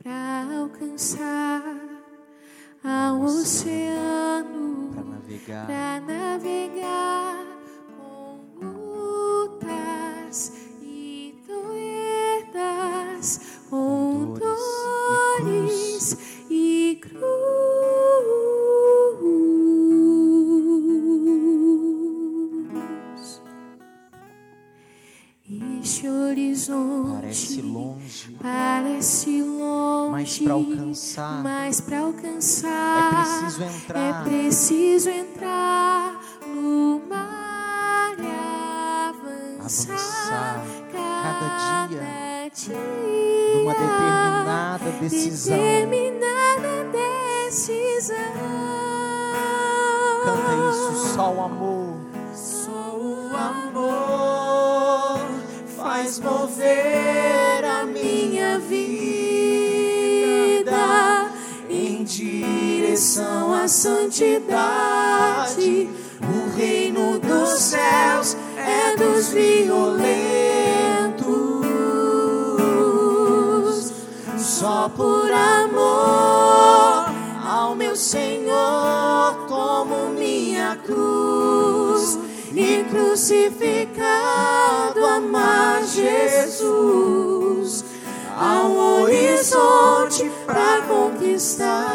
para 0.03 0.59
alcançar 0.59 1.63
ao 2.83 3.19
oceano 3.21 4.91
para 4.93 5.03
navegar. 5.03 5.65
Pra 5.65 6.01
navegar 6.01 7.47
com 7.97 8.59
lutas 9.41 10.53
e 10.83 11.33
doedas, 12.53 13.39
com 13.71 14.35
dores 15.39 16.15
e 16.47 16.99
cruz. 17.01 18.54
Este 25.85 26.07
horizonte 26.09 27.21
parece 27.21 27.61
longe, 27.61 28.37
parece 28.41 29.41
longe, 29.43 30.11
mas 30.11 30.39
para 30.39 30.53
alcançar, 30.53 31.43
mas 31.43 31.79
para 31.81 31.99
alcançar 31.99 33.13
é 33.13 33.15
preciso 33.15 33.63
entrar. 33.63 33.99
é 33.99 34.23
preciso 34.23 35.09
entrar 35.09 36.19
no 36.47 37.01
mar 37.07 38.15
e 38.17 38.25
avançar, 39.61 39.93
Avançar 39.93 40.65
cada 41.21 41.87
dia 41.87 42.49
dia 42.51 42.75
numa 43.55 43.73
determinada 43.73 44.91
decisão. 44.99 45.55
determinada 45.55 46.73
decisão. 47.45 48.15
Canta 50.25 50.51
isso, 50.71 51.13
só 51.13 51.31
o 51.31 51.41
amor. 51.43 52.04
Mover 56.19 57.63
a 57.63 57.85
minha 57.85 58.59
vida 58.59 58.85
em 61.69 62.03
direção 62.03 63.53
à 63.53 63.67
santidade. 63.67 64.29
O 66.21 66.55
reino 66.55 67.19
dos 67.19 67.49
céus 67.59 68.37
é 68.57 68.95
dos 68.95 69.29
violentos. 69.29 70.05
Só 74.37 74.89
por 74.89 75.31
amor 75.31 77.05
ao 77.45 77.75
meu 77.75 77.95
Senhor 77.95 79.45
tomo 79.47 80.09
minha 80.09 80.75
cruz 80.77 81.84
e 82.55 82.85
crucificado 82.85 85.05
amar 85.05 85.83
Jesus 85.83 87.83
ao 88.37 88.71
horizonte 88.71 90.31
para 90.45 90.81
conquistar. 90.83 91.91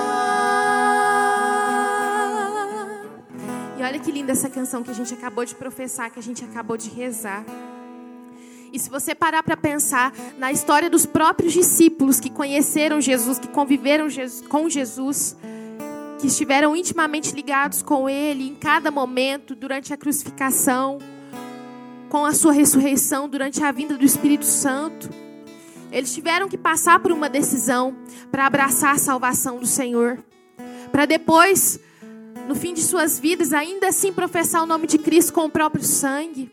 E 3.79 3.83
olha 3.83 3.99
que 3.99 4.13
linda 4.13 4.33
essa 4.33 4.51
canção 4.51 4.83
que 4.83 4.91
a 4.91 4.95
gente 4.95 5.15
acabou 5.15 5.47
de 5.47 5.55
professar, 5.55 6.11
que 6.11 6.19
a 6.19 6.23
gente 6.23 6.45
acabou 6.45 6.77
de 6.77 6.91
rezar. 6.91 7.43
E 8.73 8.79
se 8.79 8.89
você 8.89 9.15
parar 9.15 9.43
para 9.43 9.57
pensar 9.57 10.13
na 10.39 10.53
história 10.53 10.91
dos 10.91 11.07
próprios 11.07 11.53
discípulos 11.53 12.21
que 12.21 12.31
conheceram 12.31 13.01
Jesus, 13.01 13.39
que 13.39 13.49
conviveram 13.49 14.07
com 14.49 14.69
Jesus, 14.69 15.37
que 16.21 16.27
estiveram 16.27 16.77
intimamente 16.77 17.35
ligados 17.35 17.81
com 17.81 18.09
Ele 18.09 18.47
em 18.47 18.55
cada 18.55 18.91
momento, 18.91 19.55
durante 19.55 19.93
a 19.95 19.97
crucificação, 19.97 20.99
com 22.11 22.27
a 22.27 22.35
sua 22.35 22.53
ressurreição, 22.53 23.29
durante 23.29 23.63
a 23.63 23.73
vinda 23.73 23.97
do 23.97 24.05
Espírito 24.05 24.45
Santo, 24.45 25.09
eles 25.91 26.13
tiveram 26.13 26.49
que 26.49 26.59
passar 26.59 27.01
por 27.01 27.11
uma 27.11 27.29
decisão 27.29 27.97
para 28.31 28.47
abraçar 28.47 28.95
a 28.95 28.99
salvação 28.99 29.59
do 29.59 29.67
Senhor, 29.67 30.23
para 30.93 31.07
depois, 31.07 31.81
no 32.47 32.55
fim 32.55 32.75
de 32.75 32.83
suas 32.83 33.19
vidas, 33.19 33.53
ainda 33.53 33.89
assim 33.89 34.13
professar 34.13 34.63
o 34.63 34.67
nome 34.67 34.87
de 34.87 34.99
Cristo 34.99 35.33
com 35.33 35.47
o 35.47 35.51
próprio 35.51 35.83
sangue. 35.83 36.51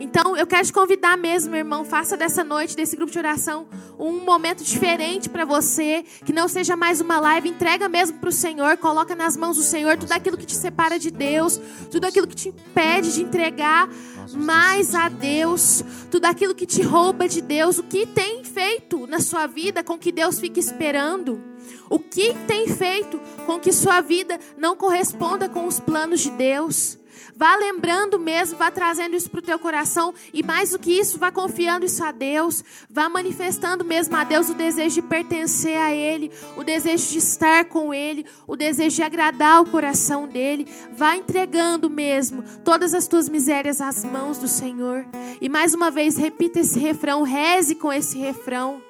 Então, 0.00 0.34
eu 0.34 0.46
quero 0.46 0.66
te 0.66 0.72
convidar 0.72 1.18
mesmo, 1.18 1.50
meu 1.50 1.58
irmão, 1.58 1.84
faça 1.84 2.16
dessa 2.16 2.42
noite, 2.42 2.74
desse 2.74 2.96
grupo 2.96 3.12
de 3.12 3.18
oração, 3.18 3.68
um 3.98 4.24
momento 4.24 4.64
diferente 4.64 5.28
para 5.28 5.44
você, 5.44 6.02
que 6.24 6.32
não 6.32 6.48
seja 6.48 6.74
mais 6.74 7.02
uma 7.02 7.20
live, 7.20 7.50
entrega 7.50 7.86
mesmo 7.86 8.18
para 8.18 8.30
o 8.30 8.32
Senhor, 8.32 8.78
coloca 8.78 9.14
nas 9.14 9.36
mãos 9.36 9.58
do 9.58 9.62
Senhor 9.62 9.98
tudo 9.98 10.12
aquilo 10.12 10.38
que 10.38 10.46
te 10.46 10.56
separa 10.56 10.98
de 10.98 11.10
Deus, 11.10 11.60
tudo 11.90 12.06
aquilo 12.06 12.26
que 12.26 12.34
te 12.34 12.48
impede 12.48 13.12
de 13.12 13.22
entregar 13.22 13.90
mais 14.32 14.94
a 14.94 15.10
Deus, 15.10 15.84
tudo 16.10 16.24
aquilo 16.24 16.54
que 16.54 16.64
te 16.64 16.80
rouba 16.80 17.28
de 17.28 17.42
Deus, 17.42 17.76
o 17.76 17.82
que 17.82 18.06
tem 18.06 18.42
feito 18.42 19.06
na 19.06 19.20
sua 19.20 19.46
vida 19.46 19.84
com 19.84 19.98
que 19.98 20.10
Deus 20.10 20.40
fique 20.40 20.58
esperando. 20.58 21.42
O 21.90 21.98
que 21.98 22.34
tem 22.46 22.68
feito 22.68 23.20
com 23.44 23.60
que 23.60 23.70
sua 23.70 24.00
vida 24.00 24.38
não 24.56 24.74
corresponda 24.74 25.46
com 25.46 25.66
os 25.66 25.78
planos 25.78 26.20
de 26.20 26.30
Deus? 26.30 26.99
Vá 27.40 27.56
lembrando 27.56 28.18
mesmo, 28.18 28.58
vá 28.58 28.70
trazendo 28.70 29.16
isso 29.16 29.30
para 29.30 29.38
o 29.38 29.42
teu 29.42 29.58
coração 29.58 30.12
e 30.30 30.42
mais 30.42 30.72
do 30.72 30.78
que 30.78 30.92
isso, 30.92 31.18
vá 31.18 31.32
confiando 31.32 31.86
isso 31.86 32.04
a 32.04 32.12
Deus, 32.12 32.62
vá 32.90 33.08
manifestando 33.08 33.82
mesmo 33.82 34.14
a 34.14 34.24
Deus 34.24 34.50
o 34.50 34.54
desejo 34.54 34.96
de 34.96 35.08
pertencer 35.08 35.78
a 35.78 35.90
Ele, 35.90 36.30
o 36.54 36.62
desejo 36.62 37.08
de 37.08 37.16
estar 37.16 37.64
com 37.64 37.94
Ele, 37.94 38.26
o 38.46 38.56
desejo 38.56 38.96
de 38.96 39.02
agradar 39.02 39.62
o 39.62 39.70
coração 39.70 40.28
dele. 40.28 40.68
Vá 40.92 41.16
entregando 41.16 41.88
mesmo 41.88 42.44
todas 42.62 42.92
as 42.92 43.08
tuas 43.08 43.26
misérias 43.26 43.80
às 43.80 44.04
mãos 44.04 44.36
do 44.36 44.46
Senhor. 44.46 45.06
E 45.40 45.48
mais 45.48 45.72
uma 45.72 45.90
vez, 45.90 46.18
repita 46.18 46.60
esse 46.60 46.78
refrão, 46.78 47.22
reze 47.22 47.74
com 47.74 47.90
esse 47.90 48.18
refrão. 48.18 48.82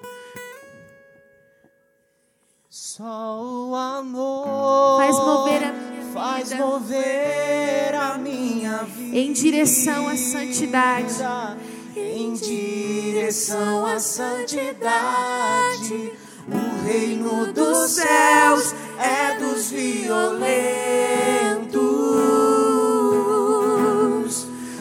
Só 2.69 3.45
o 3.45 3.77
amor 3.77 4.99
faz 4.99 5.17
mover 5.17 5.63
a 5.63 5.73
minha 5.73 6.00
faz 6.12 6.53
mover 6.53 7.94
a 7.94 8.18
minha 8.18 8.79
vida 8.85 9.16
em 9.16 9.33
direção 9.33 10.09
à 10.09 10.16
santidade. 10.16 11.16
Em 11.96 12.33
direção 12.35 13.85
à 13.85 13.99
santidade, 13.99 14.73
o 16.49 16.85
reino 16.87 17.53
dos 17.53 17.90
céus 17.90 18.75
é 18.99 19.38
dos 19.38 19.70
violentos. 19.70 20.51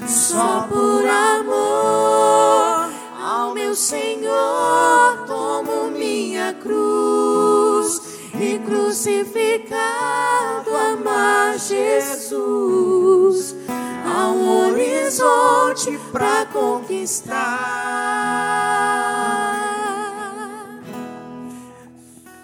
Só 0.08 0.68
por 0.70 1.06
amor 1.06 2.90
ao 3.22 3.54
meu 3.54 3.76
Senhor 3.76 5.26
tomo 5.28 5.92
minha 5.92 6.54
cruz 6.54 6.99
crucificado 8.70 10.70
amar 10.76 11.58
Jesus 11.58 13.56
há 14.06 14.32
um 14.32 14.68
horizonte 14.68 15.98
para 16.12 16.46
conquistar. 16.46 17.58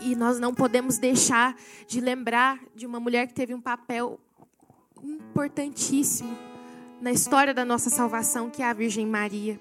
E 0.02 0.16
nós 0.16 0.40
não 0.40 0.52
podemos 0.54 0.98
deixar 0.98 1.56
de 1.88 2.02
lembrar 2.02 2.60
de 2.76 2.88
uma 2.88 3.00
mulher 3.00 3.28
que 3.28 3.34
teve 3.34 3.54
um 3.54 3.62
papel 3.62 4.20
importantíssimo 5.04 6.36
na 7.02 7.12
história 7.12 7.54
da 7.54 7.64
nossa 7.64 7.92
salvação, 7.92 8.50
que 8.50 8.64
é 8.64 8.66
a 8.66 8.74
Virgem 8.74 9.06
Maria. 9.06 9.60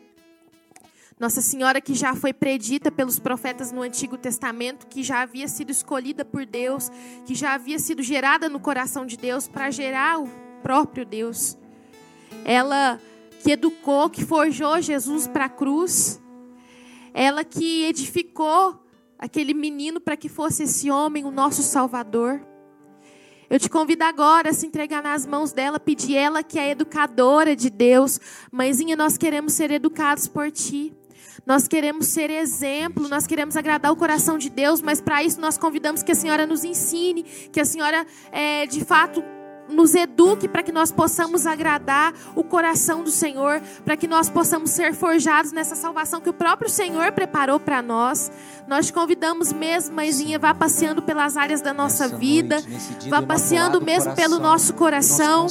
Nossa 1.18 1.40
Senhora 1.40 1.81
que 1.81 1.94
já 1.94 2.14
foi 2.14 2.33
predita 2.33 2.90
pelos 2.90 3.20
profetas 3.20 3.70
no 3.70 3.83
Antigo 3.83 4.18
Testamento, 4.18 4.87
que 4.88 5.03
já 5.03 5.22
havia 5.22 5.46
sido 5.46 5.70
escolhida 5.70 6.24
por 6.24 6.44
Deus, 6.44 6.90
que 7.24 7.35
já 7.35 7.55
havia 7.55 7.79
sido 7.79 8.03
gerada 8.03 8.48
no 8.48 8.59
coração 8.59 9.07
de 9.07 9.16
Deus 9.16 9.46
para 9.46 9.70
gerar 9.70 10.20
o 10.20 10.29
próprio 10.62 11.07
Deus. 11.07 11.57
Ela 12.44 13.00
que 13.42 13.53
educou, 13.53 14.11
que 14.11 14.24
forjou 14.24 14.81
Jesus 14.81 15.29
para 15.29 15.44
a 15.44 15.48
cruz. 15.48 16.20
Ela 17.12 17.44
que 17.44 17.85
edificou 17.85 18.83
aquele 19.16 19.55
menino 19.55 20.00
para 20.00 20.16
que 20.16 20.29
fosse 20.29 20.64
esse 20.64 20.90
homem 20.90 21.24
o 21.24 21.31
nosso 21.31 21.62
Salvador. 21.62 22.40
Eu 23.48 23.61
te 23.61 23.70
convido 23.70 24.03
agora 24.03 24.50
a 24.50 24.53
se 24.53 24.66
entregar 24.66 25.03
nas 25.03 25.24
mãos 25.27 25.53
dela, 25.53 25.79
pedir 25.79 26.16
ela 26.16 26.42
que 26.42 26.59
é 26.59 26.70
educadora 26.70 27.55
de 27.55 27.70
Deus. 27.70 28.18
Mãezinha, 28.50 28.96
nós 28.96 29.16
queremos 29.16 29.53
ser 29.53 29.70
educados 29.70 30.27
por 30.27 30.50
ti. 30.50 30.92
Nós 31.47 31.66
queremos 31.68 32.07
ser 32.07 32.31
exemplo, 32.31 33.09
nós 33.09 33.27
queremos 33.27 33.57
agradar 33.57 33.92
o 33.92 33.97
coração 33.97 34.38
de 34.38 34.49
Deus, 34.49 34.81
mas 34.81 35.01
para 35.01 35.23
isso 35.23 35.40
nós 35.40 35.59
convidamos 35.59 36.03
que 36.03 36.12
a 36.12 36.14
senhora 36.14 36.47
nos 36.47 36.64
ensine, 36.64 37.23
que 37.23 37.61
a 37.61 37.64
senhora, 37.64 38.07
é, 38.33 38.66
de 38.66 38.85
fato, 38.85 39.23
nos 39.68 39.94
eduque 39.94 40.48
para 40.48 40.62
que 40.62 40.72
nós 40.72 40.92
possamos 40.92 41.46
agradar 41.46 42.12
o 42.35 42.44
coração 42.44 43.03
do 43.03 43.11
Senhor, 43.11 43.61
para 43.85 43.96
que 43.96 44.07
nós 44.07 44.29
possamos 44.29 44.70
ser 44.70 44.94
forjados 44.94 45.53
nessa 45.53 45.74
salvação 45.74 46.20
que 46.20 46.29
o 46.29 46.33
próprio 46.33 46.70
Senhor 46.70 47.12
preparou 47.12 47.59
para 47.59 47.83
nós. 47.83 48.31
Nós 48.66 48.87
te 48.87 48.92
convidamos 48.92 49.53
mesmo, 49.53 49.94
mãezinha, 49.94 50.38
vá 50.38 50.55
passeando 50.55 51.03
pelas 51.03 51.37
áreas 51.37 51.61
da 51.61 51.74
nossa 51.74 52.09
vida, 52.09 52.61
noite, 52.61 53.11
vá 53.11 53.20
passeando 53.20 53.81
mesmo 53.81 54.05
coração, 54.05 54.14
pelo 54.14 54.38
nosso 54.38 54.74
coração, 54.74 55.46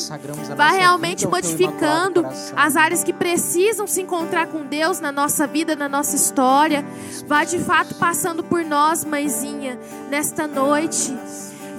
vá 0.56 0.71
realmente 0.71 1.28
modificando 1.28 2.26
as 2.56 2.76
áreas 2.76 3.04
que 3.04 3.13
precisam 3.13 3.86
se 3.86 4.02
encontrar 4.02 4.47
com 4.47 4.65
Deus 4.65 4.99
na 4.99 5.12
nossa 5.12 5.45
vida, 5.45 5.76
na 5.76 5.88
nossa 5.88 6.15
história. 6.15 6.84
Vá 7.28 7.43
de 7.43 7.60
fato 7.60 7.95
passando 7.95 8.43
por 8.43 8.63
nós, 8.63 9.06
mãezinha, 9.06 9.80
nesta 10.10 10.47
noite. 10.47 11.15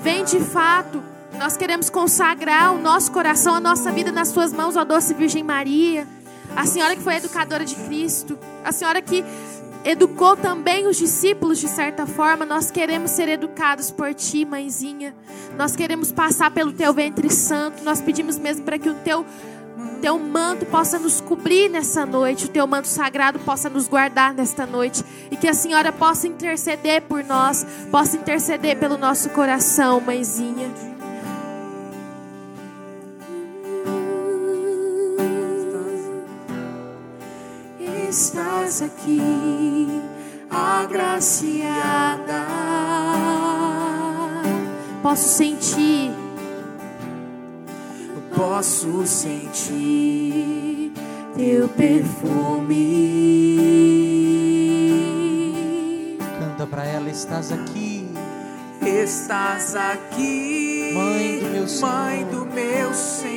Vem 0.02 0.24
de 0.24 0.38
fato 0.38 1.02
nós 1.38 1.56
queremos 1.56 1.90
consagrar 1.90 2.74
o 2.74 2.78
nosso 2.78 3.10
coração, 3.12 3.54
a 3.54 3.60
nossa 3.60 3.90
vida 3.90 4.12
nas 4.12 4.28
suas 4.28 4.52
mãos, 4.52 4.76
ó 4.76 4.84
doce 4.84 5.14
Virgem 5.14 5.42
Maria. 5.42 6.06
A 6.56 6.66
senhora 6.66 6.94
que 6.94 7.02
foi 7.02 7.16
educadora 7.16 7.64
de 7.64 7.74
Cristo, 7.74 8.38
a 8.64 8.70
senhora 8.70 9.02
que 9.02 9.24
educou 9.84 10.36
também 10.36 10.86
os 10.86 10.96
discípulos 10.96 11.58
de 11.58 11.68
certa 11.68 12.06
forma. 12.06 12.44
Nós 12.44 12.70
queremos 12.70 13.10
ser 13.10 13.28
educados 13.28 13.90
por 13.90 14.14
ti, 14.14 14.44
mãezinha. 14.44 15.14
Nós 15.56 15.74
queremos 15.74 16.12
passar 16.12 16.50
pelo 16.50 16.72
teu 16.72 16.92
ventre 16.94 17.30
santo. 17.30 17.82
Nós 17.84 18.00
pedimos 18.00 18.38
mesmo 18.38 18.64
para 18.64 18.78
que 18.78 18.88
o 18.88 18.94
teu 18.94 19.26
teu 20.00 20.18
manto 20.18 20.66
possa 20.66 20.98
nos 20.98 21.20
cobrir 21.20 21.70
nessa 21.70 22.04
noite, 22.04 22.44
o 22.44 22.48
teu 22.48 22.66
manto 22.66 22.86
sagrado 22.86 23.38
possa 23.38 23.70
nos 23.70 23.88
guardar 23.88 24.34
nesta 24.34 24.66
noite 24.66 25.02
e 25.30 25.36
que 25.36 25.48
a 25.48 25.54
senhora 25.54 25.90
possa 25.90 26.28
interceder 26.28 27.02
por 27.02 27.24
nós, 27.24 27.66
possa 27.90 28.16
interceder 28.18 28.78
pelo 28.78 28.98
nosso 28.98 29.30
coração, 29.30 30.02
mãezinha. 30.02 30.93
Estás 38.14 38.80
aqui, 38.80 40.00
agraciada. 40.48 42.46
Posso 45.02 45.28
sentir, 45.30 46.12
posso 48.36 49.04
sentir 49.04 50.92
teu 51.36 51.68
perfume. 51.70 52.78
Canta 56.38 56.66
para 56.68 56.84
ela, 56.84 57.10
estás 57.10 57.50
aqui. 57.50 58.08
Estás 58.80 59.74
aqui, 59.74 60.92
Mãe 60.94 61.40
do 61.40 61.50
meu 61.50 61.66
Senhor. 61.66 61.90
Mãe 61.90 62.24
do 62.26 62.46
meu 62.46 62.94
Senhor. 62.94 63.33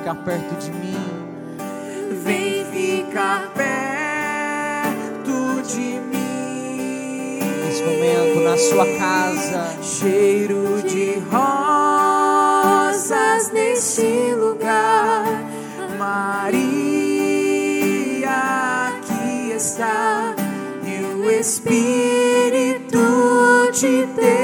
Ficar 0.00 0.14
perto 0.24 0.54
de 0.56 0.70
mim. 0.72 0.96
Vem 2.24 2.64
ficar 2.66 3.52
perto 3.54 3.72
de 5.68 6.00
mim. 6.00 7.40
Nesse 7.64 7.82
momento, 7.82 8.40
na 8.40 8.56
sua 8.56 8.86
casa, 8.98 9.76
cheiro 9.82 10.82
de 10.82 11.18
rosas 11.30 12.72
nesse 13.52 14.34
lugar, 14.34 15.26
Maria 15.98 17.10
aqui 18.88 19.52
está. 19.54 20.34
E 20.82 21.04
o 21.14 21.30
Espírito 21.30 22.98
de 23.72 24.06
Deus 24.06 24.39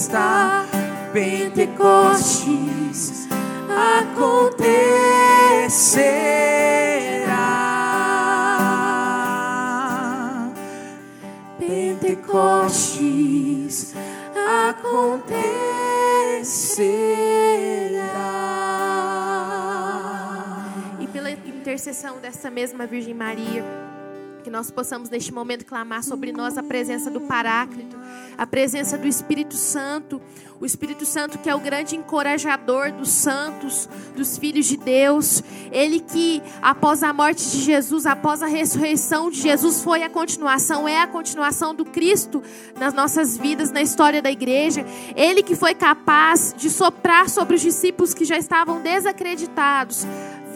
está. 0.00 0.66
Pentecostes 1.12 2.48
acontecerá. 3.68 4.80
Pentecostes 11.58 12.94
acontecerá. 14.68 15.60
intercessão 21.70 22.18
dessa 22.18 22.50
mesma 22.50 22.86
Virgem 22.86 23.14
Maria. 23.14 23.89
Que 24.40 24.50
nós 24.50 24.70
possamos 24.70 25.10
neste 25.10 25.32
momento 25.32 25.64
clamar 25.64 26.02
sobre 26.02 26.32
nós 26.32 26.56
a 26.56 26.62
presença 26.62 27.10
do 27.10 27.20
Paráclito, 27.20 27.96
a 28.36 28.46
presença 28.46 28.96
do 28.96 29.06
Espírito 29.06 29.54
Santo, 29.54 30.20
o 30.60 30.66
Espírito 30.66 31.04
Santo 31.04 31.38
que 31.38 31.48
é 31.48 31.54
o 31.54 31.60
grande 31.60 31.96
encorajador 31.96 32.92
dos 32.92 33.10
santos, 33.10 33.88
dos 34.16 34.38
filhos 34.38 34.66
de 34.66 34.76
Deus. 34.76 35.42
Ele 35.70 36.00
que 36.00 36.42
após 36.62 37.02
a 37.02 37.12
morte 37.12 37.50
de 37.50 37.58
Jesus, 37.60 38.06
após 38.06 38.42
a 38.42 38.46
ressurreição 38.46 39.30
de 39.30 39.40
Jesus, 39.40 39.82
foi 39.82 40.02
a 40.02 40.10
continuação, 40.10 40.88
é 40.88 41.02
a 41.02 41.06
continuação 41.06 41.74
do 41.74 41.84
Cristo 41.84 42.42
nas 42.78 42.94
nossas 42.94 43.36
vidas, 43.36 43.70
na 43.70 43.82
história 43.82 44.22
da 44.22 44.30
igreja. 44.30 44.84
Ele 45.14 45.42
que 45.42 45.54
foi 45.54 45.74
capaz 45.74 46.54
de 46.56 46.70
soprar 46.70 47.28
sobre 47.28 47.56
os 47.56 47.60
discípulos 47.60 48.14
que 48.14 48.24
já 48.24 48.36
estavam 48.36 48.80
desacreditados 48.80 50.06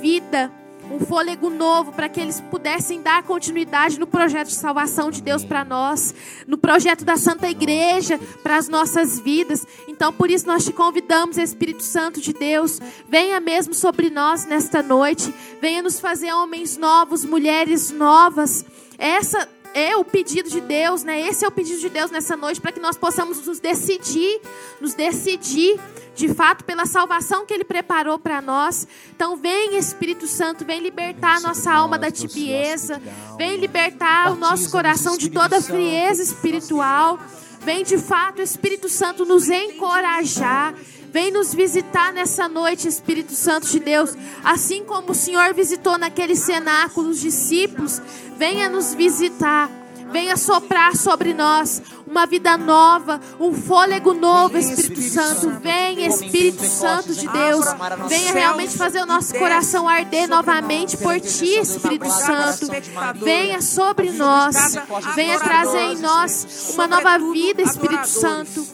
vida 0.04 0.63
um 0.90 1.00
fôlego 1.00 1.50
novo 1.50 1.92
para 1.92 2.08
que 2.08 2.20
eles 2.20 2.40
pudessem 2.40 3.02
dar 3.02 3.22
continuidade 3.22 3.98
no 3.98 4.06
projeto 4.06 4.48
de 4.48 4.54
salvação 4.54 5.10
de 5.10 5.22
Deus 5.22 5.44
para 5.44 5.64
nós, 5.64 6.14
no 6.46 6.58
projeto 6.58 7.04
da 7.04 7.16
Santa 7.16 7.48
Igreja 7.48 8.18
para 8.42 8.56
as 8.56 8.68
nossas 8.68 9.18
vidas. 9.18 9.66
Então, 9.88 10.12
por 10.12 10.30
isso 10.30 10.46
nós 10.46 10.64
te 10.64 10.72
convidamos, 10.72 11.38
Espírito 11.38 11.82
Santo 11.82 12.20
de 12.20 12.32
Deus, 12.32 12.80
venha 13.08 13.40
mesmo 13.40 13.74
sobre 13.74 14.10
nós 14.10 14.44
nesta 14.44 14.82
noite, 14.82 15.32
venha 15.60 15.82
nos 15.82 16.00
fazer 16.00 16.32
homens 16.32 16.76
novos, 16.76 17.24
mulheres 17.24 17.90
novas. 17.90 18.64
Essa 18.98 19.48
é 19.74 19.96
o 19.96 20.04
pedido 20.04 20.48
de 20.48 20.60
Deus, 20.60 21.02
né? 21.02 21.20
Esse 21.20 21.44
é 21.44 21.48
o 21.48 21.50
pedido 21.50 21.80
de 21.80 21.90
Deus 21.90 22.10
nessa 22.10 22.36
noite 22.36 22.60
para 22.60 22.70
que 22.70 22.78
nós 22.78 22.96
possamos 22.96 23.44
nos 23.44 23.58
decidir, 23.58 24.40
nos 24.80 24.94
decidir 24.94 25.78
de 26.14 26.32
fato 26.32 26.64
pela 26.64 26.86
salvação 26.86 27.44
que 27.44 27.52
ele 27.52 27.64
preparou 27.64 28.16
para 28.16 28.40
nós. 28.40 28.86
Então 29.14 29.36
vem 29.36 29.76
Espírito 29.76 30.28
Santo, 30.28 30.64
vem 30.64 30.80
libertar 30.80 31.38
a 31.38 31.40
nossa 31.40 31.72
alma 31.72 31.98
da 31.98 32.08
tibieza, 32.10 33.02
vem 33.36 33.56
libertar 33.56 34.30
o 34.30 34.36
nosso 34.36 34.70
coração 34.70 35.18
de 35.18 35.28
toda 35.28 35.60
frieza 35.60 36.22
espiritual. 36.22 37.18
Vem 37.60 37.82
de 37.82 37.98
fato 37.98 38.42
Espírito 38.42 38.88
Santo 38.88 39.24
nos 39.24 39.48
encorajar. 39.48 40.74
Vem 41.14 41.30
nos 41.30 41.54
visitar 41.54 42.12
nessa 42.12 42.48
noite, 42.48 42.88
Espírito 42.88 43.34
Santo 43.36 43.68
de 43.68 43.78
Deus. 43.78 44.16
Assim 44.42 44.84
como 44.84 45.12
o 45.12 45.14
Senhor 45.14 45.54
visitou 45.54 45.96
naquele 45.96 46.34
cenáculo 46.34 47.10
os 47.10 47.20
discípulos, 47.20 48.02
venha 48.36 48.68
nos 48.68 48.92
visitar. 48.94 49.70
Venha 50.10 50.36
soprar 50.36 50.96
sobre 50.96 51.34
nós 51.34 51.82
uma 52.06 52.26
vida 52.26 52.56
nova, 52.56 53.20
um 53.40 53.52
fôlego 53.52 54.14
novo, 54.14 54.56
Espírito 54.56 55.00
Santo. 55.00 55.50
Vem, 55.60 56.06
Espírito 56.06 56.64
Santo 56.64 57.12
de 57.12 57.26
Deus. 57.26 57.66
Venha 58.08 58.32
realmente 58.32 58.76
fazer 58.76 59.02
o 59.02 59.06
nosso 59.06 59.34
coração 59.34 59.88
arder 59.88 60.28
novamente 60.28 60.96
por 60.96 61.18
Ti, 61.20 61.58
Espírito 61.58 62.08
Santo. 62.10 62.68
Venha 63.16 63.60
sobre 63.60 64.10
nós. 64.12 64.76
Venha 65.14 65.40
trazer 65.40 65.92
em 65.92 65.98
nós 65.98 66.72
uma 66.74 66.86
nova 66.86 67.18
vida, 67.32 67.62
Espírito 67.62 68.06
Santo. 68.06 68.64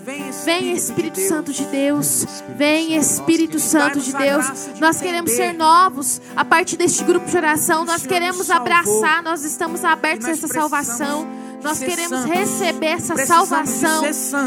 Vem, 0.44 0.72
Espírito 0.72 1.20
Santo 1.20 1.52
de 1.52 1.64
Deus. 1.66 2.26
Vem, 2.56 2.96
Espírito 2.96 3.58
Santo 3.58 4.00
de 4.00 4.12
Deus. 4.12 4.46
Nós 4.80 5.00
queremos 5.00 5.30
ser 5.30 5.54
novos 5.54 6.20
a 6.36 6.44
partir 6.44 6.76
deste 6.76 7.04
grupo 7.04 7.26
de 7.26 7.36
oração. 7.36 7.84
Nós 7.84 8.06
queremos 8.06 8.50
abraçar, 8.50 9.22
nós 9.22 9.44
estamos 9.44 9.84
abertos 9.84 10.26
a 10.26 10.30
essa 10.32 10.48
salvação. 10.48 11.29
Nós 11.62 11.78
queremos 11.78 12.24
receber 12.24 12.86
essa 12.86 13.16
salvação. 13.26 14.02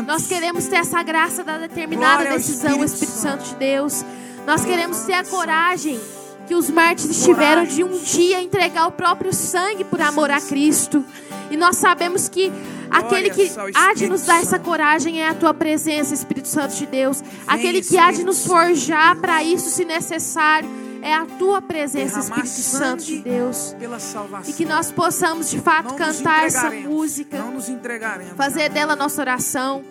Nós 0.06 0.28
queremos 0.28 0.68
ter 0.68 0.78
essa 0.78 1.02
graça 1.04 1.44
da 1.44 1.58
determinada 1.58 2.26
decisão, 2.26 2.80
o 2.80 2.84
Espírito 2.84 3.18
Santo. 3.18 3.44
De 3.44 3.56
Deus. 3.56 4.04
Nós 4.46 4.66
queremos 4.66 5.00
ter 5.02 5.14
a 5.14 5.24
coragem 5.24 6.00
que 6.48 6.56
os 6.56 6.70
mártires 6.70 7.24
tiveram 7.24 7.66
de 7.66 7.84
um 7.84 7.98
dia 8.00 8.42
entregar 8.42 8.88
o 8.88 8.92
próprio 8.92 9.34
sangue 9.34 9.84
por 9.84 10.02
amor 10.02 10.30
a 10.30 10.42
Cristo. 10.42 11.06
E 11.50 11.58
nós 11.58 11.78
sabemos 11.78 12.28
que 12.28 12.52
aquele 12.90 13.30
que 13.30 13.52
há 13.74 13.94
de 13.94 14.08
nos 14.08 14.24
dar 14.24 14.42
essa 14.42 14.60
coragem 14.60 15.22
é 15.22 15.30
a 15.30 15.34
tua 15.34 15.54
presença, 15.54 16.14
Espírito 16.14 16.48
Santo 16.48 16.76
de 16.76 16.86
Deus. 16.86 17.24
Aquele 17.48 17.82
que 17.82 17.98
há 17.98 18.12
de 18.12 18.24
nos 18.24 18.46
forjar 18.46 19.16
para 19.18 19.44
isso, 19.44 19.70
se 19.70 19.86
necessário 19.86 20.70
é 21.04 21.14
a 21.14 21.26
tua 21.26 21.62
presença, 21.62 22.20
Espírito 22.20 22.48
Santo 22.48 23.04
de 23.04 23.20
Deus. 23.20 23.76
E 24.48 24.54
que 24.54 24.64
nós 24.64 24.90
possamos 24.90 25.50
de 25.50 25.60
fato 25.60 25.96
cantar 25.96 26.46
essa 26.46 26.72
música, 26.72 27.44
fazer 28.38 28.70
dela 28.70 28.96
nossa 28.96 29.22
oração 29.22 29.84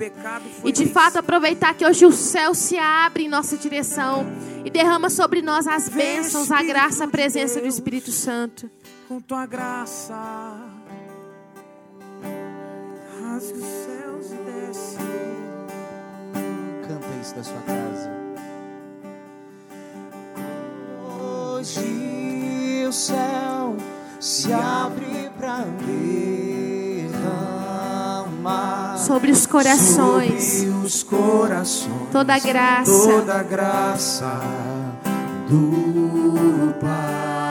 e 0.64 0.72
de 0.72 0.86
fato 0.86 1.18
aproveitar 1.18 1.74
que 1.74 1.84
hoje 1.84 2.06
o 2.06 2.12
céu 2.12 2.54
se 2.54 2.78
abre 2.78 3.24
em 3.24 3.28
nossa 3.28 3.58
direção 3.58 4.26
e 4.64 4.70
derrama 4.70 5.10
sobre 5.10 5.42
nós 5.42 5.66
as 5.66 5.86
bênçãos, 5.86 6.50
a 6.50 6.62
graça, 6.62 7.04
a 7.04 7.08
presença 7.08 7.60
do 7.60 7.66
Espírito 7.66 8.10
Santo. 8.10 8.70
Com 9.06 9.20
tua 9.20 9.44
graça, 9.44 10.14
rasgue 13.20 13.58
os 13.58 13.66
céus 13.66 14.26
e 14.30 14.66
desce. 14.66 14.96
Canta 16.88 17.06
isso 17.20 17.34
da 17.34 17.44
sua 17.44 17.60
casa. 17.60 18.21
Hoje 21.62 22.84
o 22.88 22.92
céu 22.92 23.76
se 24.18 24.52
abre 24.52 25.30
para 25.38 25.64
derramar 27.14 28.98
sobre 28.98 29.30
os 29.30 29.46
corações, 29.46 30.42
sobre 30.42 30.68
os 30.84 31.04
corações. 31.04 32.08
Toda 32.10 32.36
graça, 32.40 33.08
toda 33.08 33.42
graça 33.44 34.40
do 35.48 36.74
Pai. 36.80 37.41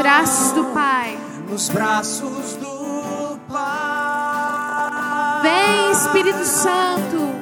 Braços 0.00 0.52
do 0.52 0.64
Pai. 0.66 1.18
Nos 1.48 1.68
braços 1.68 2.56
do 2.56 3.38
Pai. 3.48 5.42
Vem, 5.42 5.90
Espírito 5.90 6.44
Santo. 6.44 7.34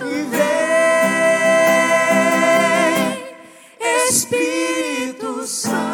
E 0.00 0.22
vem, 0.22 0.46
Espírito 4.08 5.46
Santo. 5.46 5.87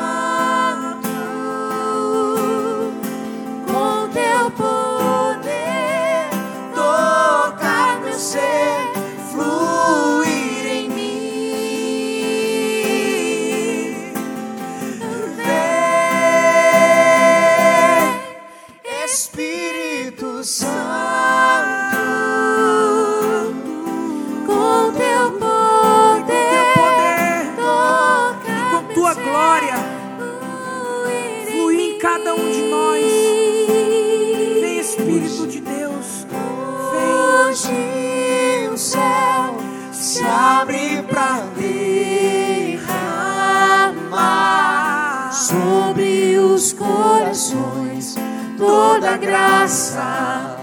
Graça 49.25 50.57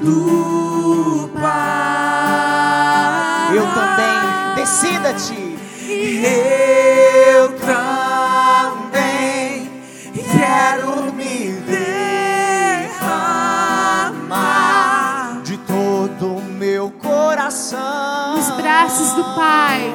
do 0.00 1.30
Pai. 1.40 1.54
Eu 3.56 3.66
também, 3.72 4.54
decida-te. 4.56 5.54
Eu 5.86 7.52
também 7.60 9.00
quero 10.14 11.12
me 11.12 11.52
derramar 12.90 13.40
de 15.42 15.56
todo 15.58 16.36
o 16.36 16.42
meu 16.42 16.90
coração 16.90 18.36
nos 18.36 18.50
braços 18.50 19.12
do 19.12 19.24
Pai. 19.34 19.94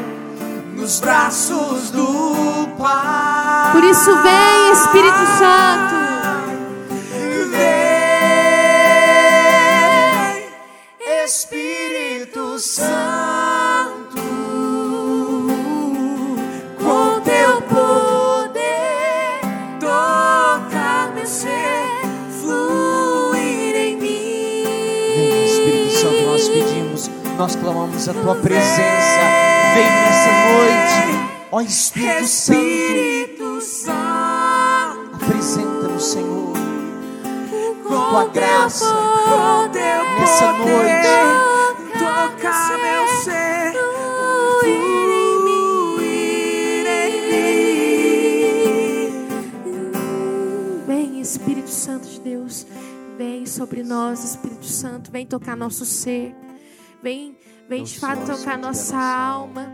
Nos 0.75 0.99
braços 0.99 1.91
do 1.91 2.69
Pai. 2.77 3.71
Por 3.71 3.83
isso 3.83 4.15
vem 4.21 4.71
Espírito 4.71 5.25
Santo. 5.37 6.08
Nós 27.39 27.55
clamamos 27.55 28.07
a 28.09 28.13
tua 28.13 28.35
presença. 28.35 29.21
Vem 29.73 29.85
nessa 29.85 30.31
noite, 30.51 31.47
ó 31.53 31.61
Espírito, 31.61 32.23
Espírito 32.25 33.61
Santo, 33.61 35.15
Apresenta 35.15 35.87
no 35.87 35.99
Senhor 36.01 36.53
com 37.81 37.89
tua 37.89 38.25
graça 38.25 38.85
com 38.85 39.69
teu 39.71 40.03
nessa 40.19 40.51
noite. 40.51 41.07
tocar 41.93 42.77
meu 42.77 43.07
ser, 43.23 43.71
fluir 44.59 45.25
em 46.87 47.21
mim. 47.31 47.63
Vem, 50.85 51.21
Espírito 51.21 51.69
Santo 51.69 52.05
de 52.05 52.19
Deus. 52.19 52.67
Vem 53.17 53.45
sobre 53.45 53.81
nós, 53.81 54.25
Espírito 54.25 54.65
Santo. 54.65 55.09
Vem 55.09 55.25
tocar 55.25 55.55
nosso 55.55 55.85
ser. 55.85 56.35
Vem, 57.01 57.37
vem 57.67 57.83
de 57.83 57.99
fato 57.99 58.25
tocar 58.25 58.57
nossa 58.57 58.97
alma. 58.97 59.71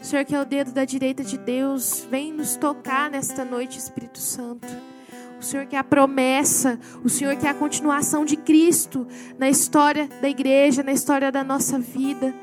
O 0.00 0.04
Senhor 0.04 0.24
que 0.24 0.34
é 0.34 0.40
o 0.40 0.44
dedo 0.44 0.72
da 0.72 0.84
direita 0.84 1.24
de 1.24 1.38
Deus. 1.38 2.06
Vem 2.10 2.32
nos 2.32 2.56
tocar 2.56 3.10
nesta 3.10 3.44
noite, 3.44 3.78
Espírito 3.78 4.18
Santo. 4.18 4.66
O 5.40 5.42
Senhor 5.42 5.66
que 5.66 5.76
é 5.76 5.78
a 5.78 5.84
promessa, 5.84 6.78
o 7.04 7.08
Senhor 7.08 7.36
que 7.36 7.46
é 7.46 7.50
a 7.50 7.54
continuação 7.54 8.24
de 8.24 8.36
Cristo 8.36 9.06
na 9.38 9.48
história 9.48 10.08
da 10.20 10.28
igreja, 10.28 10.82
na 10.82 10.92
história 10.92 11.30
da 11.30 11.44
nossa 11.44 11.78
vida. 11.78 12.34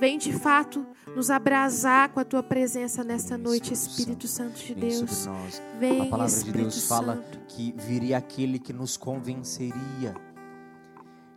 Vem 0.00 0.16
de 0.16 0.32
fato 0.32 0.86
nos 1.16 1.28
abrasar 1.30 2.10
com 2.10 2.20
a 2.20 2.24
tua 2.24 2.42
presença 2.42 3.02
nesta 3.02 3.36
noite, 3.36 3.72
Espírito 3.74 4.26
Espírito 4.26 4.28
Santo 4.28 4.64
de 4.64 4.74
Deus. 4.74 5.28
Vem, 5.78 6.02
A 6.02 6.06
palavra 6.06 6.42
de 6.44 6.52
Deus 6.52 6.86
fala 6.86 7.16
Santo. 7.16 7.38
que 7.48 7.74
viria 7.76 8.16
aquele 8.16 8.58
que 8.58 8.72
nos 8.72 8.96
convenceria. 8.96 10.14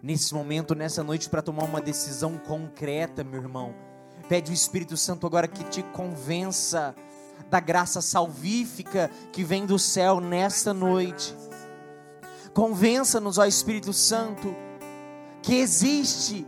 Nesse 0.03 0.33
momento, 0.33 0.73
nessa 0.73 1.03
noite, 1.03 1.29
para 1.29 1.43
tomar 1.43 1.63
uma 1.63 1.79
decisão 1.79 2.35
concreta, 2.35 3.23
meu 3.23 3.39
irmão. 3.39 3.75
Pede 4.27 4.51
o 4.51 4.53
Espírito 4.53 4.97
Santo 4.97 5.27
agora 5.27 5.47
que 5.47 5.63
te 5.65 5.83
convença 5.83 6.95
da 7.51 7.59
graça 7.59 8.01
salvífica 8.01 9.11
que 9.31 9.43
vem 9.43 9.65
do 9.65 9.77
céu 9.77 10.19
nesta 10.19 10.73
noite. 10.73 11.35
Convença-nos, 12.51 13.37
ó 13.37 13.45
Espírito 13.45 13.93
Santo, 13.93 14.55
que 15.43 15.55
existe 15.55 16.47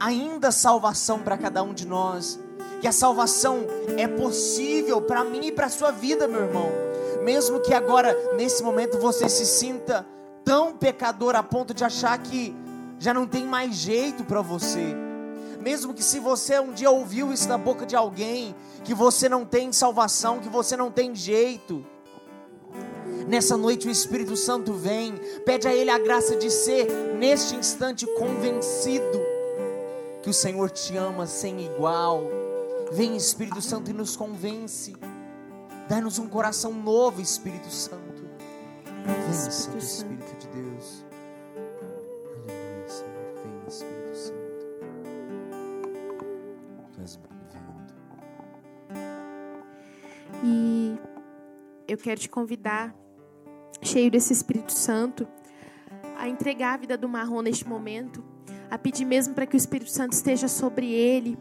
ainda 0.00 0.50
salvação 0.50 1.20
para 1.20 1.38
cada 1.38 1.62
um 1.62 1.72
de 1.72 1.86
nós. 1.86 2.40
Que 2.80 2.88
a 2.88 2.92
salvação 2.92 3.66
é 3.96 4.08
possível 4.08 5.00
para 5.00 5.22
mim 5.22 5.46
e 5.46 5.52
para 5.52 5.66
a 5.66 5.70
sua 5.70 5.92
vida, 5.92 6.26
meu 6.26 6.42
irmão. 6.42 6.70
Mesmo 7.22 7.60
que 7.60 7.72
agora, 7.72 8.16
nesse 8.36 8.62
momento, 8.62 8.98
você 8.98 9.28
se 9.28 9.46
sinta 9.46 10.06
tão 10.48 10.72
pecador 10.72 11.36
a 11.36 11.42
ponto 11.42 11.74
de 11.74 11.84
achar 11.84 12.16
que 12.16 12.56
já 12.98 13.12
não 13.12 13.26
tem 13.26 13.44
mais 13.44 13.74
jeito 13.74 14.24
para 14.24 14.40
você. 14.40 14.96
Mesmo 15.60 15.92
que 15.92 16.02
se 16.02 16.18
você 16.18 16.58
um 16.58 16.72
dia 16.72 16.90
ouviu 16.90 17.30
isso 17.30 17.46
da 17.46 17.58
boca 17.58 17.84
de 17.84 17.94
alguém, 17.94 18.56
que 18.82 18.94
você 18.94 19.28
não 19.28 19.44
tem 19.44 19.70
salvação, 19.74 20.38
que 20.38 20.48
você 20.48 20.74
não 20.74 20.90
tem 20.90 21.14
jeito. 21.14 21.84
Nessa 23.26 23.58
noite 23.58 23.88
o 23.88 23.90
Espírito 23.90 24.38
Santo 24.38 24.72
vem, 24.72 25.16
pede 25.44 25.68
a 25.68 25.74
Ele 25.74 25.90
a 25.90 25.98
graça 25.98 26.34
de 26.34 26.50
ser, 26.50 26.86
neste 27.18 27.54
instante, 27.54 28.06
convencido 28.16 29.20
que 30.22 30.30
o 30.30 30.34
Senhor 30.34 30.70
te 30.70 30.96
ama 30.96 31.26
sem 31.26 31.60
igual. 31.60 32.22
Vem, 32.90 33.14
Espírito 33.14 33.60
Santo, 33.60 33.90
e 33.90 33.92
nos 33.92 34.16
convence. 34.16 34.96
Dá-nos 35.90 36.18
um 36.18 36.26
coração 36.26 36.72
novo, 36.72 37.20
Espírito 37.20 37.70
Santo. 37.70 38.07
Vem, 39.08 39.32
Santo 39.32 39.78
Espírito 39.78 40.36
de 40.36 40.48
Deus. 40.48 41.04
Aleluia, 42.44 42.88
Senhor. 42.88 43.34
Vem, 43.42 43.62
Espírito 43.66 44.14
Santo. 44.14 44.66
Tu 46.92 47.00
és 47.00 47.16
bem-vindo. 47.16 47.94
E 50.44 50.98
eu 51.88 51.96
quero 51.96 52.20
te 52.20 52.28
convidar, 52.28 52.94
cheio 53.80 54.10
desse 54.10 54.34
Espírito 54.34 54.72
Santo, 54.72 55.26
a 56.18 56.28
entregar 56.28 56.74
a 56.74 56.76
vida 56.76 56.98
do 56.98 57.08
Marrom 57.08 57.40
neste 57.40 57.66
momento, 57.66 58.22
a 58.70 58.76
pedir 58.76 59.06
mesmo 59.06 59.32
para 59.34 59.46
que 59.46 59.56
o 59.56 59.58
Espírito 59.58 59.90
Santo 59.90 60.12
esteja 60.12 60.48
sobre 60.48 60.92
ele. 60.92 61.38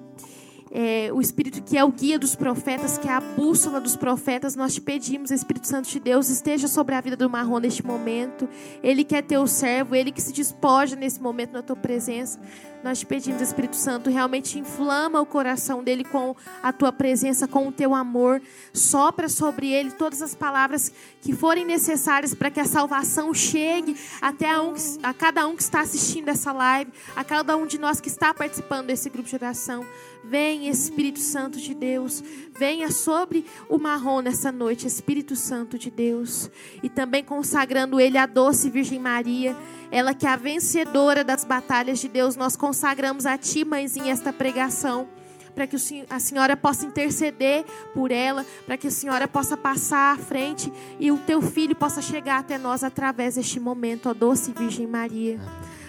É, 0.72 1.10
o 1.14 1.22
Espírito 1.22 1.62
que 1.62 1.78
é 1.78 1.84
o 1.84 1.92
guia 1.92 2.20
dos 2.20 2.36
profetas, 2.36 2.98
que 2.98 3.08
é 3.08 3.12
a 3.12 3.22
bússola 3.22 3.80
dos 3.80 3.96
profetas, 3.96 4.56
nós 4.56 4.74
te 4.74 4.82
pedimos, 4.82 5.32
Espírito 5.32 5.68
Santo 5.68 5.90
de 5.90 6.00
Deus, 6.00 6.30
esteja 6.30 6.68
sobre 6.68 6.96
a 6.96 7.02
vida 7.02 7.16
do 7.16 7.30
Marrom 7.30 7.60
neste 7.60 7.86
momento. 7.86 8.48
Ele 8.84 9.04
que 9.04 9.16
é 9.16 9.22
teu 9.22 9.48
servo, 9.48 9.96
ele 9.96 10.12
que 10.12 10.22
se 10.22 10.34
despoja 10.34 10.96
nesse 10.96 11.22
momento 11.22 11.54
na 11.54 11.62
tua 11.62 11.76
presença. 11.76 12.40
Nós 12.84 13.00
te 13.00 13.06
pedimos, 13.06 13.42
Espírito 13.42 13.76
Santo, 13.76 14.10
realmente 14.10 14.60
inflama 14.60 15.20
o 15.20 15.26
coração 15.26 15.84
dele 15.84 16.04
com 16.04 16.36
a 16.62 16.72
tua 16.72 16.92
presença, 16.92 17.48
com 17.48 17.68
o 17.68 17.72
teu 17.72 17.94
amor. 17.96 18.42
Sopra 18.72 19.28
sobre 19.28 19.72
ele 19.72 19.92
todas 19.92 20.22
as 20.22 20.36
palavras 20.36 20.92
que 21.22 21.34
forem 21.34 21.66
necessárias 21.66 22.34
para 22.34 22.52
que 22.52 22.60
a 22.60 22.66
salvação 22.66 23.34
chegue 23.34 23.98
até 24.22 24.50
a, 24.50 24.62
um, 24.62 24.74
a 25.02 25.14
cada 25.14 25.48
um 25.48 25.56
que 25.56 25.64
está 25.64 25.82
assistindo 25.82 26.30
essa 26.30 26.52
live, 26.52 26.92
a 27.16 27.24
cada 27.24 27.58
um 27.58 27.66
de 27.66 27.78
nós 27.78 28.00
que 28.00 28.10
está 28.10 28.34
participando 28.34 28.88
desse 28.88 29.10
grupo 29.10 29.28
de 29.28 29.36
oração. 29.36 29.86
Vem, 30.30 30.68
Espírito 30.68 31.20
Santo 31.20 31.58
de 31.58 31.74
Deus, 31.74 32.22
venha 32.60 32.92
sobre 32.92 33.46
o 33.70 33.78
marrom 33.78 34.20
nessa 34.20 34.52
noite, 34.52 34.86
Espírito 34.86 35.38
Santo 35.38 35.80
de 35.80 35.90
Deus, 35.90 36.52
e 36.84 36.90
também 36.90 37.24
consagrando 37.24 37.98
ele 37.98 38.18
à 38.18 38.26
doce 38.26 38.70
Virgem 38.70 39.00
Maria, 39.00 39.56
ela 39.90 40.14
que 40.14 40.28
é 40.28 40.30
a 40.30 40.36
vencedora 40.36 41.24
das 41.24 41.46
batalhas 41.46 42.00
de 42.00 42.10
Deus. 42.10 42.36
Nós 42.36 42.58
consagramos 42.58 43.26
a 43.26 43.38
ti, 43.38 43.64
mãezinha, 43.64 44.12
esta 44.12 44.34
pregação 44.34 45.08
para 45.56 45.66
que 45.66 45.78
a 46.10 46.20
senhora 46.20 46.58
possa 46.58 46.86
interceder 46.86 47.64
por 47.94 48.12
ela, 48.12 48.46
para 48.66 48.76
que 48.76 48.88
a 48.88 48.92
senhora 48.92 49.30
possa 49.30 49.56
passar 49.56 50.14
à 50.14 50.18
frente 50.18 50.72
e 51.00 51.10
o 51.10 51.18
teu 51.18 51.42
filho 51.42 51.76
possa 51.76 52.02
chegar 52.02 52.40
até 52.40 52.58
nós 52.58 52.84
através 52.84 53.36
deste 53.36 53.62
momento, 53.62 54.10
ó 54.10 54.14
doce 54.14 54.52
Virgem 54.52 54.86
Maria. 54.88 55.40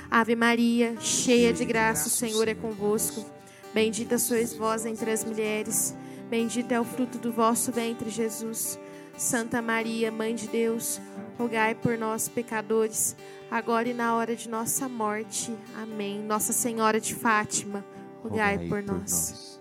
Ave 0.08 0.36
Maria, 0.36 0.94
cheia 1.00 1.52
de 1.52 1.64
graça, 1.64 2.06
o 2.06 2.10
Senhor 2.10 2.46
é 2.46 2.54
convosco. 2.54 3.37
Bendita 3.72 4.18
sois 4.18 4.54
vós 4.54 4.86
entre 4.86 5.10
as 5.10 5.24
mulheres, 5.24 5.94
bendito 6.30 6.72
é 6.72 6.80
o 6.80 6.84
fruto 6.84 7.18
do 7.18 7.30
vosso 7.30 7.70
ventre, 7.70 8.10
Jesus. 8.10 8.78
Santa 9.16 9.60
Maria, 9.60 10.12
Mãe 10.12 10.34
de 10.34 10.46
Deus, 10.46 11.00
rogai 11.36 11.74
por 11.74 11.98
nós, 11.98 12.28
pecadores, 12.28 13.16
agora 13.50 13.88
e 13.88 13.94
na 13.94 14.14
hora 14.14 14.36
de 14.36 14.48
nossa 14.48 14.88
morte. 14.88 15.52
Amém. 15.76 16.20
Nossa 16.22 16.52
Senhora 16.52 17.00
de 17.00 17.14
Fátima, 17.14 17.84
rogai, 18.22 18.56
Rogai 18.56 18.68
por, 18.68 18.82
nós. 18.82 19.60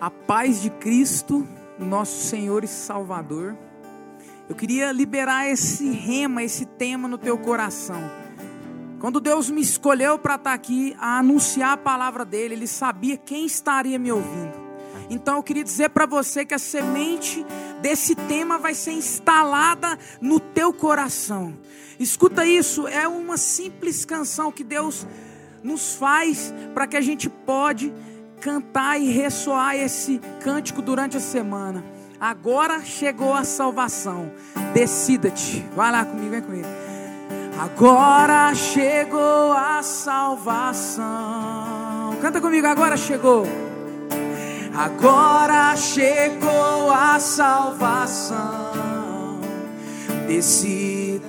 A 0.00 0.10
paz 0.10 0.60
de 0.60 0.68
Cristo, 0.68 1.46
nosso 1.78 2.22
Senhor 2.22 2.64
e 2.64 2.68
Salvador. 2.68 3.56
Eu 4.48 4.56
queria 4.56 4.90
liberar 4.90 5.48
esse 5.48 5.90
rema, 5.90 6.42
esse 6.42 6.66
tema 6.66 7.06
no 7.06 7.16
teu 7.16 7.38
coração. 7.38 8.21
Quando 9.02 9.18
Deus 9.18 9.50
me 9.50 9.60
escolheu 9.60 10.16
para 10.16 10.36
estar 10.36 10.52
aqui 10.52 10.94
a 10.96 11.18
anunciar 11.18 11.72
a 11.72 11.76
palavra 11.76 12.24
dele, 12.24 12.54
ele 12.54 12.68
sabia 12.68 13.16
quem 13.16 13.44
estaria 13.44 13.98
me 13.98 14.12
ouvindo. 14.12 14.52
Então 15.10 15.38
eu 15.38 15.42
queria 15.42 15.64
dizer 15.64 15.88
para 15.88 16.06
você 16.06 16.44
que 16.44 16.54
a 16.54 16.58
semente 16.58 17.44
desse 17.80 18.14
tema 18.14 18.58
vai 18.58 18.74
ser 18.74 18.92
instalada 18.92 19.98
no 20.20 20.38
teu 20.38 20.72
coração. 20.72 21.52
Escuta 21.98 22.46
isso, 22.46 22.86
é 22.86 23.08
uma 23.08 23.36
simples 23.36 24.04
canção 24.04 24.52
que 24.52 24.62
Deus 24.62 25.04
nos 25.64 25.96
faz 25.96 26.54
para 26.72 26.86
que 26.86 26.96
a 26.96 27.00
gente 27.00 27.28
pode 27.28 27.92
cantar 28.40 29.00
e 29.00 29.10
ressoar 29.10 29.74
esse 29.74 30.20
cântico 30.44 30.80
durante 30.80 31.16
a 31.16 31.20
semana. 31.20 31.84
Agora 32.20 32.84
chegou 32.84 33.34
a 33.34 33.42
salvação. 33.42 34.30
Decida-te. 34.72 35.66
Vai 35.74 35.90
lá 35.90 36.04
comigo, 36.04 36.30
vem 36.30 36.40
comigo. 36.40 36.81
Agora 37.62 38.52
chegou 38.56 39.52
a 39.52 39.80
salvação. 39.84 41.06
Canta 42.20 42.40
comigo, 42.40 42.66
agora 42.66 42.96
chegou. 42.96 43.46
Agora 44.74 45.76
chegou 45.76 46.90
a 46.90 47.20
salvação. 47.20 48.72
Decida-te, 50.26 51.20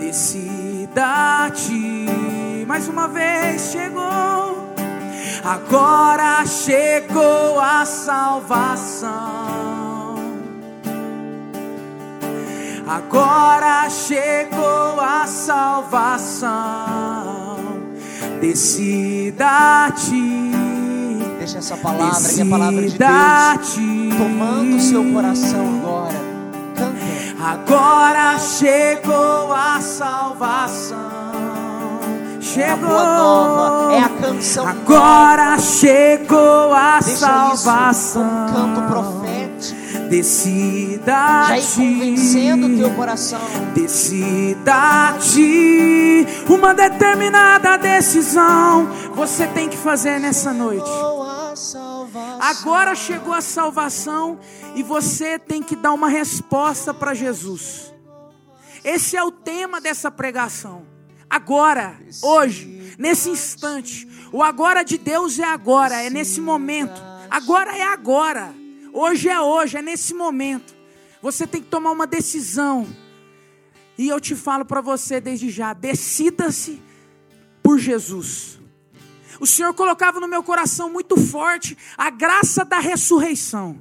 decida-te. 0.00 1.74
Mais 2.66 2.88
uma 2.88 3.08
vez 3.08 3.72
chegou. 3.72 4.72
Agora 5.44 6.46
chegou 6.46 7.60
a 7.60 7.84
salvação. 7.84 9.10
Agora 12.90 13.88
chegou 13.88 15.00
a 15.00 15.24
salvação. 15.24 16.50
Decida-te. 18.40 20.10
Deixa 21.38 21.58
essa 21.58 21.76
palavra, 21.76 22.28
que 22.28 22.40
é 22.40 22.42
a 22.42 22.46
palavra 22.46 22.82
de 22.82 22.98
Deus, 22.98 24.18
tomando 24.18 24.76
o 24.76 24.80
seu 24.80 25.04
coração 25.12 25.78
agora. 25.78 26.18
Canta. 26.74 26.98
Agora 27.40 28.36
chegou 28.40 29.52
a 29.52 29.80
salvação. 29.80 30.98
chegou. 32.40 32.88
boa 32.88 33.04
nova, 33.04 33.94
é 33.94 34.00
a 34.00 34.08
canção 34.08 34.66
Agora 34.66 35.56
chegou 35.60 36.72
a 36.72 36.98
Deixa 36.98 37.18
salvação. 37.18 37.92
isso 37.92 38.52
como 38.52 38.74
canto 38.74 38.82
profético. 38.88 39.79
Decida 40.10 41.46
Já 41.48 41.58
ir 41.58 41.66
convencendo 41.76 42.66
o 42.66 42.76
teu 42.76 42.90
coração. 42.94 43.40
Decida 43.72 45.16
ti 45.20 46.26
uma 46.48 46.74
determinada 46.74 47.78
decisão 47.78 48.88
você 49.14 49.46
tem 49.46 49.68
que 49.68 49.76
fazer 49.76 50.18
nessa 50.18 50.52
noite. 50.52 50.90
Agora 52.40 52.94
chegou 52.94 53.32
a 53.32 53.40
salvação 53.40 54.40
e 54.74 54.82
você 54.82 55.38
tem 55.38 55.62
que 55.62 55.76
dar 55.76 55.92
uma 55.92 56.08
resposta 56.08 56.92
para 56.92 57.14
Jesus. 57.14 57.92
Esse 58.82 59.16
é 59.16 59.22
o 59.22 59.30
tema 59.30 59.80
dessa 59.80 60.10
pregação. 60.10 60.86
Agora, 61.28 61.96
hoje, 62.22 62.96
nesse 62.98 63.30
instante. 63.30 64.08
O 64.32 64.42
agora 64.42 64.82
de 64.82 64.96
Deus 64.96 65.38
é 65.38 65.44
agora, 65.44 66.02
é 66.02 66.10
nesse 66.10 66.40
momento. 66.40 67.00
Agora 67.30 67.76
é 67.76 67.82
agora. 67.82 68.59
Hoje 68.92 69.28
é 69.28 69.40
hoje, 69.40 69.76
é 69.76 69.82
nesse 69.82 70.14
momento. 70.14 70.74
Você 71.22 71.46
tem 71.46 71.62
que 71.62 71.68
tomar 71.68 71.90
uma 71.90 72.06
decisão. 72.06 72.88
E 73.96 74.08
eu 74.08 74.20
te 74.20 74.34
falo 74.34 74.64
para 74.64 74.80
você 74.80 75.20
desde 75.20 75.50
já: 75.50 75.72
decida-se 75.72 76.80
por 77.62 77.78
Jesus. 77.78 78.58
O 79.38 79.46
Senhor 79.46 79.72
colocava 79.74 80.20
no 80.20 80.28
meu 80.28 80.42
coração 80.42 80.90
muito 80.90 81.16
forte 81.16 81.76
a 81.96 82.10
graça 82.10 82.64
da 82.64 82.78
ressurreição. 82.78 83.80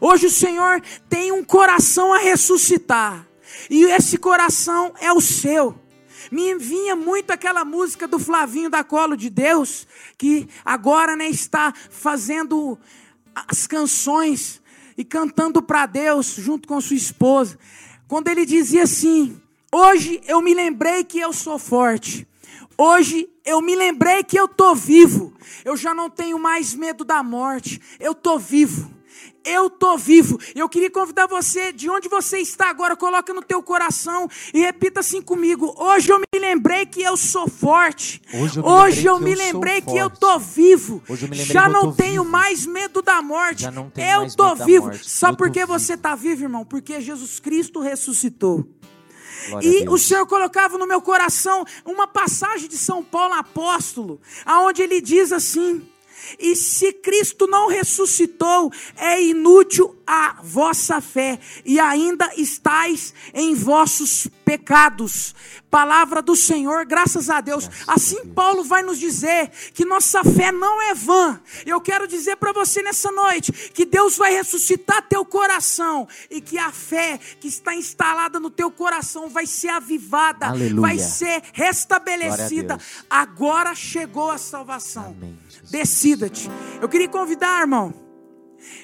Hoje 0.00 0.26
o 0.26 0.30
Senhor 0.30 0.80
tem 1.08 1.32
um 1.32 1.44
coração 1.44 2.12
a 2.12 2.18
ressuscitar, 2.18 3.26
e 3.70 3.84
esse 3.84 4.18
coração 4.18 4.92
é 5.00 5.12
o 5.12 5.20
seu. 5.20 5.80
Me 6.30 6.56
vinha 6.56 6.96
muito 6.96 7.30
aquela 7.30 7.64
música 7.64 8.08
do 8.08 8.18
Flavinho 8.18 8.68
da 8.68 8.82
Colo 8.82 9.16
de 9.16 9.30
Deus, 9.30 9.86
que 10.18 10.48
agora 10.64 11.14
né, 11.14 11.28
está 11.28 11.72
fazendo 11.90 12.78
as 13.46 13.66
canções 13.66 14.62
e 14.96 15.04
cantando 15.04 15.60
para 15.60 15.84
Deus 15.84 16.34
junto 16.36 16.66
com 16.66 16.80
sua 16.80 16.96
esposa. 16.96 17.58
Quando 18.08 18.28
ele 18.28 18.46
dizia 18.46 18.84
assim: 18.84 19.38
Hoje 19.70 20.20
eu 20.26 20.40
me 20.40 20.54
lembrei 20.54 21.04
que 21.04 21.18
eu 21.18 21.32
sou 21.32 21.58
forte. 21.58 22.26
Hoje 22.78 23.28
eu 23.44 23.60
me 23.60 23.74
lembrei 23.74 24.22
que 24.24 24.38
eu 24.38 24.48
tô 24.48 24.74
vivo. 24.74 25.32
Eu 25.64 25.76
já 25.76 25.94
não 25.94 26.08
tenho 26.08 26.38
mais 26.38 26.74
medo 26.74 27.04
da 27.04 27.22
morte. 27.22 27.80
Eu 28.00 28.14
tô 28.14 28.38
vivo. 28.38 28.95
Eu 29.46 29.70
tô 29.70 29.96
vivo. 29.96 30.38
Eu 30.54 30.68
queria 30.68 30.90
convidar 30.90 31.26
você, 31.26 31.72
de 31.72 31.88
onde 31.88 32.08
você 32.08 32.38
está 32.38 32.68
agora, 32.68 32.96
coloca 32.96 33.32
no 33.32 33.42
teu 33.42 33.62
coração 33.62 34.28
e 34.52 34.58
repita 34.58 35.00
assim 35.00 35.22
comigo. 35.22 35.72
Hoje 35.78 36.10
eu 36.10 36.18
me 36.18 36.38
lembrei 36.38 36.84
que 36.84 37.00
eu 37.00 37.16
sou 37.16 37.48
forte. 37.48 38.20
Hoje 38.64 39.06
eu 39.06 39.20
me 39.20 39.34
lembrei 39.34 39.36
que 39.36 39.46
eu 39.46 39.76
lembrei 39.76 39.80
que 39.82 39.96
eu 39.96 40.10
tô 40.10 40.38
vivo. 40.38 41.02
Já 41.44 41.68
não 41.68 41.92
tenho 41.92 42.22
vivo. 42.22 42.32
mais 42.32 42.66
medo 42.66 43.02
da 43.02 43.22
morte. 43.22 43.64
Eu 43.64 44.34
tô 44.34 44.54
vivo. 44.54 44.86
morte. 44.86 45.08
Sabe 45.08 45.34
Eu 45.34 45.36
por 45.36 45.46
tô 45.48 45.52
que 45.52 45.60
vivo. 45.60 45.72
você 45.78 45.94
está 45.94 46.14
vivo, 46.14 46.42
irmão? 46.42 46.64
Porque 46.64 47.00
Jesus 47.00 47.40
Cristo 47.40 47.80
ressuscitou. 47.80 48.66
Glória 49.48 49.68
E 49.68 49.88
o 49.88 49.98
Senhor 49.98 50.26
colocava 50.26 50.76
no 50.78 50.86
meu 50.86 51.00
coração 51.00 51.64
uma 51.84 52.06
passagem 52.06 52.68
de 52.68 52.76
São 52.76 53.04
Paulo 53.04 53.34
apóstolo, 53.34 54.20
aonde 54.44 54.82
ele 54.82 55.00
diz 55.00 55.30
assim: 55.32 55.86
E 56.38 56.56
se 56.56 56.92
Cristo 56.92 57.46
não 57.46 57.68
ressuscitou, 57.68 58.72
é 58.96 59.22
inútil 59.22 59.96
a 60.06 60.36
vossa 60.42 61.00
fé, 61.00 61.38
e 61.64 61.80
ainda 61.80 62.30
estáis 62.36 63.12
em 63.34 63.54
vossos 63.54 64.28
pecados. 64.44 65.34
Palavra 65.68 66.22
do 66.22 66.36
Senhor, 66.36 66.86
graças 66.86 67.28
a 67.28 67.40
Deus. 67.40 67.68
Assim 67.88 68.24
Paulo 68.26 68.62
vai 68.62 68.82
nos 68.82 68.98
dizer 68.98 69.50
que 69.74 69.84
nossa 69.84 70.22
fé 70.22 70.52
não 70.52 70.80
é 70.80 70.94
vã. 70.94 71.40
Eu 71.66 71.80
quero 71.80 72.06
dizer 72.06 72.36
para 72.36 72.52
você 72.52 72.80
nessa 72.82 73.10
noite 73.10 73.50
que 73.74 73.84
Deus 73.84 74.16
vai 74.16 74.32
ressuscitar 74.32 75.02
teu 75.08 75.24
coração 75.24 76.06
e 76.30 76.40
que 76.40 76.56
a 76.56 76.70
fé 76.70 77.18
que 77.40 77.48
está 77.48 77.74
instalada 77.74 78.38
no 78.38 78.48
teu 78.48 78.70
coração 78.70 79.28
vai 79.28 79.44
ser 79.44 79.68
avivada, 79.68 80.46
Aleluia. 80.46 80.80
vai 80.80 80.98
ser 80.98 81.42
restabelecida. 81.52 82.78
Agora 83.10 83.74
chegou 83.74 84.30
a 84.30 84.38
salvação. 84.38 85.16
Amém. 85.18 85.36
Decida-te. 85.70 86.48
Eu 86.80 86.88
queria 86.88 87.08
convidar, 87.08 87.60
irmão, 87.60 87.92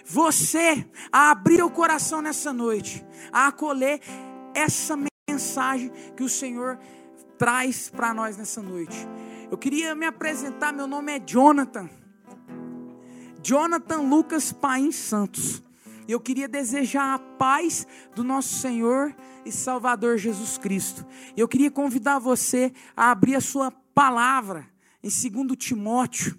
você 0.05 0.87
a 1.11 1.31
abrir 1.31 1.63
o 1.63 1.71
coração 1.71 2.21
nessa 2.21 2.53
noite, 2.53 3.05
a 3.33 3.49
acolher 3.49 4.01
essa 4.55 4.99
mensagem 5.29 5.91
que 6.17 6.23
o 6.23 6.29
Senhor 6.29 6.79
traz 7.39 7.89
para 7.89 8.13
nós 8.13 8.37
nessa 8.37 8.63
noite. 8.63 8.97
Eu 9.51 9.59
queria 9.59 9.95
me 9.95 10.07
apresentar, 10.07 10.73
meu 10.73 10.87
nome 10.87 11.13
é 11.13 11.19
Jonathan. 11.19 11.89
Jonathan 13.43 14.03
Lucas 14.03 14.53
Paim 14.53 14.93
Santos. 14.93 15.63
Eu 16.07 16.21
queria 16.21 16.49
desejar 16.49 17.15
a 17.15 17.19
paz 17.19 17.87
do 18.15 18.23
nosso 18.23 18.61
Senhor 18.61 19.15
e 19.45 19.53
Salvador 19.53 20.19
Jesus 20.19 20.59
Cristo. 20.59 21.07
Eu 21.37 21.49
queria 21.49 21.71
convidar 21.71 22.19
você 22.19 22.73
a 22.97 23.11
abrir 23.11 23.35
a 23.35 23.41
sua 23.41 23.71
palavra 23.71 24.67
em 25.03 25.09
2 25.09 25.57
Timóteo. 25.57 26.39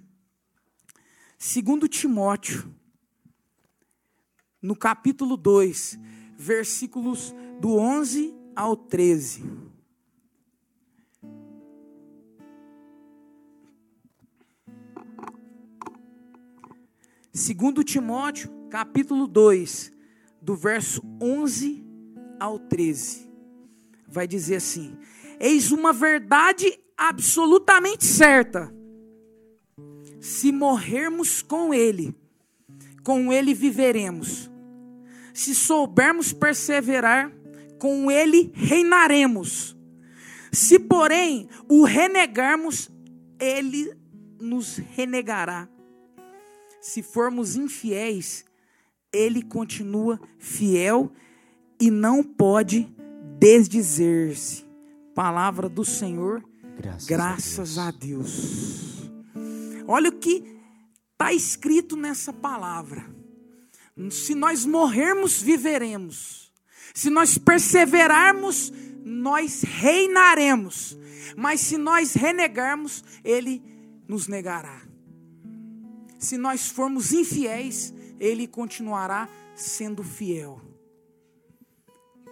2 1.45 1.89
Timóteo, 1.89 2.73
no 4.61 4.77
capítulo 4.77 5.35
2, 5.35 5.99
versículos 6.37 7.35
do 7.59 7.75
11 7.75 8.33
ao 8.55 8.77
13. 8.77 9.43
Segundo 17.33 17.83
Timóteo, 17.83 18.49
capítulo 18.69 19.27
2, 19.27 19.91
do 20.41 20.55
verso 20.55 21.01
11 21.21 21.83
ao 22.39 22.57
13. 22.57 23.29
Vai 24.07 24.25
dizer 24.25 24.55
assim: 24.55 24.97
Eis 25.41 25.73
uma 25.73 25.91
verdade 25.91 26.79
absolutamente 26.97 28.05
certa. 28.05 28.73
Se 30.23 30.53
morrermos 30.53 31.41
com 31.41 31.73
ele, 31.73 32.15
com 33.03 33.33
ele 33.33 33.53
viveremos. 33.53 34.49
Se 35.33 35.53
soubermos 35.53 36.31
perseverar, 36.31 37.29
com 37.77 38.09
ele 38.09 38.49
reinaremos. 38.55 39.75
Se, 40.49 40.79
porém, 40.79 41.49
o 41.67 41.83
renegarmos, 41.83 42.89
ele 43.37 43.93
nos 44.39 44.77
renegará. 44.77 45.67
Se 46.79 47.03
formos 47.03 47.57
infiéis, 47.57 48.45
ele 49.11 49.41
continua 49.41 50.17
fiel 50.39 51.11
e 51.77 51.91
não 51.91 52.23
pode 52.23 52.87
desdizer-se. 53.37 54.63
Palavra 55.13 55.67
do 55.67 55.83
Senhor, 55.83 56.41
Graças, 56.77 57.07
graças 57.07 57.77
a 57.77 57.89
a 57.89 57.91
Deus. 57.91 58.92
Olha 59.87 60.09
o 60.09 60.17
que 60.19 60.43
está 61.11 61.33
escrito 61.33 61.95
nessa 61.95 62.33
palavra. 62.33 63.05
Se 64.11 64.33
nós 64.33 64.65
morrermos, 64.65 65.41
viveremos. 65.41 66.51
Se 66.93 67.09
nós 67.09 67.37
perseverarmos, 67.37 68.71
nós 69.03 69.61
reinaremos. 69.63 70.97
Mas 71.35 71.61
se 71.61 71.77
nós 71.77 72.13
renegarmos, 72.13 73.03
Ele 73.23 73.61
nos 74.07 74.27
negará. 74.27 74.81
Se 76.19 76.37
nós 76.37 76.67
formos 76.67 77.11
infiéis, 77.11 77.93
Ele 78.19 78.47
continuará 78.47 79.29
sendo 79.55 80.03
fiel. 80.03 80.61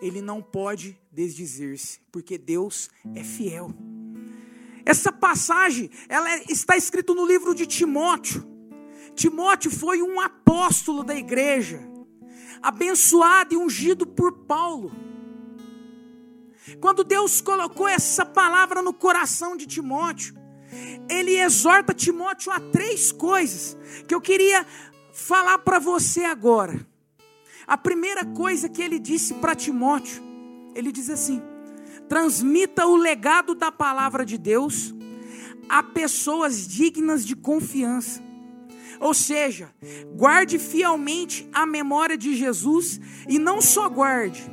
Ele 0.02 0.22
não 0.22 0.41
pode 0.41 0.97
desdizer-se, 1.12 1.99
porque 2.12 2.38
Deus 2.38 2.89
é 3.14 3.24
fiel. 3.24 3.72
Essa 4.86 5.12
passagem, 5.12 5.90
ela 6.10 6.30
é- 6.30 6.44
está 6.50 6.76
escrita 6.76 7.14
no 7.14 7.26
livro 7.26 7.54
de 7.54 7.66
Timóteo. 7.66 8.48
Timóteo 9.16 9.70
foi 9.70 10.02
um 10.02 10.20
apóstolo 10.20 11.04
da 11.04 11.16
igreja, 11.16 11.82
abençoado 12.62 13.54
e 13.54 13.58
ungido 13.58 14.06
por 14.08 14.32
Paulo. 14.46 14.92
Quando 16.80 17.04
Deus 17.04 17.42
colocou 17.42 17.88
essa 17.88 18.26
palavra 18.26 18.82
no 18.82 18.94
coração 18.94 19.58
de 19.58 19.66
Timóteo, 19.66 20.36
ele 21.10 21.38
exorta 21.40 21.94
Timóteo 21.94 22.52
a 22.52 22.60
três 22.60 23.12
coisas 23.12 23.78
que 24.08 24.16
eu 24.16 24.22
queria 24.22 24.66
falar 25.12 25.58
para 25.60 25.80
você 25.80 26.24
agora. 26.24 26.88
A 27.68 27.78
primeira 27.78 28.26
coisa 28.26 28.70
que 28.70 28.82
ele 28.82 29.00
disse 29.00 29.34
para 29.36 29.56
Timóteo, 29.56 30.24
ele 30.74 30.92
diz 30.92 31.10
assim: 31.10 31.42
transmita 32.12 32.86
o 32.86 32.97
legado 32.97 33.55
da 33.55 33.72
palavra 33.72 34.26
de 34.26 34.38
Deus 34.38 34.93
a 35.70 35.82
pessoas 35.82 36.68
dignas 36.68 37.26
de 37.26 37.38
confiança. 37.38 38.22
Ou 38.99 39.14
seja, 39.14 39.74
guarde 40.18 40.59
fielmente 40.59 41.47
a 41.53 41.66
memória 41.66 42.18
de 42.18 42.36
Jesus 42.36 42.99
e 43.30 43.39
não 43.39 43.62
só 43.62 43.88
guarde, 43.88 44.43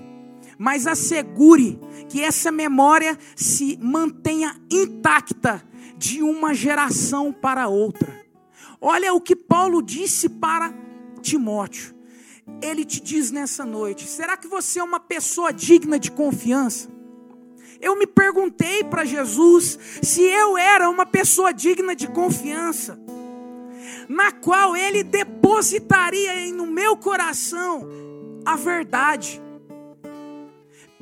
mas 0.56 0.86
assegure 0.86 1.80
que 2.08 2.22
essa 2.22 2.52
memória 2.52 3.18
se 3.34 3.76
mantenha 3.82 4.54
intacta 4.70 5.60
de 5.96 6.22
uma 6.22 6.54
geração 6.54 7.32
para 7.32 7.66
outra. 7.66 8.24
Olha 8.80 9.12
o 9.12 9.20
que 9.20 9.34
Paulo 9.34 9.82
disse 9.82 10.28
para 10.28 10.72
Timóteo. 11.20 11.92
Ele 12.62 12.84
te 12.84 13.00
diz 13.00 13.32
nessa 13.32 13.66
noite: 13.66 14.06
será 14.06 14.36
que 14.36 14.46
você 14.46 14.78
é 14.78 14.84
uma 14.84 15.00
pessoa 15.00 15.52
digna 15.52 15.98
de 15.98 16.12
confiança? 16.12 16.96
Eu 17.80 17.96
me 17.96 18.06
perguntei 18.06 18.82
para 18.82 19.04
Jesus 19.04 19.78
se 20.02 20.22
eu 20.22 20.58
era 20.58 20.90
uma 20.90 21.06
pessoa 21.06 21.52
digna 21.52 21.94
de 21.94 22.08
confiança, 22.08 22.98
na 24.08 24.32
qual 24.32 24.76
Ele 24.76 25.02
depositaria 25.02 26.52
no 26.52 26.66
meu 26.66 26.96
coração 26.96 27.88
a 28.44 28.56
verdade. 28.56 29.40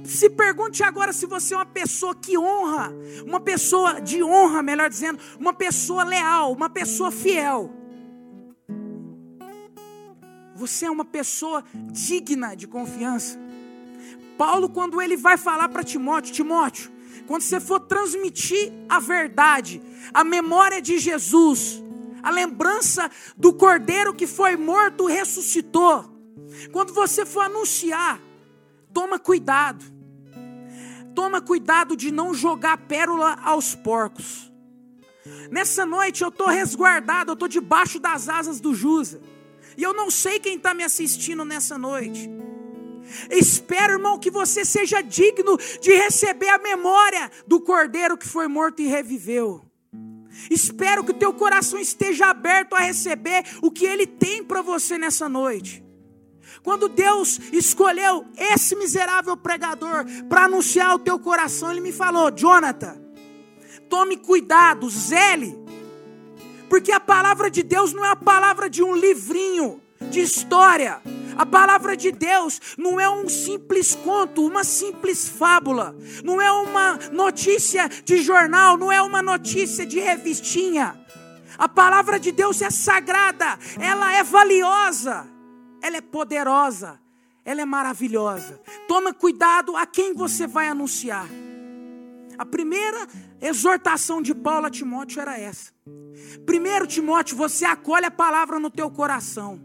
Se 0.05 0.29
pergunte 0.29 0.83
agora 0.83 1.13
se 1.13 1.25
você 1.25 1.55
é 1.55 1.57
uma 1.57 1.67
pessoa 1.67 2.15
que 2.15 2.37
honra, 2.37 2.93
uma 3.25 3.41
pessoa 3.41 4.01
de 4.01 4.23
honra, 4.23 4.63
melhor 4.63 4.91
dizendo, 4.91 5.19
uma 5.41 5.55
pessoa 5.55 6.05
leal, 6.05 6.53
uma 6.53 6.69
pessoa 6.69 7.11
fiel. 7.11 7.71
Você 10.55 10.87
é 10.87 10.91
uma 10.91 11.05
pessoa 11.05 11.65
digna 11.93 12.55
de 12.55 12.67
confiança. 12.67 13.39
Paulo, 14.37 14.69
quando 14.69 15.01
ele 15.01 15.17
vai 15.17 15.37
falar 15.37 15.69
para 15.69 15.83
Timóteo, 15.83 16.33
Timóteo, 16.33 16.91
quando 17.27 17.43
você 17.43 17.59
for 17.61 17.81
transmitir 17.81 18.73
a 18.89 19.01
verdade, 19.01 19.83
a 20.13 20.23
memória 20.23 20.81
de 20.81 20.99
Jesus, 20.99 21.83
a 22.23 22.31
lembrança 22.31 23.11
do 23.37 23.53
cordeiro 23.53 24.15
que 24.15 24.27
foi 24.27 24.57
morto 24.57 25.07
ressuscitou, 25.07 26.05
quando 26.73 26.93
você 26.93 27.27
for 27.27 27.41
anunciar, 27.41 28.21
toma 28.93 29.19
cuidado. 29.19 29.85
Toma 31.15 31.41
cuidado 31.41 31.97
de 31.97 32.13
não 32.13 32.35
jogar 32.35 32.77
pérola 32.77 33.39
aos 33.43 33.75
porcos. 33.75 34.53
Nessa 35.51 35.87
noite 35.87 36.23
eu 36.23 36.29
estou 36.29 36.47
resguardado, 36.49 37.31
eu 37.31 37.35
estou 37.35 37.49
debaixo 37.49 37.99
das 37.99 38.29
asas 38.29 38.61
do 38.61 38.75
Jusa. 38.75 39.21
E 39.77 39.83
eu 39.83 39.93
não 39.93 40.11
sei 40.11 40.39
quem 40.39 40.57
está 40.57 40.75
me 40.75 40.85
assistindo 40.85 41.45
nessa 41.45 41.77
noite. 41.77 42.31
Espero, 43.31 43.95
irmão, 43.95 44.19
que 44.19 44.31
você 44.31 44.65
seja 44.65 45.01
digno 45.01 45.57
de 45.81 45.93
receber 45.93 46.49
a 46.49 46.59
memória 46.59 47.31
do 47.47 47.61
cordeiro 47.61 48.17
que 48.17 48.27
foi 48.27 48.49
morto 48.49 48.83
e 48.83 48.87
reviveu. 48.87 49.65
Espero 50.51 51.03
que 51.03 51.13
o 51.13 51.19
teu 51.19 51.33
coração 51.33 51.79
esteja 51.79 52.27
aberto 52.27 52.75
a 52.75 52.81
receber 52.81 53.45
o 53.63 53.71
que 53.71 53.87
ele 53.87 54.07
tem 54.07 54.45
para 54.45 54.63
você 54.63 54.99
nessa 54.99 55.29
noite. 55.29 55.85
Quando 56.63 56.89
Deus 56.89 57.41
escolheu 57.53 58.27
esse 58.37 58.75
miserável 58.77 59.37
pregador 59.37 60.05
para 60.29 60.45
anunciar 60.45 60.95
o 60.95 60.99
teu 60.99 61.19
coração, 61.19 61.71
ele 61.71 61.81
me 61.81 61.93
falou: 61.93 62.31
Jonathan, 62.31 63.01
tome 63.89 64.17
cuidado, 64.17 64.89
zele, 64.91 65.57
porque 66.69 66.93
a 66.93 67.01
palavra 67.01 67.51
de 67.51 67.63
Deus 67.63 67.93
não 67.93 68.05
é 68.05 68.11
a 68.11 68.17
palavra 68.17 68.69
de 68.69 68.83
um 68.83 68.95
livrinho 68.95 69.81
de 70.11 70.21
história. 70.21 71.01
A 71.37 71.45
palavra 71.45 71.97
de 71.97 72.11
Deus 72.13 72.61
não 72.79 72.99
é 72.99 73.09
um 73.09 73.29
simples 73.29 73.95
conto, 73.95 74.47
uma 74.47 74.65
simples 74.65 75.29
fábula, 75.29 75.95
não 76.25 76.41
é 76.41 76.51
uma 76.51 76.99
notícia 77.13 77.89
de 77.89 78.23
jornal, 78.23 78.79
não 78.79 78.91
é 78.91 79.03
uma 79.03 79.23
notícia 79.23 79.85
de 79.85 80.01
revistinha. 80.01 80.99
A 81.59 81.69
palavra 81.69 82.19
de 82.19 82.33
Deus 82.33 82.63
é 82.63 82.71
sagrada, 82.71 83.59
ela 83.79 84.13
é 84.15 84.23
valiosa, 84.23 85.27
ela 85.83 85.97
é 85.97 86.01
poderosa, 86.01 86.99
ela 87.45 87.61
é 87.61 87.65
maravilhosa. 87.65 88.61
Toma 88.89 89.13
cuidado 89.13 89.77
a 89.77 89.87
quem 89.87 90.15
você 90.15 90.47
vai 90.47 90.69
anunciar. 90.69 91.27
A 92.39 92.45
primeira 92.45 93.07
exortação 93.41 94.21
de 94.21 94.35
Paulo 94.35 94.67
a 94.67 94.71
Timóteo 94.71 95.21
era 95.21 95.39
essa. 95.39 95.73
Primeiro, 96.45 96.87
Timóteo, 96.87 97.37
você 97.37 97.65
acolhe 97.65 98.05
a 98.05 98.11
palavra 98.11 98.59
no 98.59 98.71
teu 98.71 98.91
coração. 98.91 99.61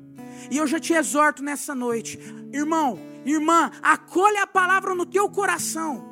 E 0.50 0.58
eu 0.58 0.66
já 0.66 0.80
te 0.80 0.94
exorto 0.94 1.44
nessa 1.44 1.76
noite, 1.76 2.20
irmão, 2.52 3.00
irmã, 3.26 3.72
acolha 3.82 4.44
a 4.44 4.48
palavra 4.48 4.96
no 4.96 5.06
teu 5.06 5.30
coração. 5.30 6.10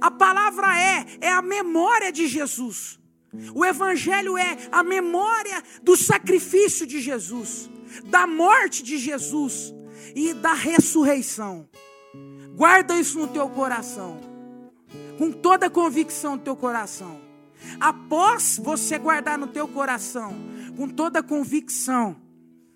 A 0.00 0.10
palavra 0.10 0.78
é 0.78 1.06
é 1.20 1.30
a 1.30 1.42
memória 1.42 2.12
de 2.12 2.26
Jesus. 2.26 2.98
O 3.54 3.64
evangelho 3.64 4.38
é 4.38 4.56
a 4.70 4.82
memória 4.82 5.62
do 5.82 5.96
sacrifício 5.96 6.86
de 6.86 7.00
Jesus, 7.00 7.68
da 8.04 8.26
morte 8.26 8.82
de 8.82 8.96
Jesus 8.96 9.74
e 10.14 10.32
da 10.32 10.52
ressurreição. 10.52 11.68
Guarda 12.56 12.98
isso 12.98 13.18
no 13.18 13.26
teu 13.28 13.48
coração. 13.48 14.20
Com 15.18 15.32
toda 15.32 15.66
a 15.66 15.70
convicção 15.70 16.36
no 16.36 16.42
teu 16.42 16.56
coração. 16.56 17.20
Após 17.80 18.60
você 18.62 18.98
guardar 18.98 19.38
no 19.38 19.48
teu 19.48 19.66
coração, 19.66 20.34
com 20.76 20.88
toda 20.88 21.20
a 21.20 21.22
convicção, 21.22 22.16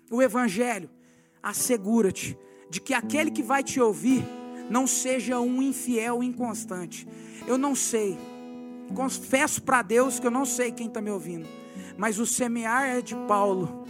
o 0.09 0.21
Evangelho, 0.21 0.89
assegura-te 1.41 2.37
de 2.69 2.81
que 2.81 2.93
aquele 2.93 3.31
que 3.31 3.43
vai 3.43 3.63
te 3.63 3.79
ouvir 3.79 4.25
não 4.69 4.85
seja 4.85 5.39
um 5.39 5.61
infiel 5.61 6.23
inconstante. 6.23 7.07
Eu 7.47 7.57
não 7.57 7.75
sei, 7.75 8.17
confesso 8.93 9.61
para 9.61 9.81
Deus 9.81 10.19
que 10.19 10.27
eu 10.27 10.31
não 10.31 10.45
sei 10.45 10.71
quem 10.71 10.87
está 10.87 11.01
me 11.01 11.09
ouvindo, 11.09 11.47
mas 11.97 12.19
o 12.19 12.25
semear 12.25 12.85
é 12.85 13.01
de 13.01 13.15
Paulo, 13.27 13.83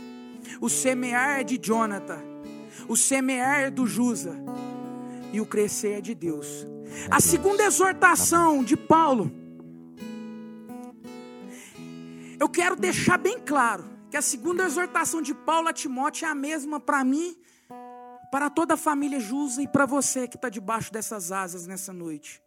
o 0.61 0.69
semear 0.69 1.39
é 1.39 1.43
de 1.43 1.57
Jonathan, 1.57 2.19
o 2.87 2.95
semear 2.95 3.61
é 3.61 3.69
do 3.69 3.85
Jusa 3.85 4.35
e 5.33 5.41
o 5.41 5.45
crescer 5.45 5.97
é 5.97 6.01
de 6.01 6.15
Deus. 6.15 6.65
A 7.11 7.19
segunda 7.19 7.63
exortação 7.63 8.63
de 8.63 8.75
Paulo, 8.75 9.31
eu 12.39 12.47
quero 12.47 12.75
deixar 12.75 13.17
bem 13.17 13.37
claro 13.39 13.98
que 14.09 14.17
a 14.17 14.21
segunda 14.21 14.65
exortação 14.65 15.21
de 15.21 15.33
Paulo 15.33 15.67
a 15.67 15.73
Timóteo 15.73 16.25
é 16.25 16.29
a 16.29 16.35
mesma 16.35 16.79
para 16.79 17.03
mim, 17.03 17.37
para 18.31 18.49
toda 18.49 18.73
a 18.73 18.77
família 18.77 19.19
Jusa 19.19 19.61
e 19.61 19.67
para 19.67 19.85
você 19.85 20.27
que 20.27 20.35
está 20.35 20.49
debaixo 20.49 20.91
dessas 20.91 21.31
asas 21.31 21.67
nessa 21.67 21.93
noite. 21.93 22.41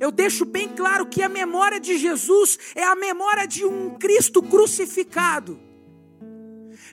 Eu 0.00 0.10
deixo 0.10 0.44
bem 0.44 0.68
claro 0.68 1.06
que 1.06 1.22
a 1.22 1.28
memória 1.28 1.80
de 1.80 1.96
Jesus 1.98 2.58
é 2.74 2.84
a 2.84 2.94
memória 2.94 3.46
de 3.46 3.64
um 3.64 3.96
Cristo 3.98 4.42
crucificado, 4.42 5.58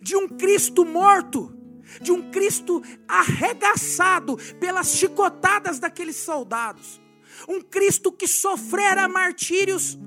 de 0.01 0.15
um 0.15 0.27
Cristo 0.27 0.85
morto, 0.85 1.55
de 2.01 2.11
um 2.11 2.31
Cristo 2.31 2.81
arregaçado 3.07 4.37
pelas 4.59 4.95
chicotadas 4.95 5.79
daqueles 5.79 6.17
soldados, 6.17 7.01
um 7.47 7.61
Cristo 7.61 8.11
que 8.11 8.27
sofrera 8.27 9.07
martírios 9.07 9.97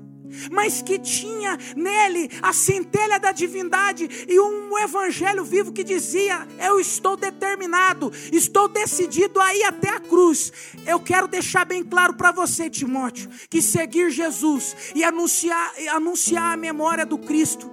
mas 0.51 0.81
que 0.81 0.99
tinha 0.99 1.57
nele 1.75 2.29
a 2.41 2.53
centelha 2.53 3.19
da 3.19 3.31
divindade 3.31 4.09
e 4.27 4.39
um 4.39 4.77
evangelho 4.79 5.43
vivo 5.43 5.71
que 5.71 5.83
dizia: 5.83 6.47
Eu 6.59 6.79
estou 6.79 7.15
determinado, 7.15 8.11
estou 8.31 8.67
decidido 8.67 9.39
a 9.39 9.55
ir 9.55 9.63
até 9.63 9.89
a 9.89 9.99
cruz. 9.99 10.51
Eu 10.85 10.99
quero 10.99 11.27
deixar 11.27 11.65
bem 11.65 11.83
claro 11.83 12.13
para 12.15 12.31
você, 12.31 12.69
Timóteo, 12.69 13.29
que 13.49 13.61
seguir 13.61 14.09
Jesus 14.09 14.75
e 14.95 15.03
anunciar, 15.03 15.73
anunciar 15.91 16.53
a 16.53 16.57
memória 16.57 17.05
do 17.05 17.17
Cristo 17.17 17.71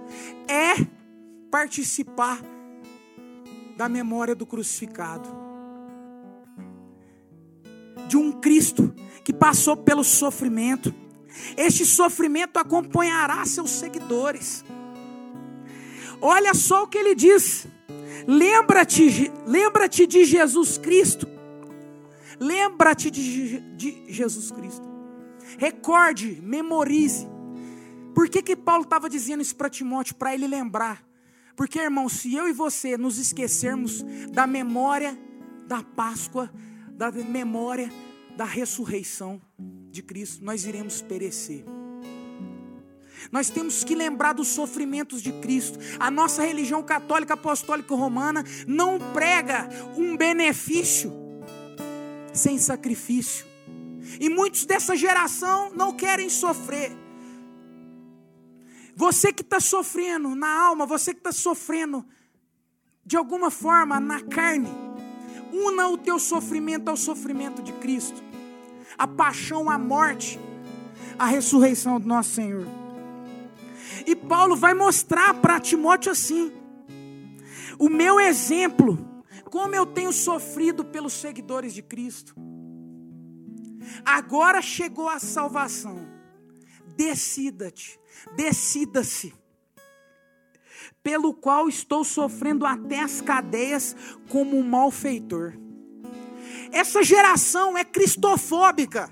é 0.49 0.75
participar 1.51 2.41
da 3.77 3.89
memória 3.89 4.35
do 4.35 4.45
crucificado. 4.45 5.29
De 8.07 8.17
um 8.17 8.33
Cristo 8.33 8.95
que 9.25 9.33
passou 9.33 9.77
pelo 9.77 10.05
sofrimento 10.05 10.95
este 11.57 11.85
sofrimento 11.85 12.59
acompanhará 12.59 13.45
seus 13.45 13.71
seguidores. 13.71 14.65
Olha 16.21 16.55
só 16.55 16.85
o 16.85 16.87
que 16.87 16.99
ele 16.99 17.15
diz. 17.15 17.67
Lembra-te, 18.27 19.31
lembra-te 19.47 20.07
de 20.07 20.25
Jesus 20.25 20.77
Cristo. 20.79 21.27
Lembra-te 22.39 23.11
de, 23.11 23.61
de, 23.77 24.05
Jesus 24.09 24.51
Cristo. 24.51 24.89
Recorde, 25.59 26.41
memorize. 26.43 27.27
Por 28.15 28.29
que, 28.29 28.43
que 28.43 28.57
Paulo 28.57 28.85
estava 28.85 29.09
dizendo 29.09 29.43
isso 29.43 29.57
para 29.57 29.71
Timóteo? 29.71 30.15
Para 30.15 30.35
ele 30.35 30.47
lembrar. 30.47 31.05
Porque, 31.57 31.79
irmão, 31.79 32.09
se 32.09 32.35
eu 32.35 32.49
e 32.49 32.53
você 32.53 32.97
nos 32.97 33.19
esquecermos 33.19 34.03
da 34.31 34.47
memória 34.47 35.19
da 35.67 35.83
Páscoa, 35.83 36.51
da 36.93 37.13
memória 37.13 37.93
da 38.41 38.47
ressurreição, 38.47 39.39
de 39.91 40.03
Cristo, 40.03 40.43
nós 40.43 40.65
iremos 40.65 41.03
perecer. 41.03 41.63
Nós 43.31 43.51
temos 43.51 43.85
que 43.85 43.95
lembrar 43.95 44.33
dos 44.33 44.49
sofrimentos 44.49 45.21
de 45.21 45.31
Cristo. 45.43 45.79
A 45.99 46.11
nossa 46.11 46.43
religião 46.43 46.83
católica 46.83 47.35
apostólica 47.35 47.95
romana 47.95 48.43
não 48.67 48.99
prega 49.13 49.69
um 49.95 50.17
benefício 50.17 51.13
sem 52.33 52.57
sacrifício. 52.57 53.45
E 54.19 54.31
muitos 54.31 54.65
dessa 54.65 54.97
geração 54.97 55.71
não 55.75 55.93
querem 55.93 56.31
sofrer. 56.31 56.97
Você 58.97 59.35
que 59.35 59.43
está 59.43 59.61
sofrendo 59.61 60.35
na 60.35 60.49
alma, 60.49 60.87
você 60.87 61.13
que 61.13 61.21
está 61.21 61.31
sofrendo 61.31 62.07
de 63.05 63.19
alguma 63.19 63.51
forma 63.51 64.01
na 64.01 64.23
carne, 64.23 64.71
Una 65.53 65.89
o 65.89 65.99
teu 65.99 66.19
sofrimento 66.19 66.89
ao 66.89 66.97
sofrimento 66.97 67.61
de 67.61 67.73
Cristo. 67.75 68.30
A 69.01 69.07
paixão, 69.07 69.71
a 69.71 69.79
morte, 69.79 70.39
a 71.19 71.25
ressurreição 71.25 71.99
do 71.99 72.07
nosso 72.07 72.33
Senhor. 72.35 72.67
E 74.07 74.15
Paulo 74.15 74.55
vai 74.55 74.75
mostrar 74.75 75.33
para 75.41 75.59
Timóteo 75.59 76.13
assim: 76.13 76.53
o 77.79 77.89
meu 77.89 78.21
exemplo, 78.21 79.25
como 79.47 79.75
eu 79.75 79.87
tenho 79.87 80.13
sofrido 80.13 80.85
pelos 80.85 81.15
seguidores 81.15 81.73
de 81.73 81.81
Cristo. 81.81 82.35
Agora 84.05 84.61
chegou 84.61 85.09
a 85.09 85.19
salvação. 85.19 86.07
Decida-te, 86.95 87.99
decida-se 88.37 89.33
pelo 91.03 91.33
qual 91.33 91.69
estou 91.69 92.05
sofrendo 92.05 92.67
até 92.67 93.01
as 93.01 93.23
cadeias 93.23 93.97
como 94.29 94.59
um 94.59 94.63
malfeitor. 94.63 95.55
Essa 96.73 97.03
geração 97.03 97.77
é 97.77 97.85
cristofóbica. 97.85 99.11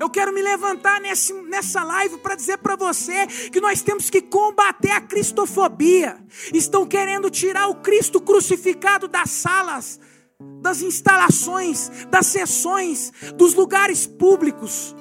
Eu 0.00 0.10
quero 0.10 0.32
me 0.32 0.42
levantar 0.42 1.00
nesse, 1.00 1.32
nessa 1.32 1.84
live 1.84 2.18
para 2.18 2.34
dizer 2.34 2.58
para 2.58 2.76
você 2.76 3.26
que 3.50 3.60
nós 3.60 3.82
temos 3.82 4.10
que 4.10 4.20
combater 4.20 4.90
a 4.90 5.00
cristofobia. 5.00 6.18
Estão 6.52 6.86
querendo 6.86 7.30
tirar 7.30 7.68
o 7.68 7.76
Cristo 7.76 8.20
crucificado 8.20 9.06
das 9.06 9.30
salas, 9.30 10.00
das 10.60 10.82
instalações, 10.82 11.90
das 12.10 12.26
sessões, 12.26 13.12
dos 13.36 13.54
lugares 13.54 14.06
públicos. 14.06 14.94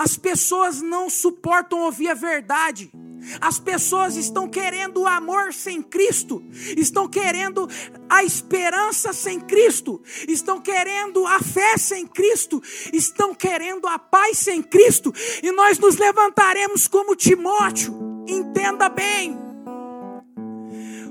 As 0.00 0.16
pessoas 0.16 0.80
não 0.80 1.10
suportam 1.10 1.80
ouvir 1.80 2.08
a 2.08 2.14
verdade. 2.14 2.90
As 3.38 3.58
pessoas 3.58 4.16
estão 4.16 4.48
querendo 4.48 5.02
o 5.02 5.06
amor 5.06 5.52
sem 5.52 5.82
Cristo, 5.82 6.42
estão 6.74 7.06
querendo 7.06 7.68
a 8.08 8.24
esperança 8.24 9.12
sem 9.12 9.38
Cristo, 9.38 10.00
estão 10.26 10.58
querendo 10.58 11.26
a 11.26 11.38
fé 11.40 11.76
sem 11.76 12.06
Cristo, 12.06 12.62
estão 12.94 13.34
querendo 13.34 13.86
a 13.86 13.98
paz 13.98 14.38
sem 14.38 14.62
Cristo, 14.62 15.12
e 15.42 15.52
nós 15.52 15.78
nos 15.78 15.98
levantaremos 15.98 16.88
como 16.88 17.14
Timóteo, 17.14 18.24
entenda 18.26 18.88
bem, 18.88 19.38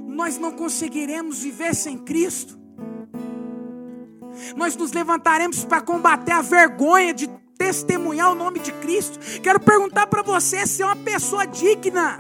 nós 0.07 0.39
não 0.39 0.51
conseguiremos 0.53 1.43
viver 1.43 1.75
sem 1.75 1.95
Cristo, 1.95 2.57
nós 4.55 4.75
nos 4.75 4.91
levantaremos 4.91 5.63
para 5.63 5.79
combater 5.79 6.31
a 6.31 6.41
vergonha 6.41 7.13
de 7.13 7.29
testemunhar 7.59 8.31
o 8.31 8.35
nome 8.35 8.59
de 8.59 8.71
Cristo. 8.71 9.19
Quero 9.41 9.59
perguntar 9.59 10.07
para 10.07 10.23
você 10.23 10.65
se 10.65 10.81
é 10.81 10.85
uma 10.85 10.95
pessoa 10.95 11.45
digna 11.45 12.17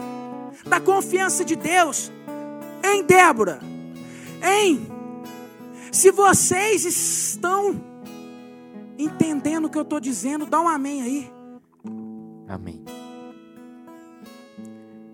da 0.65 0.81
confiança 0.81 1.45
de 1.45 1.55
Deus. 1.55 2.11
Em 2.83 3.03
Débora, 3.03 3.59
em 4.43 4.85
se 5.91 6.11
vocês 6.11 6.85
estão 6.85 7.81
entendendo 8.97 9.65
o 9.65 9.69
que 9.69 9.77
eu 9.77 9.83
estou 9.83 9.99
dizendo, 9.99 10.45
dá 10.45 10.61
um 10.61 10.67
amém 10.67 11.01
aí. 11.01 11.31
Amém. 12.47 12.83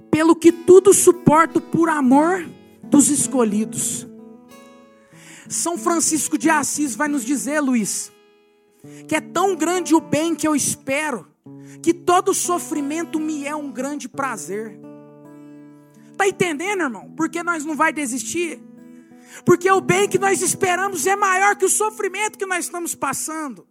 Pelo 0.10 0.36
que 0.36 0.52
tudo 0.52 0.94
suporto 0.94 1.62
por 1.62 1.88
amor 1.88 2.48
dos 2.84 3.10
escolhidos. 3.10 4.08
São 5.48 5.78
Francisco 5.78 6.38
de 6.38 6.50
Assis 6.50 6.96
vai 6.96 7.08
nos 7.08 7.24
dizer, 7.24 7.60
Luiz, 7.60 8.12
que 9.08 9.16
é 9.16 9.22
tão 9.22 9.56
grande 9.56 9.94
o 9.96 10.02
bem 10.02 10.36
que 10.36 10.48
eu 10.48 10.56
espero, 10.56 11.28
que 11.82 11.94
todo 11.94 12.34
sofrimento 12.34 13.20
me 13.20 13.46
é 13.46 13.56
um 13.56 13.72
grande 13.72 14.10
prazer. 14.10 14.80
Está 16.12 16.28
entendendo, 16.28 16.82
irmão? 16.82 17.14
Porque 17.16 17.44
nós 17.44 17.66
não 17.66 17.76
vai 17.76 17.92
desistir? 17.92 18.62
Porque 19.44 19.70
o 19.70 19.82
bem 19.82 20.08
que 20.08 20.18
nós 20.18 20.42
esperamos 20.42 21.06
é 21.06 21.16
maior 21.16 21.56
que 21.56 21.66
o 21.66 21.70
sofrimento 21.70 22.38
que 22.38 22.46
nós 22.46 22.66
estamos 22.66 22.96
passando. 22.96 23.68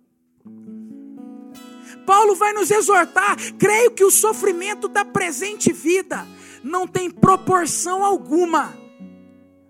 Paulo 2.04 2.34
vai 2.34 2.52
nos 2.52 2.70
exortar, 2.70 3.36
creio 3.58 3.92
que 3.92 4.04
o 4.04 4.10
sofrimento 4.10 4.88
da 4.88 5.04
presente 5.04 5.72
vida 5.72 6.26
não 6.62 6.86
tem 6.86 7.10
proporção 7.10 8.04
alguma 8.04 8.83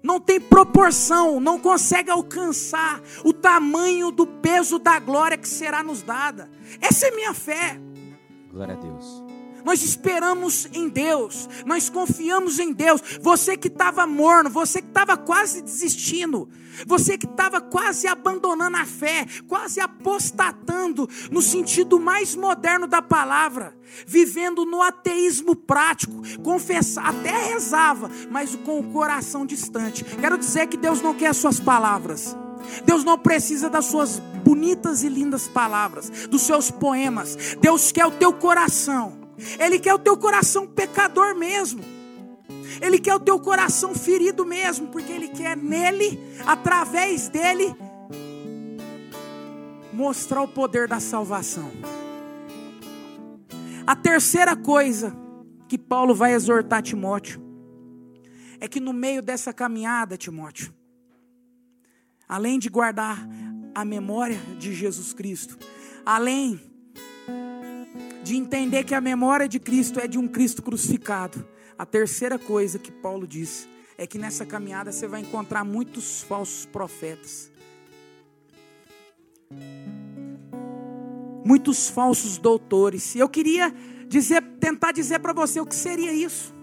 não 0.05 0.21
tem 0.21 0.39
proporção, 0.39 1.41
não 1.41 1.59
consegue 1.59 2.11
alcançar 2.11 3.01
o 3.25 3.33
tamanho 3.33 4.11
do 4.11 4.27
peso 4.27 4.79
da 4.79 4.99
glória 4.99 5.39
que 5.39 5.49
será 5.49 5.83
nos 5.83 6.03
dada. 6.03 6.51
Essa 6.79 7.07
é 7.07 7.11
minha 7.13 7.33
fé. 7.33 7.81
Glória 8.51 8.75
a 8.75 8.77
Deus. 8.77 9.24
Nós 9.65 9.83
esperamos 9.83 10.69
em 10.73 10.89
Deus, 10.89 11.49
nós 11.65 11.89
confiamos 11.89 12.59
em 12.59 12.73
Deus. 12.73 13.01
Você 13.21 13.57
que 13.57 13.69
estava 13.69 14.07
morno, 14.07 14.51
você 14.51 14.83
que 14.83 14.89
estava 14.89 15.17
quase 15.17 15.63
desistindo, 15.63 16.49
você 16.87 17.17
que 17.17 17.27
estava 17.27 17.61
quase 17.61 18.07
abandonando 18.07 18.77
a 18.77 18.85
fé, 18.85 19.27
quase 19.49 19.81
apostatando 19.81 21.09
no 21.31 21.41
sentido 21.41 21.99
mais 21.99 22.35
moderno 22.35 22.87
da 22.87 23.01
palavra, 23.01 23.77
vivendo 24.07 24.67
no 24.67 24.83
ateísmo 24.83 25.57
prático, 25.57 26.23
confessar, 26.43 27.09
até 27.09 27.49
rezava, 27.49 28.11
mas 28.31 28.55
com 28.57 28.79
o 28.79 28.93
coração 28.93 29.47
distante. 29.47 30.05
Quero 30.05 30.37
dizer 30.37 30.67
que 30.67 30.77
Deus 30.77 31.01
não 31.01 31.15
quer 31.15 31.29
as 31.29 31.37
suas 31.37 31.59
palavras. 31.59 32.37
Deus 32.85 33.05
não 33.05 33.19
precisa 33.19 33.69
das 33.69 33.87
suas 33.87 34.19
bonitas 34.19 35.03
e 35.03 35.09
lindas 35.09 35.47
palavras, 35.47 36.11
dos 36.29 36.43
seus 36.43 36.71
poemas. 36.71 37.57
Deus 37.61 37.93
quer 37.93 38.07
o 38.07 38.11
teu 38.11 38.33
coração. 38.33 39.24
Ele 39.59 39.79
quer 39.79 39.95
o 39.95 39.99
teu 39.99 40.17
coração 40.17 40.67
pecador 40.67 41.35
mesmo. 41.35 41.83
Ele 42.81 42.99
quer 42.99 43.15
o 43.15 43.21
teu 43.21 43.39
coração 43.39 43.95
ferido 43.95 44.45
mesmo, 44.45 44.89
porque 44.89 45.13
Ele 45.13 45.29
quer 45.29 45.57
nele, 45.57 46.19
através 46.47 47.29
dele, 47.29 47.75
mostrar 49.93 50.43
o 50.43 50.49
poder 50.49 50.89
da 50.89 51.01
salvação. 51.01 51.71
A 53.87 53.95
terceira 53.95 54.57
coisa 54.57 55.15
que 55.69 55.79
Paulo 55.79 56.15
vai 56.15 56.33
exortar 56.33 56.83
Timóteo 56.83 57.43
é 58.61 58.67
que 58.67 58.81
no 58.81 58.93
meio 58.93 59.21
dessa 59.21 59.53
caminhada, 59.53 60.17
Timóteo, 60.17 60.73
além 62.27 62.59
de 62.59 62.69
guardar 62.69 63.27
a 63.75 63.85
memória 63.85 64.39
de 64.59 64.73
Jesus 64.73 65.13
Cristo, 65.13 65.59
além 66.05 66.61
de 68.25 68.35
entender 68.37 68.85
que 68.85 68.95
a 68.95 69.03
memória 69.03 69.47
de 69.47 69.61
Cristo 69.61 70.01
é 70.01 70.09
de 70.09 70.19
um 70.19 70.27
Cristo 70.27 70.63
crucificado. 70.63 71.47
A 71.79 71.85
terceira 71.85 72.39
coisa 72.39 72.79
que 72.79 72.91
Paulo 72.91 73.27
diz 73.27 73.69
é 73.99 74.07
que 74.07 74.17
nessa 74.17 74.47
caminhada 74.47 74.91
você 74.91 75.07
vai 75.07 75.21
encontrar 75.21 75.63
muitos 75.63 76.23
falsos 76.23 76.65
profetas. 76.65 77.53
Muitos 81.45 81.91
falsos 81.91 82.39
doutores. 82.39 83.15
Eu 83.15 83.29
queria 83.29 83.73
dizer, 84.09 84.43
tentar 84.59 84.93
dizer 84.93 85.19
para 85.19 85.35
você 85.35 85.61
o 85.61 85.67
que 85.67 85.75
seria 85.75 86.13
isso. 86.13 86.55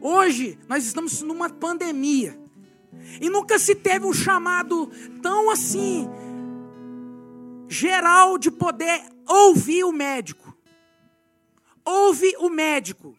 Hoje 0.00 0.58
nós 0.68 0.84
estamos 0.84 1.22
numa 1.22 1.48
pandemia. 1.48 2.36
E 3.20 3.30
nunca 3.30 3.60
se 3.60 3.76
teve 3.76 4.04
um 4.04 4.12
chamado 4.12 4.90
tão 5.22 5.50
assim 5.50 6.08
geral 7.68 8.36
de 8.38 8.50
poder 8.50 9.04
ouvir 9.24 9.84
o 9.84 9.92
médico 9.92 10.47
ouve 11.88 12.34
o 12.38 12.50
médico, 12.50 13.16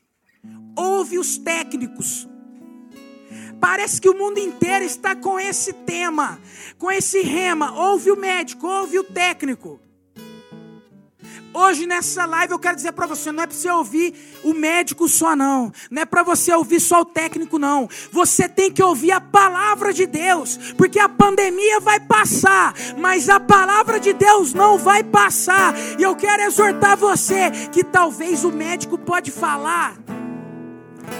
ouve 0.77 1.17
os 1.17 1.37
técnicos. 1.37 2.27
Parece 3.59 3.99
que 3.99 4.07
o 4.07 4.17
mundo 4.17 4.37
inteiro 4.37 4.85
está 4.85 5.15
com 5.15 5.39
esse 5.39 5.73
tema, 5.73 6.39
com 6.77 6.89
esse 6.91 7.21
rema. 7.21 7.73
Ouve 7.73 8.11
o 8.11 8.15
médico, 8.15 8.67
ouve 8.67 8.99
o 8.99 9.03
técnico. 9.03 9.79
Hoje 11.51 11.87
nessa 11.87 12.25
live 12.25 12.53
eu 12.53 12.59
quero 12.59 12.75
dizer 12.75 12.91
para 12.91 13.07
você, 13.07 13.31
não 13.31 13.43
é 13.43 13.47
para 13.47 13.55
você 13.55 13.71
ouvir 13.71 14.13
o 14.43 14.53
médico 14.53 15.09
só 15.09 15.35
não, 15.35 15.71
não 15.89 16.01
é 16.03 16.05
para 16.05 16.21
você 16.21 16.53
ouvir 16.53 16.79
só 16.79 17.01
o 17.01 17.05
técnico 17.05 17.57
não. 17.57 17.89
Você 18.11 18.47
tem 18.47 18.71
que 18.71 18.83
ouvir 18.83 19.11
a 19.11 19.19
palavra 19.19 19.91
de 19.91 20.05
Deus, 20.05 20.57
porque 20.77 20.99
a 20.99 21.09
pandemia 21.09 21.79
vai 21.79 21.99
passar, 21.99 22.75
mas 22.97 23.29
a 23.29 23.39
palavra 23.39 23.99
de 23.99 24.13
Deus 24.13 24.53
não 24.53 24.77
vai 24.77 25.03
passar. 25.03 25.73
E 25.97 26.03
eu 26.03 26.15
quero 26.15 26.43
exortar 26.43 26.95
você 26.95 27.49
que 27.71 27.83
talvez 27.83 28.43
o 28.43 28.51
médico 28.51 28.97
pode 28.97 29.31
falar 29.31 29.97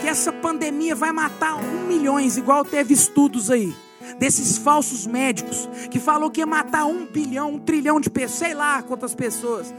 que 0.01 0.07
essa 0.07 0.31
pandemia 0.31 0.95
vai 0.95 1.11
matar 1.11 1.55
um 1.55 1.87
milhões, 1.87 2.37
igual 2.37 2.63
teve 2.63 2.93
estudos 2.93 3.49
aí 3.49 3.75
desses 4.17 4.57
falsos 4.57 5.05
médicos 5.05 5.69
que 5.89 5.99
falou 5.99 6.29
que 6.29 6.39
ia 6.39 6.45
matar 6.45 6.85
um 6.85 7.05
bilhão, 7.05 7.55
um 7.55 7.59
trilhão 7.59 7.99
de 7.99 8.09
pessoas, 8.09 8.39
sei 8.39 8.53
lá 8.53 8.81
quantas 8.83 9.15
pessoas. 9.15 9.73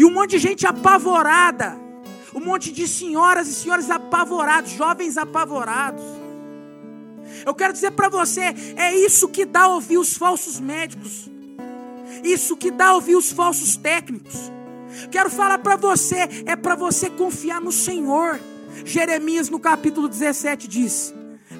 E 0.00 0.04
um 0.06 0.10
monte 0.10 0.30
de 0.30 0.38
gente 0.38 0.66
apavorada. 0.66 1.76
Um 2.34 2.40
monte 2.40 2.72
de 2.72 2.88
senhoras 2.88 3.48
e 3.48 3.54
senhores 3.54 3.90
apavorados, 3.90 4.70
jovens 4.70 5.18
apavorados. 5.18 6.02
Eu 7.44 7.54
quero 7.54 7.74
dizer 7.74 7.90
para 7.90 8.08
você, 8.08 8.54
é 8.76 8.96
isso 8.96 9.28
que 9.28 9.44
dá 9.44 9.68
ouvir 9.68 9.98
os 9.98 10.16
falsos 10.16 10.58
médicos. 10.58 11.28
Isso 12.24 12.56
que 12.56 12.70
dá 12.70 12.94
ouvir 12.94 13.14
os 13.14 13.30
falsos 13.30 13.76
técnicos. 13.76 14.50
Quero 15.10 15.28
falar 15.28 15.58
para 15.58 15.76
você, 15.76 16.26
é 16.46 16.56
para 16.56 16.74
você 16.74 17.10
confiar 17.10 17.60
no 17.60 17.70
Senhor. 17.70 18.40
Jeremias 18.86 19.50
no 19.50 19.60
capítulo 19.60 20.08
17 20.08 20.66
diz: 20.66 21.12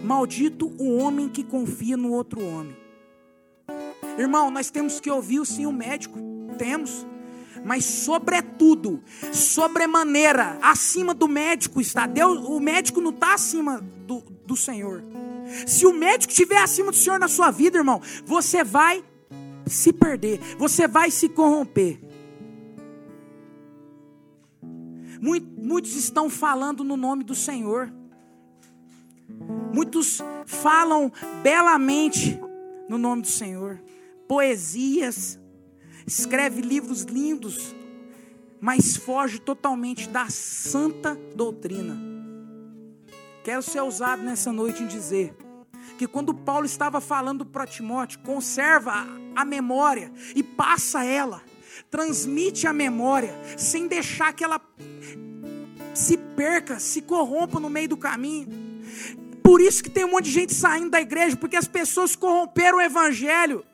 Maldito 0.03 0.73
o 0.79 0.97
homem 0.97 1.29
que 1.29 1.45
confia 1.45 1.95
no 1.95 2.11
outro 2.11 2.43
homem. 2.43 2.75
Irmão, 4.17 4.51
nós 4.51 4.71
temos 4.71 4.99
que 4.99 5.11
ouvir 5.11 5.45
sim 5.45 5.67
o 5.67 5.73
médico. 5.73 6.19
Temos. 6.57 7.07
Mas 7.65 7.85
sobretudo, 7.85 9.03
sobremaneira, 9.33 10.59
acima 10.63 11.13
do 11.15 11.29
médico 11.29 11.81
está. 11.81 12.07
Deus, 12.07 12.39
o 12.39 12.59
médico 12.61 13.01
não 13.01 13.11
está 13.11 13.35
acima 13.35 13.81
do, 14.07 14.21
do 14.47 14.57
Senhor. 14.57 15.03
Se 15.67 15.87
o 15.87 15.93
médico 15.93 16.31
estiver 16.31 16.59
acima 16.59 16.91
do 16.91 16.97
Senhor 16.97 17.19
na 17.19 17.29
sua 17.29 17.51
vida, 17.51 17.79
irmão, 17.79 18.01
você 18.25 18.63
vai 18.63 19.05
se 19.67 19.93
perder, 19.93 20.41
você 20.59 20.87
vai 20.87 21.11
se 21.11 21.29
corromper. 21.29 22.01
Muitos 25.21 25.95
estão 25.97 26.31
falando 26.31 26.83
no 26.83 26.97
nome 26.97 27.25
do 27.25 27.35
Senhor. 27.35 27.93
Muitos 29.73 30.21
falam 30.47 31.13
belamente 31.43 32.41
no 32.89 32.99
nome 32.99 33.23
do 33.23 33.29
Senhor. 33.29 33.81
Poesias, 34.27 35.40
escreve 36.11 36.61
livros 36.61 37.03
lindos, 37.03 37.73
mas 38.61 38.97
foge 38.97 39.39
totalmente 39.39 40.09
da 40.09 40.29
santa 40.29 41.15
doutrina. 41.37 41.97
Quero 43.45 43.63
ser 43.63 43.81
ousado 43.81 44.21
nessa 44.21 44.53
noite 44.53 44.83
em 44.83 44.89
dizer 44.89 45.33
que 45.97 46.09
quando 46.09 46.35
Paulo 46.35 46.67
estava 46.67 47.01
falando 47.01 47.47
para 47.47 47.65
Timóteo, 47.65 48.19
conserva 48.25 49.07
a 49.37 49.45
memória 49.45 50.13
e 50.35 50.43
passa 50.43 51.05
ela, 51.05 51.43
transmite 51.89 52.67
a 52.67 52.73
memória, 52.73 53.33
sem 53.57 53.87
deixar 53.87 54.33
que 54.33 54.43
ela 54.43 54.61
se 55.95 56.17
perca, 56.17 56.81
se 56.81 57.03
corrompa 57.03 57.61
no 57.61 57.71
meio 57.71 57.89
do 57.89 57.97
caminho. 57.97 58.49
Por 59.45 59.61
isso 59.61 59.81
que 59.81 59.89
tem 59.89 60.05
um 60.05 60.11
monte 60.11 60.25
de 60.25 60.33
gente 60.33 60.55
saindo 60.55 60.91
da 60.91 61.01
igreja, 61.01 61.37
porque 61.37 61.57
as 61.57 61.69
pessoas 61.69 62.17
corromperam 62.17 62.79
o 62.79 62.83
evangelho. 62.83 63.65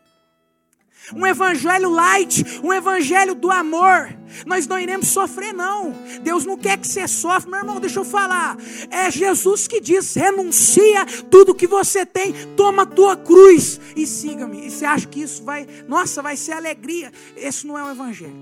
Um 1.14 1.26
evangelho 1.26 1.90
light, 1.90 2.60
um 2.62 2.72
evangelho 2.72 3.34
do 3.34 3.50
amor. 3.50 4.14
Nós 4.44 4.66
não 4.66 4.78
iremos 4.78 5.08
sofrer, 5.08 5.52
não. 5.52 5.92
Deus 6.22 6.44
não 6.44 6.56
quer 6.56 6.76
que 6.78 6.86
você 6.86 7.06
sofra, 7.06 7.50
meu 7.50 7.60
irmão. 7.60 7.80
Deixa 7.80 8.00
eu 8.00 8.04
falar. 8.04 8.56
É 8.90 9.10
Jesus 9.10 9.68
que 9.68 9.80
diz: 9.80 10.14
renuncia 10.14 11.06
tudo 11.30 11.54
que 11.54 11.66
você 11.66 12.04
tem, 12.04 12.32
toma 12.56 12.82
a 12.82 12.86
tua 12.86 13.16
cruz 13.16 13.80
e 13.94 14.06
siga-me. 14.06 14.66
E 14.66 14.70
você 14.70 14.84
acha 14.84 15.06
que 15.06 15.20
isso 15.20 15.44
vai, 15.44 15.66
nossa, 15.86 16.22
vai 16.22 16.36
ser 16.36 16.52
alegria? 16.52 17.12
Esse 17.36 17.66
não 17.66 17.78
é 17.78 17.84
o 17.84 17.90
evangelho. 17.90 18.36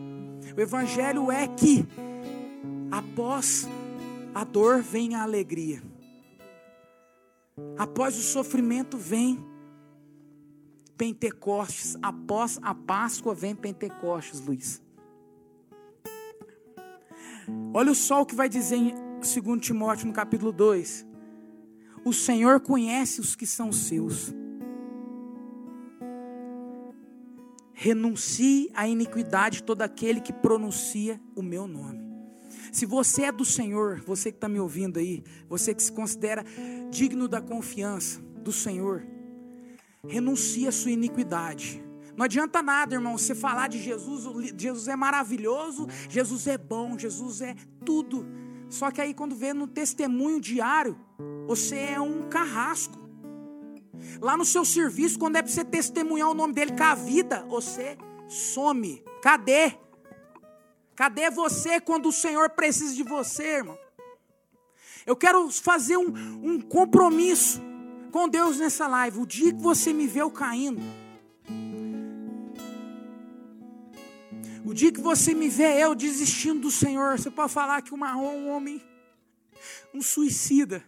O 0.56 0.60
evangelho 0.60 1.30
é 1.30 1.46
que 1.48 1.86
após 2.90 3.68
a 4.34 4.42
dor 4.42 4.80
vem 4.82 5.14
a 5.14 5.22
alegria. 5.22 5.82
Após 7.78 8.16
o 8.16 8.22
sofrimento 8.22 8.96
vem 8.96 9.38
Pentecostes. 10.96 11.96
Após 12.02 12.58
a 12.62 12.74
Páscoa 12.74 13.34
vem 13.34 13.54
Pentecostes, 13.54 14.40
Luiz. 14.40 14.82
Olha 17.72 17.94
só 17.94 18.22
o 18.22 18.26
que 18.26 18.34
vai 18.34 18.48
dizer 18.48 18.76
em 18.76 18.94
2 19.20 19.60
Timóteo 19.60 20.06
no 20.06 20.12
capítulo 20.12 20.52
2. 20.52 21.06
O 22.04 22.12
Senhor 22.12 22.60
conhece 22.60 23.20
os 23.20 23.34
que 23.34 23.46
são 23.46 23.72
seus. 23.72 24.34
Renuncie 27.72 28.70
à 28.74 28.86
iniquidade 28.86 29.62
todo 29.62 29.82
aquele 29.82 30.20
que 30.20 30.32
pronuncia 30.32 31.20
o 31.34 31.42
meu 31.42 31.66
nome. 31.66 32.04
Se 32.72 32.86
você 32.86 33.24
é 33.24 33.32
do 33.32 33.44
Senhor, 33.44 34.00
você 34.00 34.30
que 34.30 34.36
está 34.36 34.48
me 34.48 34.58
ouvindo 34.58 34.98
aí, 34.98 35.22
você 35.48 35.74
que 35.74 35.82
se 35.82 35.92
considera 35.92 36.44
digno 36.90 37.28
da 37.28 37.40
confiança 37.40 38.20
do 38.42 38.52
Senhor, 38.52 39.06
renuncie 40.08 40.66
à 40.66 40.72
sua 40.72 40.90
iniquidade. 40.90 41.82
Não 42.16 42.24
adianta 42.24 42.62
nada, 42.62 42.94
irmão, 42.94 43.18
você 43.18 43.34
falar 43.34 43.68
de 43.68 43.82
Jesus, 43.82 44.52
Jesus 44.56 44.88
é 44.88 44.94
maravilhoso, 44.94 45.88
Jesus 46.08 46.46
é 46.46 46.56
bom, 46.56 46.96
Jesus 46.98 47.40
é 47.40 47.56
tudo. 47.84 48.26
Só 48.68 48.90
que 48.90 49.00
aí 49.00 49.12
quando 49.12 49.34
vê 49.34 49.52
no 49.52 49.66
testemunho 49.66 50.40
diário, 50.40 50.98
você 51.46 51.76
é 51.76 52.00
um 52.00 52.28
carrasco. 52.28 53.02
Lá 54.20 54.36
no 54.36 54.44
seu 54.44 54.64
serviço, 54.64 55.18
quando 55.18 55.36
é 55.36 55.42
para 55.42 55.50
você 55.50 55.64
testemunhar 55.64 56.30
o 56.30 56.34
nome 56.34 56.52
dele 56.52 56.72
com 56.76 56.84
a 56.84 56.94
vida, 56.94 57.44
você 57.48 57.96
some. 58.28 59.02
Cadê? 59.20 59.74
Cadê 60.94 61.30
você 61.30 61.80
quando 61.80 62.08
o 62.08 62.12
Senhor 62.12 62.50
precisa 62.50 62.94
de 62.94 63.02
você, 63.02 63.56
irmão? 63.56 63.78
Eu 65.04 65.16
quero 65.16 65.50
fazer 65.50 65.96
um, 65.96 66.08
um 66.42 66.60
compromisso 66.60 67.60
com 68.14 68.28
Deus 68.28 68.58
nessa 68.58 68.86
live. 68.86 69.18
O 69.18 69.26
dia 69.26 69.52
que 69.52 69.60
você 69.60 69.92
me 69.92 70.06
vê 70.06 70.22
eu 70.22 70.30
caindo, 70.30 70.80
o 74.64 74.72
dia 74.72 74.92
que 74.92 75.00
você 75.00 75.34
me 75.34 75.48
vê 75.48 75.82
eu 75.82 75.96
desistindo 75.96 76.60
do 76.60 76.70
Senhor, 76.70 77.18
você 77.18 77.28
pode 77.28 77.52
falar 77.52 77.82
que 77.82 77.92
uma, 77.92 78.16
um 78.16 78.50
homem, 78.50 78.80
um 79.92 80.00
suicida. 80.00 80.80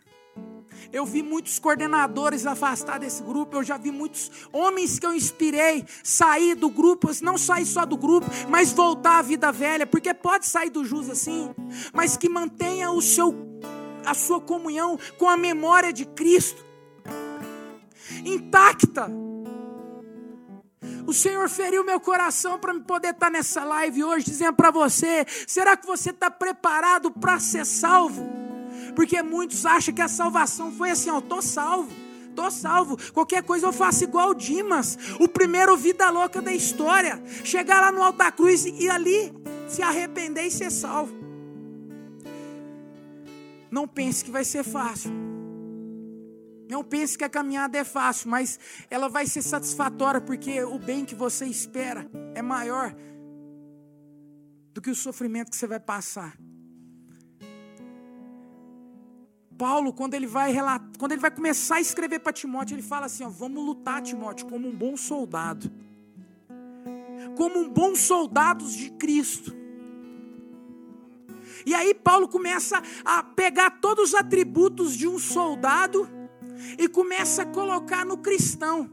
Eu 0.92 1.04
vi 1.04 1.20
muitos 1.20 1.58
coordenadores 1.58 2.46
afastar 2.46 3.00
desse 3.00 3.24
grupo, 3.24 3.56
eu 3.56 3.64
já 3.64 3.76
vi 3.76 3.90
muitos 3.90 4.30
homens 4.52 5.00
que 5.00 5.04
eu 5.04 5.12
inspirei 5.12 5.84
sair 6.04 6.54
do 6.54 6.70
grupo, 6.70 7.10
não 7.22 7.36
sair 7.36 7.66
só 7.66 7.84
do 7.84 7.96
grupo, 7.96 8.28
mas 8.48 8.72
voltar 8.72 9.18
à 9.18 9.22
vida 9.22 9.50
velha, 9.50 9.84
porque 9.84 10.14
pode 10.14 10.46
sair 10.46 10.70
do 10.70 10.84
jus 10.84 11.10
assim, 11.10 11.52
mas 11.92 12.16
que 12.16 12.28
mantenha 12.28 12.92
o 12.92 13.02
seu 13.02 13.34
a 14.04 14.14
sua 14.14 14.40
comunhão 14.40 14.96
com 15.18 15.28
a 15.28 15.36
memória 15.36 15.92
de 15.92 16.04
Cristo 16.04 16.65
intacta. 18.24 19.10
O 21.06 21.12
Senhor 21.12 21.48
feriu 21.48 21.84
meu 21.84 22.00
coração 22.00 22.58
para 22.58 22.74
me 22.74 22.80
poder 22.80 23.10
estar 23.10 23.30
nessa 23.30 23.64
live 23.64 24.04
hoje, 24.04 24.26
dizendo 24.26 24.54
para 24.54 24.70
você: 24.70 25.24
será 25.46 25.76
que 25.76 25.86
você 25.86 26.10
está 26.10 26.30
preparado 26.30 27.10
para 27.10 27.38
ser 27.38 27.64
salvo? 27.64 28.28
Porque 28.94 29.22
muitos 29.22 29.64
acham 29.64 29.94
que 29.94 30.02
a 30.02 30.08
salvação 30.08 30.72
foi 30.72 30.90
assim: 30.90 31.10
ó, 31.10 31.18
estou 31.18 31.40
salvo, 31.40 31.90
estou 32.28 32.50
salvo. 32.50 32.96
Qualquer 33.12 33.42
coisa 33.44 33.66
eu 33.66 33.72
faço 33.72 34.04
igual 34.04 34.30
o 34.30 34.34
Dimas, 34.34 34.98
o 35.20 35.28
primeiro 35.28 35.76
vida 35.76 36.10
louca 36.10 36.42
da 36.42 36.52
história. 36.52 37.22
Chegar 37.44 37.80
lá 37.80 37.92
no 37.92 38.02
alto 38.02 38.18
da 38.18 38.32
cruz 38.32 38.64
e 38.64 38.88
ali 38.88 39.32
se 39.68 39.82
arrepender 39.82 40.46
e 40.46 40.50
ser 40.50 40.70
salvo. 40.70 41.14
Não 43.70 43.86
pense 43.86 44.24
que 44.24 44.30
vai 44.30 44.44
ser 44.44 44.64
fácil. 44.64 45.35
Não 46.68 46.82
pense 46.82 47.16
que 47.16 47.24
a 47.24 47.28
caminhada 47.28 47.78
é 47.78 47.84
fácil, 47.84 48.28
mas 48.28 48.58
ela 48.90 49.08
vai 49.08 49.26
ser 49.26 49.42
satisfatória 49.42 50.20
porque 50.20 50.62
o 50.64 50.78
bem 50.78 51.04
que 51.04 51.14
você 51.14 51.46
espera 51.46 52.08
é 52.34 52.42
maior 52.42 52.94
do 54.74 54.80
que 54.80 54.90
o 54.90 54.94
sofrimento 54.94 55.50
que 55.50 55.56
você 55.56 55.66
vai 55.66 55.80
passar. 55.80 56.36
Paulo, 59.56 59.92
quando 59.92 60.14
ele 60.14 60.26
vai 60.26 60.52
relatar, 60.52 60.90
quando 60.98 61.12
ele 61.12 61.20
vai 61.20 61.30
começar 61.30 61.76
a 61.76 61.80
escrever 61.80 62.18
para 62.18 62.32
Timóteo, 62.32 62.74
ele 62.74 62.82
fala 62.82 63.06
assim: 63.06 63.24
ó, 63.24 63.30
vamos 63.30 63.64
lutar, 63.64 64.02
Timóteo, 64.02 64.46
como 64.46 64.68
um 64.68 64.74
bom 64.74 64.96
soldado. 64.96 65.70
Como 67.36 67.60
um 67.60 67.68
bom 67.68 67.94
soldado 67.94 68.64
de 68.66 68.90
Cristo. 68.90 69.54
E 71.64 71.74
aí 71.74 71.94
Paulo 71.94 72.28
começa 72.28 72.82
a 73.04 73.22
pegar 73.22 73.70
todos 73.80 74.10
os 74.10 74.14
atributos 74.14 74.94
de 74.94 75.08
um 75.08 75.18
soldado 75.18 76.08
e 76.78 76.88
começa 76.88 77.42
a 77.42 77.46
colocar 77.46 78.04
no 78.04 78.18
cristão. 78.18 78.90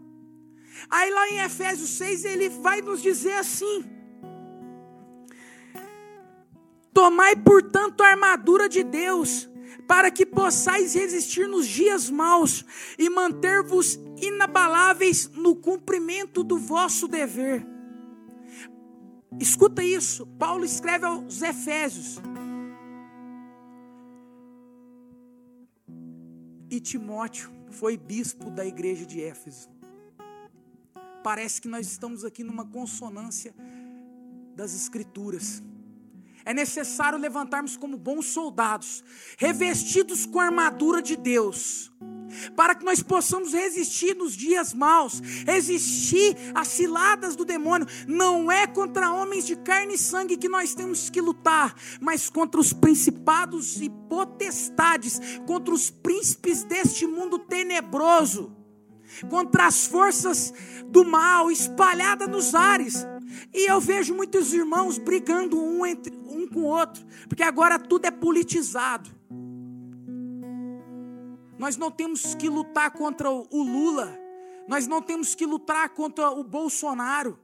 Aí 0.90 1.10
lá 1.12 1.30
em 1.30 1.40
Efésios 1.40 1.90
6 1.92 2.26
ele 2.26 2.50
vai 2.50 2.82
nos 2.82 3.02
dizer 3.02 3.34
assim: 3.34 3.86
Tomai, 6.94 7.36
portanto, 7.36 8.02
a 8.02 8.10
armadura 8.10 8.70
de 8.70 8.84
Deus, 8.84 9.50
para 9.88 10.12
que 10.12 10.26
possais 10.26 10.94
resistir 10.94 11.48
nos 11.48 11.68
dias 11.68 12.10
maus 12.10 12.64
e 12.98 13.10
manter-vos 13.10 14.00
inabaláveis 14.22 15.30
no 15.30 15.56
cumprimento 15.56 16.44
do 16.44 16.58
vosso 16.58 17.08
dever. 17.08 17.66
Escuta 19.40 19.84
isso, 19.84 20.28
Paulo 20.38 20.64
escreve 20.64 21.06
aos 21.06 21.42
Efésios. 21.42 22.22
E 26.74 26.80
Timóteo 26.80 27.52
foi 27.70 27.96
bispo 27.96 28.50
da 28.50 28.66
igreja 28.66 29.06
de 29.06 29.22
Éfeso. 29.22 29.70
Parece 31.24 31.62
que 31.62 31.68
nós 31.68 31.86
estamos 31.86 32.26
aqui 32.26 32.44
numa 32.44 32.66
consonância 32.66 33.54
das 34.56 34.74
Escrituras. 34.74 35.62
É 36.46 36.54
necessário 36.54 37.18
levantarmos 37.18 37.78
como 37.78 37.98
bons 37.98 38.26
soldados, 38.28 39.04
revestidos 39.38 40.26
com 40.26 40.40
a 40.40 40.46
armadura 40.46 41.02
de 41.02 41.16
Deus, 41.16 41.92
para 42.56 42.76
que 42.76 42.84
nós 42.84 43.02
possamos 43.02 43.54
resistir 43.54 44.16
nos 44.16 44.34
dias 44.36 44.74
maus, 44.74 45.22
resistir 45.46 46.36
às 46.54 46.68
ciladas 46.68 47.36
do 47.36 47.46
demônio. 47.46 47.88
Não 48.08 48.52
é 48.52 48.68
contra 48.68 49.12
homens 49.12 49.46
de 49.46 49.56
carne 49.56 49.94
e 49.94 49.98
sangue 49.98 50.36
que 50.36 50.50
nós 50.50 50.74
temos 50.76 51.10
que 51.10 51.22
lutar, 51.22 51.76
mas 52.02 52.30
contra 52.30 52.60
os 52.60 52.74
principados 52.74 53.80
e 53.82 53.90
potestades, 54.10 55.22
contra 55.46 55.74
os 55.74 55.90
príncipes 55.90 56.64
deste 56.64 57.08
mundo 57.08 57.40
tenebroso. 57.40 58.58
contra 59.30 59.68
as 59.68 59.86
forças 59.86 60.52
do 60.88 61.06
mal 61.06 61.52
espalhadas 61.52 62.28
nos 62.28 62.56
ares. 62.56 63.06
E 63.54 63.70
eu 63.70 63.80
vejo 63.80 64.14
muitos 64.14 64.54
irmãos 64.54 64.98
brigando 64.98 65.62
um, 65.62 65.86
entre, 65.86 66.16
um 66.16 66.48
com 66.48 66.62
o 66.62 66.66
outro, 66.66 67.06
porque 67.28 67.44
agora 67.44 67.80
tudo 67.80 68.06
é 68.06 68.12
politizado. 68.12 69.10
Nós 71.58 71.78
não 71.78 71.90
temos 71.90 72.36
que 72.36 72.50
lutar 72.50 72.92
contra 72.92 73.30
o 73.30 73.64
Lula, 73.64 74.20
nós 74.68 74.88
não 74.88 75.02
temos 75.02 75.36
que 75.36 75.46
lutar 75.46 75.90
contra 75.90 76.30
o 76.32 76.44
Bolsonaro, 76.44 77.40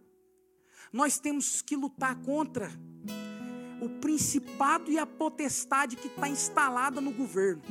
nós 0.92 1.20
temos 1.20 1.62
que 1.62 1.76
lutar 1.76 2.16
contra 2.18 2.72
o 3.82 3.90
principado 4.02 4.92
e 4.92 5.00
a 5.00 5.06
potestade 5.06 5.96
que 5.96 6.08
está 6.08 6.28
instalada 6.28 7.00
no 7.00 7.12
governo. 7.12 7.62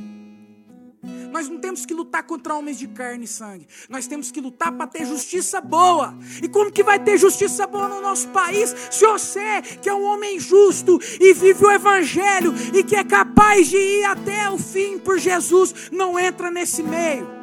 Nós 1.31 1.49
não 1.49 1.59
temos 1.59 1.87
que 1.87 1.95
lutar 1.95 2.25
contra 2.25 2.55
homens 2.55 2.79
de 2.79 2.89
carne 2.89 3.25
e 3.25 3.29
sangue. 3.29 3.69
Nós 3.89 4.07
temos 4.07 4.31
que 4.31 4.41
lutar 4.41 4.73
para 4.73 4.87
ter 4.87 5.07
justiça 5.07 5.61
boa. 5.61 6.17
E 6.43 6.49
como 6.49 6.73
que 6.73 6.83
vai 6.83 6.99
ter 6.99 7.17
justiça 7.19 7.67
boa 7.67 7.89
no 7.89 8.01
nosso 8.01 8.29
país 8.29 8.75
se 8.91 9.07
você, 9.07 9.63
que 9.81 9.89
é 9.89 9.95
um 9.95 10.05
homem 10.05 10.41
justo 10.41 10.99
e 11.21 11.33
vive 11.33 11.65
o 11.65 11.71
evangelho 11.71 12.53
e 12.75 12.83
que 12.83 12.97
é 12.97 13.05
capaz 13.05 13.69
de 13.69 13.77
ir 13.77 14.05
até 14.05 14.51
o 14.51 14.59
fim 14.59 14.99
por 14.99 15.19
Jesus, 15.19 15.91
não 15.93 16.19
entra 16.19 16.51
nesse 16.51 16.83
meio? 16.83 17.39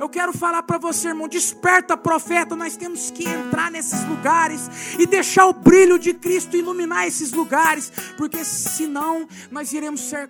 Eu 0.00 0.08
quero 0.08 0.32
falar 0.32 0.62
para 0.62 0.78
você, 0.78 1.08
irmão, 1.08 1.26
desperta 1.26 1.96
profeta, 1.96 2.54
nós 2.54 2.76
temos 2.76 3.10
que 3.10 3.28
entrar 3.28 3.68
nesses 3.68 4.04
lugares 4.04 4.70
e 4.96 5.06
deixar 5.06 5.46
o 5.46 5.52
brilho 5.52 5.98
de 5.98 6.14
Cristo 6.14 6.56
iluminar 6.56 7.06
esses 7.08 7.32
lugares, 7.32 7.90
porque 8.16 8.44
senão 8.44 9.28
nós 9.50 9.72
iremos 9.72 10.00
ser 10.02 10.28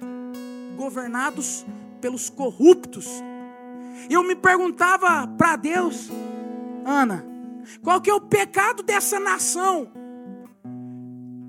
governados 0.75 1.67
pelos 2.01 2.31
corruptos. 2.31 3.07
E 4.09 4.15
eu 4.15 4.23
me 4.23 4.35
perguntava 4.35 5.27
para 5.27 5.57
Deus, 5.57 6.09
Ana, 6.85 7.25
qual 7.83 8.01
que 8.01 8.11
é 8.11 8.15
o 8.15 8.21
pecado 8.21 8.83
dessa 8.83 9.21
nação? 9.21 9.93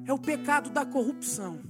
É 0.06 0.14
o 0.14 0.18
pecado 0.18 0.70
da 0.70 0.86
corrupção. 0.86 1.62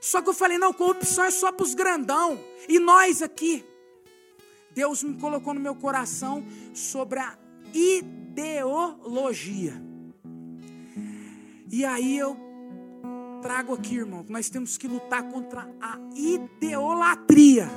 Só 0.00 0.22
que 0.22 0.30
eu 0.30 0.34
falei, 0.34 0.56
não, 0.56 0.72
corrupção 0.72 1.24
é 1.24 1.30
só 1.30 1.52
para 1.52 1.64
os 1.64 1.74
grandão. 1.74 2.40
E 2.68 2.78
nós 2.78 3.20
aqui. 3.20 3.64
Deus 4.72 5.02
me 5.02 5.20
colocou 5.20 5.52
no 5.52 5.60
meu 5.60 5.74
coração 5.74 6.42
sobre 6.72 7.18
a 7.18 7.36
ideologia. 7.74 9.74
E 11.70 11.84
aí 11.84 12.18
eu 12.18 12.34
trago 13.42 13.74
aqui, 13.74 13.96
irmão, 13.96 14.24
que 14.24 14.32
nós 14.32 14.48
temos 14.48 14.78
que 14.78 14.88
lutar 14.88 15.22
contra 15.24 15.68
a 15.80 15.98
idolatria. 16.14 17.68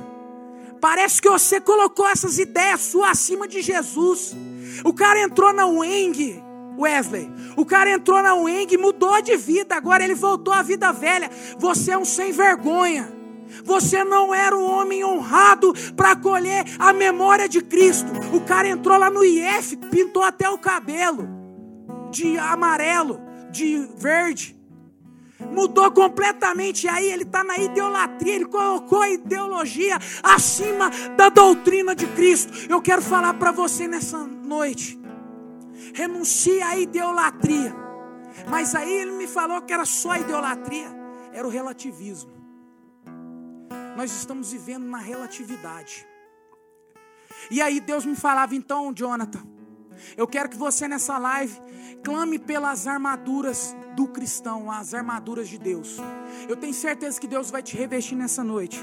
Parece 0.84 1.22
que 1.22 1.30
você 1.30 1.62
colocou 1.62 2.06
essas 2.06 2.38
ideias 2.38 2.82
suas 2.82 3.12
acima 3.12 3.48
de 3.48 3.62
Jesus. 3.62 4.36
O 4.84 4.92
cara 4.92 5.18
entrou 5.18 5.50
na 5.50 5.64
UENG, 5.64 6.44
Wesley. 6.78 7.32
O 7.56 7.64
cara 7.64 7.90
entrou 7.90 8.22
na 8.22 8.34
UENG, 8.34 8.76
mudou 8.76 9.22
de 9.22 9.34
vida, 9.34 9.74
agora 9.74 10.04
ele 10.04 10.14
voltou 10.14 10.52
à 10.52 10.60
vida 10.60 10.92
velha. 10.92 11.30
Você 11.58 11.92
é 11.92 11.96
um 11.96 12.04
sem 12.04 12.32
vergonha. 12.32 13.10
Você 13.64 14.04
não 14.04 14.34
era 14.34 14.54
um 14.54 14.62
homem 14.62 15.02
honrado 15.02 15.72
para 15.96 16.14
colher 16.16 16.66
a 16.78 16.92
memória 16.92 17.48
de 17.48 17.62
Cristo. 17.62 18.12
O 18.34 18.42
cara 18.42 18.68
entrou 18.68 18.98
lá 18.98 19.08
no 19.08 19.24
IF, 19.24 19.78
pintou 19.90 20.22
até 20.22 20.50
o 20.50 20.58
cabelo 20.58 21.26
de 22.10 22.36
amarelo, 22.36 23.22
de 23.50 23.88
verde 23.96 24.53
mudou 25.40 25.90
completamente. 25.90 26.84
E 26.84 26.88
aí 26.88 27.10
ele 27.10 27.22
está 27.22 27.42
na 27.42 27.58
idolatria, 27.58 28.34
ele 28.34 28.46
colocou 28.46 29.02
a 29.02 29.10
ideologia 29.10 29.98
acima 30.22 30.90
da 31.16 31.28
doutrina 31.28 31.94
de 31.94 32.06
Cristo. 32.08 32.52
Eu 32.68 32.80
quero 32.80 33.02
falar 33.02 33.34
para 33.34 33.52
você 33.52 33.86
nessa 33.86 34.18
noite: 34.18 34.98
renuncie 35.94 36.62
à 36.62 36.78
idolatria. 36.78 37.74
Mas 38.48 38.74
aí 38.74 38.92
ele 38.92 39.12
me 39.12 39.26
falou 39.26 39.62
que 39.62 39.72
era 39.72 39.84
só 39.84 40.16
idolatria, 40.16 40.88
era 41.32 41.46
o 41.46 41.50
relativismo. 41.50 42.32
Nós 43.96 44.10
estamos 44.10 44.50
vivendo 44.50 44.84
na 44.84 44.98
relatividade. 44.98 46.06
E 47.50 47.62
aí 47.62 47.78
Deus 47.78 48.04
me 48.04 48.16
falava, 48.16 48.54
então, 48.54 48.92
Jonathan, 48.92 49.42
eu 50.16 50.26
quero 50.26 50.48
que 50.48 50.56
você 50.56 50.88
nessa 50.88 51.16
live 51.18 51.56
clame 52.02 52.38
pelas 52.38 52.86
armaduras 52.86 53.74
do 53.94 54.06
cristão, 54.08 54.70
as 54.70 54.94
armaduras 54.94 55.48
de 55.48 55.58
Deus. 55.58 55.96
Eu 56.48 56.56
tenho 56.56 56.74
certeza 56.74 57.20
que 57.20 57.26
Deus 57.26 57.50
vai 57.50 57.62
te 57.62 57.76
revestir 57.76 58.16
nessa 58.16 58.44
noite. 58.44 58.82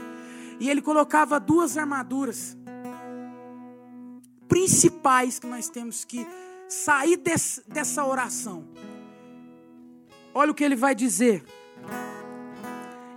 E 0.59 0.69
ele 0.69 0.81
colocava 0.81 1.39
duas 1.39 1.77
armaduras 1.77 2.57
principais 4.47 5.39
que 5.39 5.47
nós 5.47 5.69
temos 5.69 6.03
que 6.03 6.27
sair 6.67 7.17
desse, 7.17 7.61
dessa 7.67 8.05
oração. 8.05 8.67
Olha 10.33 10.51
o 10.51 10.55
que 10.55 10.63
ele 10.63 10.75
vai 10.75 10.95
dizer. 10.95 11.43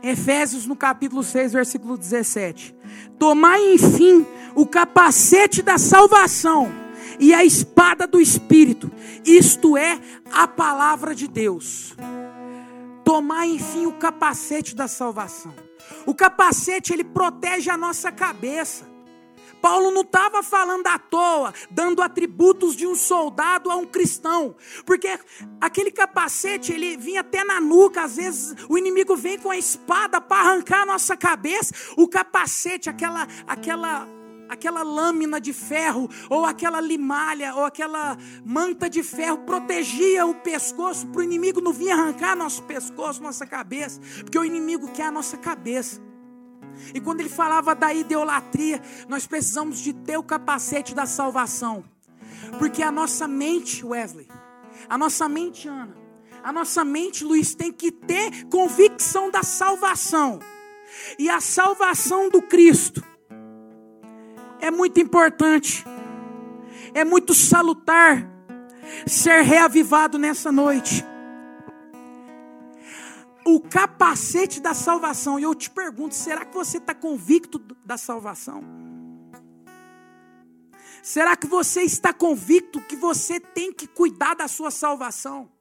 Efésios 0.03 0.66
no 0.66 0.76
capítulo 0.76 1.22
6, 1.22 1.53
versículo 1.53 1.97
17. 1.97 2.74
Tomai, 3.18 3.74
enfim, 3.74 4.26
o 4.55 4.66
capacete 4.66 5.62
da 5.62 5.78
salvação 5.78 6.84
e 7.18 7.34
a 7.34 7.44
espada 7.44 8.06
do 8.06 8.20
Espírito, 8.20 8.90
isto 9.24 9.76
é, 9.76 10.00
a 10.32 10.46
palavra 10.46 11.14
de 11.14 11.28
Deus. 11.28 11.94
Tomar, 13.04 13.46
enfim, 13.46 13.86
o 13.86 13.92
capacete 13.92 14.74
da 14.74 14.88
salvação. 14.88 15.54
O 16.06 16.14
capacete, 16.14 16.92
ele 16.92 17.04
protege 17.04 17.70
a 17.70 17.76
nossa 17.76 18.10
cabeça. 18.10 18.94
Paulo 19.64 19.90
não 19.90 20.02
estava 20.02 20.42
falando 20.42 20.86
à 20.88 20.98
toa, 20.98 21.54
dando 21.70 22.02
atributos 22.02 22.76
de 22.76 22.86
um 22.86 22.94
soldado 22.94 23.70
a 23.70 23.76
um 23.76 23.86
cristão, 23.86 24.54
porque 24.84 25.18
aquele 25.58 25.90
capacete 25.90 26.70
ele 26.70 26.98
vinha 26.98 27.22
até 27.22 27.42
na 27.44 27.62
nuca, 27.62 28.02
às 28.02 28.16
vezes 28.16 28.54
o 28.68 28.76
inimigo 28.76 29.16
vem 29.16 29.38
com 29.38 29.50
a 29.50 29.56
espada 29.56 30.20
para 30.20 30.50
arrancar 30.50 30.82
a 30.82 30.86
nossa 30.86 31.16
cabeça. 31.16 31.72
O 31.96 32.06
capacete, 32.06 32.90
aquela 32.90 33.26
aquela 33.46 34.06
aquela 34.49 34.82
lâmina 34.82 35.40
de 35.40 35.53
ferro, 35.53 36.09
ou 36.28 36.45
aquela 36.45 36.80
limalha, 36.80 37.55
ou 37.55 37.64
aquela 37.64 38.16
manta 38.45 38.88
de 38.88 39.03
ferro 39.03 39.38
protegia 39.38 40.26
o 40.26 40.34
pescoço 40.34 41.07
para 41.09 41.20
o 41.20 41.22
inimigo 41.22 41.61
não 41.61 41.72
vir 41.72 41.90
arrancar 41.90 42.36
nosso 42.36 42.62
pescoço, 42.64 43.22
nossa 43.22 43.47
cabeça, 43.47 44.01
porque 44.20 44.38
o 44.38 44.45
inimigo 44.45 44.90
quer 44.92 45.07
a 45.07 45.11
nossa 45.11 45.36
cabeça. 45.36 46.01
E 46.92 47.01
quando 47.01 47.20
ele 47.20 47.28
falava 47.28 47.74
da 47.74 47.92
idolatria, 47.95 48.82
nós 49.09 49.26
precisamos 49.26 49.78
de 49.78 49.92
ter 49.92 50.16
o 50.16 50.22
capacete 50.22 50.95
da 50.95 51.07
salvação, 51.07 51.84
porque 52.59 52.82
a 52.82 52.90
nossa 52.90 53.28
mente, 53.28 53.84
Wesley, 53.84 54.28
a 54.88 54.99
nossa 54.99 55.28
mente, 55.28 55.68
Ana, 55.68 55.97
a 56.42 56.53
nossa 56.53 56.84
mente, 56.84 57.24
Luiz, 57.24 57.55
tem 57.55 57.72
que 57.72 57.90
ter 57.90 58.45
convicção 58.47 59.30
da 59.30 59.42
salvação. 59.42 60.40
E 61.18 61.28
a 61.28 61.40
salvação 61.40 62.28
do 62.28 62.42
Cristo 62.42 63.03
é 64.64 64.70
muito 64.70 64.98
importante, 64.98 65.84
é 66.94 67.04
muito 67.04 67.34
salutar 67.34 68.26
ser 69.06 69.42
reavivado 69.42 70.18
nessa 70.18 70.50
noite. 70.50 71.04
O 73.44 73.60
capacete 73.60 74.62
da 74.62 74.72
salvação, 74.72 75.38
e 75.38 75.42
eu 75.42 75.54
te 75.54 75.68
pergunto: 75.68 76.14
será 76.14 76.46
que 76.46 76.54
você 76.54 76.78
está 76.78 76.94
convicto 76.94 77.58
da 77.84 77.98
salvação? 77.98 78.64
Será 81.02 81.36
que 81.36 81.46
você 81.46 81.82
está 81.82 82.14
convicto 82.14 82.80
que 82.80 82.96
você 82.96 83.38
tem 83.38 83.70
que 83.70 83.86
cuidar 83.86 84.34
da 84.34 84.48
sua 84.48 84.70
salvação? 84.70 85.52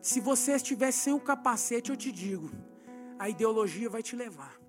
Se 0.00 0.20
você 0.20 0.52
estiver 0.52 0.92
sem 0.92 1.12
o 1.12 1.18
capacete, 1.18 1.90
eu 1.90 1.96
te 1.96 2.12
digo, 2.12 2.48
a 3.18 3.28
ideologia 3.28 3.90
vai 3.90 4.04
te 4.04 4.14
levar 4.14 4.65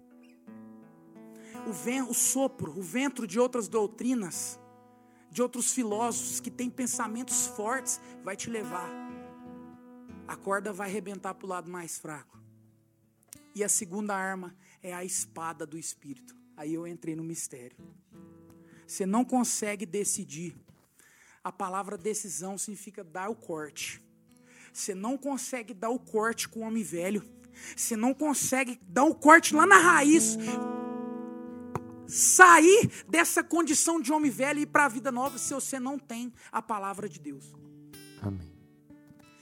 o, 1.68 1.74
vento, 1.74 2.12
o 2.12 2.14
sopro, 2.14 2.78
o 2.78 2.82
vento 2.82 3.28
de 3.28 3.38
outras 3.40 3.68
doutrinas, 3.68 4.58
de 5.30 5.42
outros 5.42 5.74
filósofos 5.74 6.40
que 6.40 6.50
têm 6.50 6.70
pensamentos 6.70 7.48
fortes, 7.48 8.00
vai 8.24 8.38
te 8.38 8.50
levar. 8.50 8.90
A 10.28 10.36
corda 10.36 10.72
vai 10.72 10.90
arrebentar 10.90 11.34
para 11.34 11.46
o 11.46 11.50
lado 11.50 11.70
mais 11.70 11.98
fraco. 11.98 12.42
E 13.54 13.64
a 13.64 13.70
segunda 13.70 14.16
arma 14.16 14.56
é 14.82 14.94
a 14.94 15.04
espada 15.04 15.66
do 15.66 15.78
Espírito. 15.78 16.36
Aí 16.56 16.74
eu 16.74 16.88
entrei 16.88 17.16
no 17.16 17.24
mistério. 17.24 17.78
Você 18.86 19.06
não 19.06 19.26
consegue 19.26 19.86
decidir. 19.86 20.56
A 21.44 21.52
palavra 21.52 21.98
decisão 21.98 22.58
significa 22.58 23.04
dar 23.04 23.30
o 23.30 23.36
corte. 23.36 24.02
Você 24.72 24.96
não 24.96 25.18
consegue 25.18 25.74
dar 25.74 25.90
o 25.90 26.00
corte 26.00 26.48
com 26.48 26.62
o 26.62 26.64
homem 26.64 26.84
velho. 26.84 27.24
Você 27.76 27.96
não 27.96 28.14
consegue 28.14 28.80
dar 28.88 29.04
o 29.04 29.16
corte 29.16 29.54
lá 29.56 29.66
na 29.66 29.78
raiz 29.78 30.38
sair 32.08 32.90
dessa 33.08 33.44
condição 33.44 34.00
de 34.02 34.12
homem 34.12 34.32
velho 34.32 34.60
e 34.60 34.64
ir 34.64 34.68
para 34.68 34.86
a 34.86 34.90
vida 34.90 35.12
nova 35.12 35.38
se 35.38 35.54
você 35.54 35.80
não 35.80 36.00
tem 36.00 36.34
a 36.52 36.62
palavra 36.62 37.08
de 37.08 37.20
Deus. 37.20 37.54
Amém. 38.22 38.58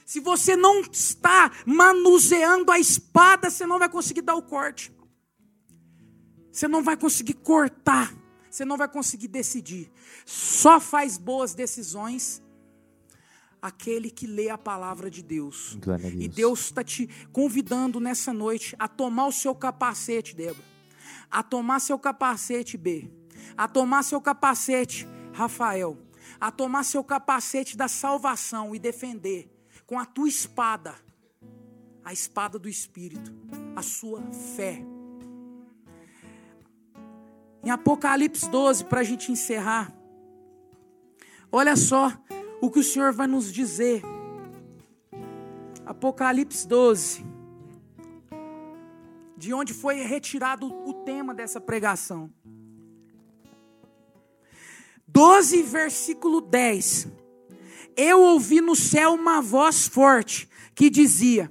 Se 0.04 0.20
você 0.20 0.54
não 0.54 0.82
está 0.82 1.50
manuseando 1.66 2.70
a 2.70 2.78
espada, 2.78 3.50
você 3.50 3.66
não 3.66 3.78
vai 3.78 3.88
conseguir 3.88 4.22
dar 4.22 4.36
o 4.36 4.42
corte. 4.42 4.92
Você 6.52 6.68
não 6.68 6.82
vai 6.82 6.96
conseguir 6.96 7.34
cortar. 7.34 8.14
você 8.48 8.64
não 8.64 8.76
vai 8.76 8.88
conseguir 8.88 9.28
decidir. 9.28 9.90
Só 10.24 10.80
faz 10.80 11.18
boas 11.18 11.54
decisões 11.54 12.42
aquele 13.60 14.10
que 14.10 14.26
lê 14.26 14.48
a 14.48 14.56
palavra 14.56 15.10
de 15.10 15.22
Deus. 15.22 15.76
Deus. 15.76 16.02
E 16.14 16.28
Deus 16.28 16.60
está 16.60 16.84
te 16.84 17.08
convidando 17.32 17.98
nessa 17.98 18.32
noite 18.32 18.76
a 18.78 18.86
tomar 18.86 19.26
o 19.26 19.32
seu 19.32 19.54
capacete, 19.54 20.34
Débora. 20.34 20.75
A 21.30 21.42
tomar 21.42 21.80
seu 21.80 21.98
capacete, 21.98 22.76
B. 22.76 23.10
A 23.56 23.68
tomar 23.68 24.02
seu 24.02 24.20
capacete, 24.20 25.06
Rafael. 25.32 25.98
A 26.40 26.50
tomar 26.50 26.84
seu 26.84 27.02
capacete 27.02 27.76
da 27.76 27.88
salvação 27.88 28.74
e 28.74 28.78
defender 28.78 29.50
com 29.86 29.98
a 29.98 30.04
tua 30.04 30.28
espada, 30.28 30.94
a 32.04 32.12
espada 32.12 32.58
do 32.58 32.68
Espírito, 32.68 33.32
a 33.74 33.82
sua 33.82 34.20
fé. 34.56 34.82
Em 37.64 37.70
Apocalipse 37.70 38.48
12, 38.48 38.84
para 38.84 39.00
a 39.00 39.04
gente 39.04 39.30
encerrar, 39.30 39.92
olha 41.50 41.76
só 41.76 42.12
o 42.60 42.70
que 42.70 42.80
o 42.80 42.84
Senhor 42.84 43.12
vai 43.12 43.26
nos 43.26 43.52
dizer. 43.52 44.02
Apocalipse 45.84 46.66
12, 46.66 47.24
de 49.36 49.52
onde 49.52 49.74
foi 49.74 49.96
retirado 49.96 50.66
o 50.66 50.94
tema 51.04 51.34
dessa 51.34 51.60
pregação. 51.60 52.30
12, 55.06 55.62
versículo 55.62 56.40
10. 56.40 57.08
Eu 57.96 58.20
ouvi 58.20 58.60
no 58.60 58.76
céu 58.76 59.14
uma 59.14 59.40
voz 59.40 59.86
forte 59.86 60.48
que 60.74 60.90
dizia: 60.90 61.50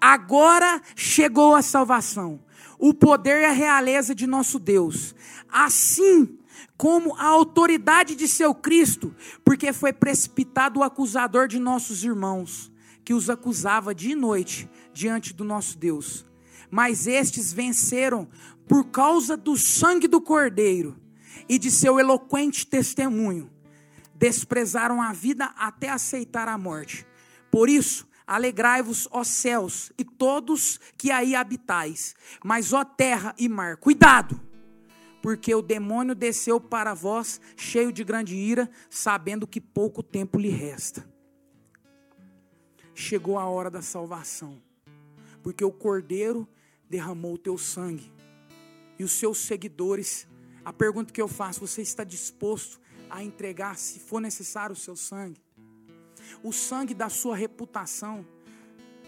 Agora 0.00 0.82
chegou 0.94 1.54
a 1.54 1.62
salvação, 1.62 2.40
o 2.78 2.92
poder 2.92 3.42
e 3.42 3.46
a 3.46 3.52
realeza 3.52 4.14
de 4.14 4.26
nosso 4.26 4.58
Deus. 4.58 5.14
Assim 5.48 6.38
como 6.76 7.16
a 7.16 7.24
autoridade 7.24 8.14
de 8.14 8.28
seu 8.28 8.54
Cristo, 8.54 9.14
porque 9.42 9.72
foi 9.72 9.92
precipitado 9.92 10.80
o 10.80 10.82
acusador 10.82 11.48
de 11.48 11.58
nossos 11.58 12.04
irmãos, 12.04 12.70
que 13.02 13.14
os 13.14 13.30
acusava 13.30 13.94
de 13.94 14.14
noite 14.14 14.68
diante 14.92 15.32
do 15.32 15.44
nosso 15.44 15.78
Deus. 15.78 16.25
Mas 16.70 17.06
estes 17.06 17.52
venceram 17.52 18.28
por 18.68 18.86
causa 18.86 19.36
do 19.36 19.56
sangue 19.56 20.08
do 20.08 20.20
Cordeiro 20.20 20.96
e 21.48 21.58
de 21.58 21.70
seu 21.70 21.98
eloquente 21.98 22.66
testemunho. 22.66 23.50
Desprezaram 24.14 25.00
a 25.00 25.12
vida 25.12 25.46
até 25.56 25.90
aceitar 25.90 26.48
a 26.48 26.58
morte. 26.58 27.06
Por 27.50 27.68
isso, 27.68 28.08
alegrai-vos, 28.26 29.06
ó 29.10 29.22
céus, 29.22 29.92
e 29.96 30.04
todos 30.04 30.80
que 30.96 31.10
aí 31.10 31.34
habitais. 31.34 32.14
Mas, 32.44 32.72
ó 32.72 32.84
terra 32.84 33.34
e 33.38 33.48
mar, 33.48 33.76
cuidado! 33.76 34.40
porque 35.26 35.52
o 35.52 35.60
demônio 35.60 36.14
desceu 36.14 36.60
para 36.60 36.94
vós 36.94 37.40
cheio 37.56 37.90
de 37.90 38.04
grande 38.04 38.36
ira, 38.36 38.70
sabendo 38.88 39.44
que 39.44 39.60
pouco 39.60 40.00
tempo 40.00 40.38
lhe 40.38 40.50
resta. 40.50 41.04
Chegou 42.94 43.36
a 43.36 43.44
hora 43.44 43.68
da 43.68 43.82
salvação, 43.82 44.62
porque 45.42 45.64
o 45.64 45.72
Cordeiro 45.72 46.48
derramou 46.88 47.34
o 47.34 47.38
teu 47.38 47.56
sangue, 47.58 48.12
e 48.98 49.04
os 49.04 49.12
seus 49.12 49.38
seguidores, 49.38 50.26
a 50.64 50.72
pergunta 50.72 51.12
que 51.12 51.20
eu 51.20 51.28
faço, 51.28 51.60
você 51.60 51.82
está 51.82 52.04
disposto 52.04 52.80
a 53.10 53.22
entregar, 53.22 53.76
se 53.76 54.00
for 54.00 54.20
necessário, 54.20 54.72
o 54.72 54.78
seu 54.78 54.96
sangue? 54.96 55.40
O 56.42 56.52
sangue 56.52 56.94
da 56.94 57.08
sua 57.08 57.36
reputação, 57.36 58.26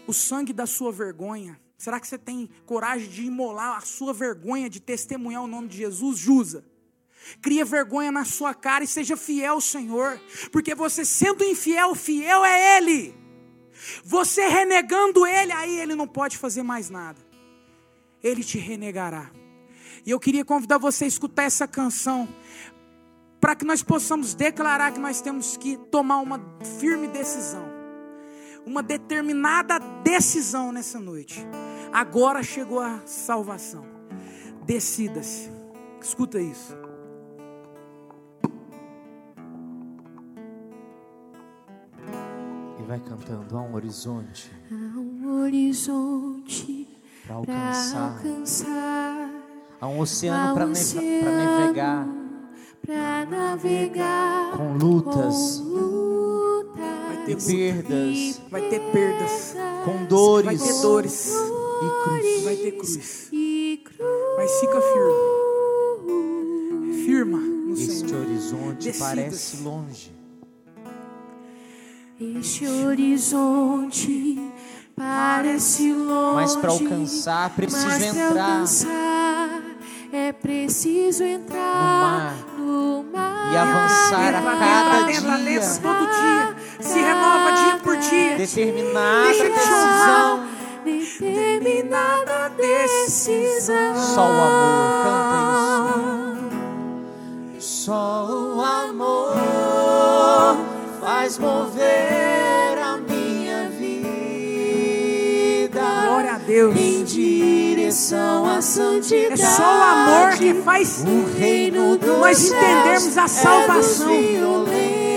o 0.07 0.13
sangue 0.13 0.53
da 0.53 0.65
sua 0.65 0.91
vergonha, 0.91 1.59
Será 1.79 1.97
que 1.97 2.09
você 2.09 2.17
tem 2.17 2.49
coragem 2.65 3.07
de 3.07 3.23
imolar 3.23 3.77
a 3.77 3.81
sua 3.81 4.13
vergonha 4.13 4.69
de 4.69 4.81
testemunhar 4.81 5.41
o 5.41 5.47
nome 5.47 5.69
de 5.69 5.77
Jesus? 5.77 6.19
Jusa. 6.19 6.65
Cria 7.41 7.63
vergonha 7.63 8.11
na 8.11 8.25
sua 8.25 8.53
cara 8.53 8.83
e 8.83 8.87
seja 8.87 9.15
fiel 9.15 9.53
ao 9.53 9.61
Senhor, 9.61 10.19
porque 10.51 10.75
você 10.75 11.05
sendo 11.05 11.41
infiel, 11.41 11.95
fiel 11.95 12.43
é 12.43 12.77
Ele. 12.77 13.15
Você 14.03 14.45
renegando 14.45 15.25
Ele, 15.25 15.53
aí 15.53 15.79
Ele 15.79 15.95
não 15.95 16.05
pode 16.05 16.37
fazer 16.37 16.63
mais 16.63 16.89
nada. 16.89 17.28
Ele 18.23 18.43
te 18.43 18.57
renegará. 18.57 19.31
E 20.05 20.11
eu 20.11 20.19
queria 20.19 20.45
convidar 20.45 20.77
você 20.77 21.05
a 21.05 21.07
escutar 21.07 21.43
essa 21.43 21.67
canção, 21.67 22.27
para 23.39 23.55
que 23.55 23.65
nós 23.65 23.81
possamos 23.81 24.33
declarar 24.33 24.91
que 24.91 24.99
nós 24.99 25.21
temos 25.21 25.55
que 25.55 25.77
tomar 25.77 26.17
uma 26.17 26.41
firme 26.79 27.07
decisão, 27.07 27.65
uma 28.65 28.83
determinada 28.83 29.79
decisão 30.03 30.71
nessa 30.71 30.99
noite. 30.99 31.45
Agora 31.91 32.43
chegou 32.43 32.79
a 32.79 33.01
salvação. 33.05 33.85
Decida-se. 34.65 35.49
Escuta 36.01 36.39
isso. 36.39 36.77
E 42.79 42.83
vai 42.83 42.99
cantando 42.99 43.57
há 43.57 43.61
um 43.61 43.73
horizonte. 43.73 44.51
Há 44.71 44.99
um 44.99 45.41
horizonte 45.41 46.87
para 47.29 47.37
alcançar. 47.37 48.17
alcançar. 48.17 49.29
Há 49.79 49.87
um 49.87 49.99
oceano 49.99 50.53
para 50.55 50.65
navegar. 50.65 52.07
Para 52.85 53.25
navegar. 53.25 54.57
Com 54.57 54.77
lutas. 54.77 55.61
Com 55.63 55.69
lutas. 55.69 56.79
Vai 57.07 57.25
ter 57.25 57.37
perdas. 57.45 58.41
Vai 58.49 58.61
ter 58.69 58.79
perdas. 58.91 59.55
Com 59.85 60.05
dores. 60.05 60.45
Vai 60.45 60.57
ter 60.57 60.81
dores 60.81 61.35
e 61.35 62.03
cruz. 62.03 62.43
Vai 62.43 62.55
ter 62.55 62.71
cruz. 62.71 63.29
E 63.31 63.83
cruz. 63.85 64.09
Mas 64.37 64.51
fica 64.59 64.81
firme. 64.81 65.13
Firma 67.05 67.37
no 67.37 67.73
Este 67.73 67.91
Senhor. 67.91 68.21
horizonte 68.25 68.85
Decida-se. 68.85 68.99
parece 68.99 69.57
longe. 69.63 70.11
Este 72.19 72.67
horizonte 72.67 74.37
parece 74.99 75.93
longe. 75.93 76.35
Mas 76.35 76.55
para 76.57 76.71
alcançar, 76.71 77.49
preciso 77.51 77.87
mas 77.87 77.97
pra 77.97 78.07
entrar 78.07 78.51
alcançar, 78.51 79.61
é 80.11 80.33
preciso 80.33 81.23
entrar 81.23 82.35
no 82.57 83.05
mar, 83.09 83.53
e 83.53 83.57
avançar 83.57 84.35
a 84.35 84.41
cada 84.41 85.05
dia. 85.05 85.21
todo 85.81 86.05
dia. 86.05 86.55
Se 86.81 86.99
renova 86.99 87.51
dia 87.53 87.77
por 87.81 87.95
dia. 87.95 88.37
Determinada 88.37 89.49
decisão. 89.49 90.43
determinada 90.83 92.49
decisão. 92.57 93.95
Só 93.95 94.21
o 94.21 94.41
amor, 94.41 95.03
canta 95.03 95.39
isso. 97.57 97.85
Só 97.85 98.25
o 98.27 98.61
amor 98.61 99.37
faz 100.99 101.37
mover 101.37 102.28
Deus. 106.59 106.75
Em 106.75 107.03
direção 107.05 108.45
à 108.45 108.61
santidade. 108.61 109.41
É 109.41 109.45
só 109.45 109.63
o 109.63 109.81
amor 109.81 110.37
que 110.37 110.53
faz 110.55 111.05
o 111.07 111.39
reino 111.39 111.97
dos 111.97 112.17
nós 112.19 112.51
entendermos 112.51 113.17
a 113.17 113.27
salvação. 113.29 114.09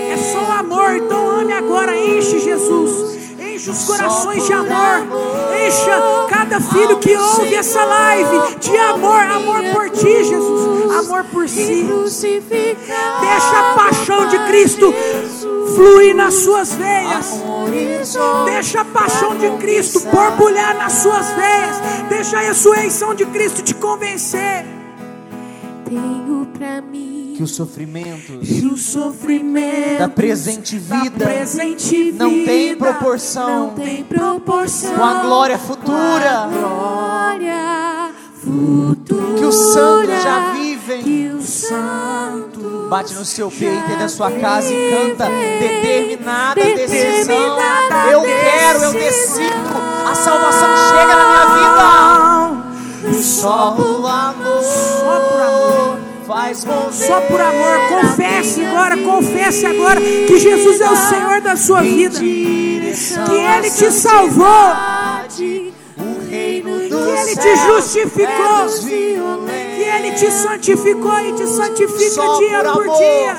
É 0.09 0.17
só 0.17 0.41
o 0.41 0.51
amor. 0.51 0.95
Então 0.95 1.29
ame 1.39 1.51
agora, 1.51 1.97
enche 1.97 2.39
Jesus. 2.39 3.22
Os 3.71 3.85
corações 3.85 4.45
de 4.45 4.53
amor. 4.53 5.07
Encha 5.65 6.27
cada 6.29 6.59
filho 6.59 6.97
que 6.99 7.15
ouve 7.15 7.55
essa 7.55 7.83
live 7.83 8.55
de 8.59 8.77
amor. 8.77 9.21
Amor 9.21 9.63
por 9.73 9.89
ti, 9.89 10.23
Jesus. 10.23 10.91
Amor 11.05 11.23
por 11.25 11.47
si. 11.47 11.87
Deixa 12.49 13.59
a 13.59 13.73
paixão 13.75 14.27
de 14.27 14.37
Cristo 14.47 14.93
fluir 15.75 16.15
nas 16.15 16.33
suas 16.33 16.73
veias. 16.73 17.41
Deixa 18.45 18.81
a 18.81 18.85
paixão 18.85 19.35
de 19.35 19.49
Cristo 19.57 19.99
borbulhar 20.11 20.75
nas 20.77 20.93
suas 20.93 21.29
veias. 21.31 21.81
Deixa 22.09 22.37
a 22.37 22.41
ressurreição 22.41 23.15
de 23.15 23.25
Cristo 23.25 23.61
te 23.61 23.73
convencer. 23.73 24.65
Tenho 25.85 26.47
pra 26.57 26.81
mim 26.81 27.12
que 27.35 27.43
os 27.43 27.55
sofrimentos 27.55 28.47
que 28.47 28.65
o 28.65 28.77
sofrimento 28.77 29.99
da 29.99 30.09
presente 30.09 30.79
Da 30.79 30.99
vida 30.99 31.25
presente 31.25 32.11
não 32.11 32.29
tem 32.29 32.45
vida 32.69 32.77
proporção 32.77 33.67
não 33.67 33.69
tem 33.71 34.03
proporção 34.03 34.95
com 34.95 35.03
a 35.03 35.21
glória 35.21 35.57
futura 35.57 36.47
glória 36.51 38.11
futura 38.43 39.37
que 39.37 39.45
os 39.45 39.55
santos 39.55 40.23
já 40.23 40.53
vivem. 40.53 41.41
santo 41.41 42.87
Bate 42.89 43.13
no 43.13 43.25
seu 43.25 43.49
peito 43.49 43.91
e 43.91 43.95
na 43.95 44.07
sua 44.07 44.31
casa 44.31 44.71
e 44.71 44.91
canta 44.91 45.27
determinada 45.59 46.61
decisão. 46.61 47.57
Eu 48.11 48.21
quero, 48.21 48.83
eu 48.83 48.93
decido. 48.93 49.53
A 50.05 50.15
salvação 50.15 50.69
chega 50.89 51.15
na 51.15 51.25
minha 51.29 51.45
vida. 51.55 53.21
Só 53.21 53.75
o 53.75 54.07
amor, 54.07 54.63
Só 56.91 57.21
por 57.21 57.39
amor. 57.39 57.79
confesse 57.89 58.65
agora, 58.65 58.97
confesse 58.97 59.65
agora 59.65 60.01
que 60.01 60.39
Jesus 60.39 60.81
é 60.81 60.89
o 60.89 60.95
Senhor 60.95 61.41
da 61.41 61.55
sua 61.55 61.81
vida, 61.81 62.19
que 62.19 63.31
Ele 63.31 63.69
te 63.69 63.91
salvou, 63.91 64.47
que 65.37 65.73
Ele 66.31 67.35
te 67.35 67.55
justificou, 67.67 68.67
é 69.47 69.75
que 69.75 69.83
Ele 69.83 70.11
te 70.13 70.31
santificou 70.31 71.19
e 71.19 71.33
te 71.33 71.45
santifica 71.47 72.21
dia 72.39 72.63
por 72.73 72.83
dia. 72.97 73.37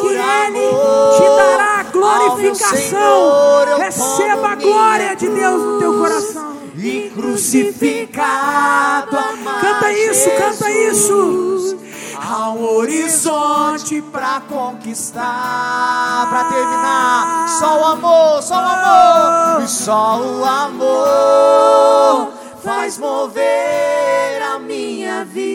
Que 0.00 0.06
Ele 0.06 0.70
te 1.16 1.28
dará 1.36 1.82
meu 1.82 1.92
glorificação. 1.92 3.78
Receba 3.78 4.48
a 4.48 4.54
glória 4.54 5.16
de 5.16 5.28
Deus 5.28 5.62
no 5.62 5.78
teu 5.78 5.98
coração. 5.98 6.56
E 6.76 7.10
crucificado 7.14 9.16
Canta 9.60 9.92
isso, 9.92 10.30
canta 10.30 10.70
isso. 10.70 11.55
Há 12.38 12.50
um 12.50 12.76
horizonte 12.76 14.02
pra 14.12 14.42
conquistar 14.46 16.26
Pra 16.28 16.44
terminar 16.44 17.48
Só 17.48 17.80
o 17.80 17.84
amor, 17.86 18.42
só 18.42 18.56
o 18.56 18.58
amor 18.58 19.62
E 19.64 19.68
só 19.68 20.20
o 20.20 20.44
amor 20.44 22.34
Faz 22.62 22.98
mover 22.98 24.42
a 24.52 24.58
minha 24.58 25.24
vida 25.24 25.46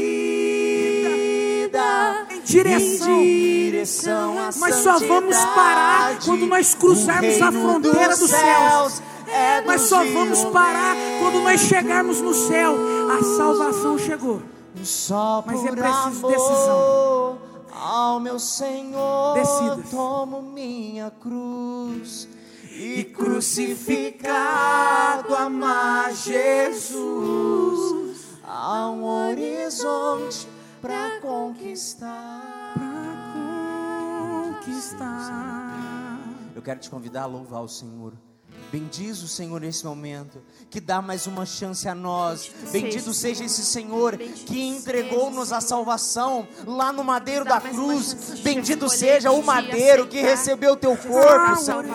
Em 2.31 2.41
direção. 2.41 3.11
Em 3.11 3.25
direção 3.25 4.39
à 4.39 4.49
Mas 4.57 4.73
só 4.77 4.97
vamos 4.97 5.37
parar 5.37 6.17
quando 6.25 6.47
nós 6.47 6.73
cruzarmos 6.73 7.39
a 7.43 7.51
fronteira 7.51 8.17
dos 8.17 8.31
céus. 8.31 9.03
é 9.27 9.61
Mas 9.67 9.81
dos 9.81 9.89
só 9.91 10.03
vamos 10.03 10.43
parar 10.45 10.95
quando 11.19 11.43
nós 11.43 11.61
chegarmos 11.61 12.19
no 12.21 12.33
céu. 12.33 12.75
A 13.19 13.23
salvação 13.37 13.99
chegou. 13.99 14.41
Só 14.84 15.43
Mas 15.45 15.60
por 15.60 15.69
é 15.69 15.72
preciso 15.72 16.27
decisão. 16.27 17.38
Ao 17.73 18.19
meu 18.19 18.38
Senhor 18.39 19.34
Decida-se. 19.35 19.89
tomo 19.89 20.41
minha 20.41 21.10
cruz 21.11 22.27
e 22.72 23.03
crucificado 23.06 24.23
amar 25.35 26.14
Jesus 26.14 27.31
há 28.43 28.89
um 28.89 29.03
horizonte 29.03 30.48
para 30.81 31.19
conquistar. 31.22 32.73
Conquistar. 34.64 36.19
Eu 36.56 36.61
quero 36.61 36.80
te 36.80 36.89
convidar 36.89 37.23
a 37.23 37.27
louvar 37.27 37.61
o 37.64 37.68
Senhor. 37.68 38.14
Bendiz 38.72 39.22
o 39.22 39.27
Senhor 39.27 39.60
nesse 39.60 39.85
momento, 39.85 40.41
que 40.69 40.80
dá 40.80 41.02
mais 41.02 41.27
uma 41.27 41.45
chance 41.45 41.88
a 41.89 41.93
nós. 41.93 42.49
Bendito 42.72 43.14
seja 43.14 43.43
esse 43.43 43.65
Senhor 43.65 44.18
que 44.18 44.61
entregou-nos 44.61 45.52
a 45.52 45.60
salvação 45.60 46.48
lá 46.65 46.93
no 46.93 47.03
madeiro 47.03 47.43
da 47.43 47.60
cruz. 47.60 48.39
Bendito 48.41 48.88
seja 48.88 49.31
o 49.31 49.43
madeiro 49.43 50.07
que 50.07 50.22
recebeu 50.22 50.73
o 50.73 50.77
teu 50.77 50.95
corpo, 50.95 51.57
Senhor. 51.57 51.85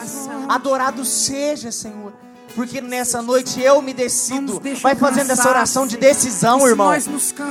Adorado 0.49 1.05
seja, 1.05 1.73
Senhor. 1.73 2.13
Porque 2.57 2.81
nessa 2.81 3.21
noite 3.21 3.61
eu 3.61 3.83
me 3.83 3.93
decido. 3.93 4.63
Vai 4.81 4.95
fazendo 4.97 5.31
essa 5.31 5.47
oração 5.47 5.87
de 5.87 5.99
decisão, 5.99 6.67
irmão. 6.67 6.91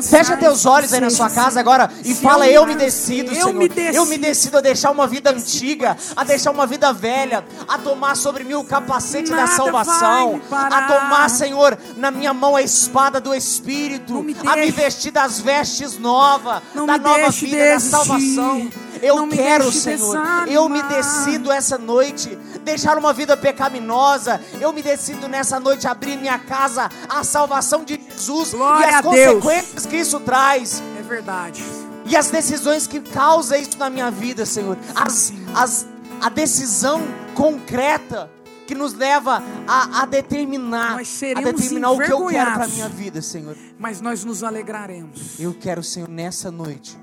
Fecha 0.01 0.35
teus 0.35 0.65
olhos 0.65 0.91
aí 0.91 0.99
na 0.99 1.11
sua 1.11 1.29
casa 1.29 1.59
agora 1.59 1.91
e 2.03 2.15
fala: 2.15 2.49
eu 2.49 2.65
me 2.65 2.73
decido, 2.73 3.29
Senhor. 3.29 3.49
Eu 3.93 4.05
me 4.07 4.17
decido. 4.17 4.57
a 4.57 4.61
deixar 4.61 4.89
uma 4.89 5.05
vida 5.05 5.29
antiga, 5.29 5.95
a 6.15 6.23
deixar 6.23 6.49
uma 6.49 6.65
vida 6.65 6.91
velha, 6.91 7.45
a 7.67 7.77
tomar 7.77 8.15
sobre 8.15 8.43
mim 8.43 8.55
o 8.55 8.63
capacete 8.63 9.29
da 9.29 9.45
salvação, 9.45 10.41
a 10.51 10.81
tomar, 10.87 11.29
Senhor, 11.29 11.77
na 11.95 12.09
minha 12.09 12.33
mão 12.33 12.55
a 12.55 12.63
espada 12.63 13.21
do 13.21 13.33
Espírito, 13.35 14.25
a 14.43 14.55
me 14.55 14.71
vestir 14.71 15.11
das 15.11 15.39
vestes 15.39 15.99
novas, 15.99 16.63
da 16.73 16.97
nova 16.97 17.29
vida, 17.29 17.73
da 17.73 17.79
salvação. 17.79 18.69
Eu 19.01 19.17
Não 19.17 19.29
quero, 19.29 19.71
Senhor, 19.71 19.97
desanimar. 19.97 20.47
eu 20.47 20.69
me 20.69 20.81
decido 20.83 21.51
essa 21.51 21.77
noite 21.77 22.35
deixar 22.63 22.97
uma 22.97 23.13
vida 23.13 23.37
pecaminosa. 23.37 24.41
Eu 24.59 24.73
me 24.73 24.81
decido 24.81 24.94
nessa 25.27 25.59
noite 25.59 25.87
abrir 25.87 26.17
minha 26.17 26.39
casa 26.39 26.89
à 27.07 27.23
salvação 27.23 27.83
de 27.83 27.99
Jesus 28.11 28.53
Glória 28.53 28.85
e 28.85 28.93
as 28.93 29.01
Deus. 29.01 29.43
consequências 29.43 29.85
que 29.85 29.97
isso 29.97 30.19
traz. 30.19 30.81
É 30.97 31.01
verdade. 31.01 31.63
E 32.05 32.15
as 32.15 32.29
decisões 32.29 32.85
que 32.87 32.99
causa 32.99 33.57
isso 33.57 33.77
na 33.77 33.89
minha 33.89 34.11
vida, 34.11 34.45
Senhor. 34.45 34.77
As, 34.93 35.33
as, 35.55 35.87
a 36.21 36.29
decisão 36.29 37.01
concreta 37.33 38.29
que 38.67 38.75
nos 38.75 38.93
leva 38.93 39.43
a, 39.67 40.01
a 40.01 40.05
determinar, 40.05 40.99
a 40.99 41.41
determinar 41.41 41.91
o 41.91 41.99
que 41.99 42.11
eu 42.11 42.25
quero 42.27 42.53
para 42.53 42.67
minha 42.67 42.89
vida, 42.89 43.21
Senhor. 43.21 43.55
Mas 43.77 44.01
nós 44.01 44.23
nos 44.23 44.43
alegraremos. 44.43 45.39
Eu 45.39 45.53
quero, 45.53 45.83
Senhor, 45.83 46.09
nessa 46.09 46.51
noite 46.51 46.97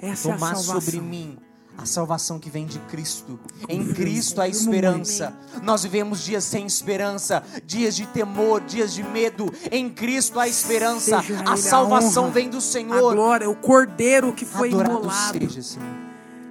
Essa 0.00 0.28
é 0.28 0.32
tomar 0.32 0.54
salvação. 0.56 0.80
sobre 0.80 1.00
mim 1.00 1.38
a 1.80 1.86
salvação 1.86 2.38
que 2.38 2.50
vem 2.50 2.66
de 2.66 2.78
Cristo. 2.80 3.40
Em 3.68 3.92
Cristo 3.94 4.40
há 4.40 4.46
esperança. 4.48 5.32
Nós 5.62 5.82
vivemos 5.82 6.22
dias 6.22 6.44
sem 6.44 6.66
esperança, 6.66 7.42
dias 7.64 7.96
de 7.96 8.06
temor, 8.06 8.60
dias 8.60 8.92
de 8.92 9.02
medo. 9.02 9.50
Em 9.72 9.88
Cristo 9.88 10.38
há 10.38 10.46
esperança. 10.46 11.18
A 11.46 11.52
a 11.52 11.56
salvação 11.56 12.24
honra, 12.24 12.32
vem 12.32 12.50
do 12.50 12.58
A 12.58 12.60
Senhor. 12.60 13.14
glória, 13.14 13.48
o 13.48 13.56
cordeiro 13.56 14.32
que 14.34 14.44
foi 14.44 14.68
Adorado 14.68 14.90
imolado 14.90 15.38
seja, 15.50 15.62
Senhor. 15.62 15.88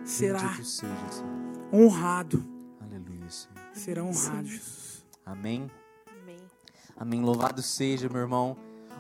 será 0.04 0.40
seja, 0.40 0.64
Senhor. 0.64 0.96
honrado. 1.72 2.44
Aleluia, 2.82 3.30
Senhor. 3.30 3.56
Será 3.74 4.04
honrado, 4.04 4.48
Jesus. 4.48 5.06
Amém. 5.26 5.70
Amém. 6.24 6.38
Amém. 6.98 7.22
Louvado 7.22 7.62
seja, 7.62 8.10
meu 8.10 8.22
irmão. 8.22 8.58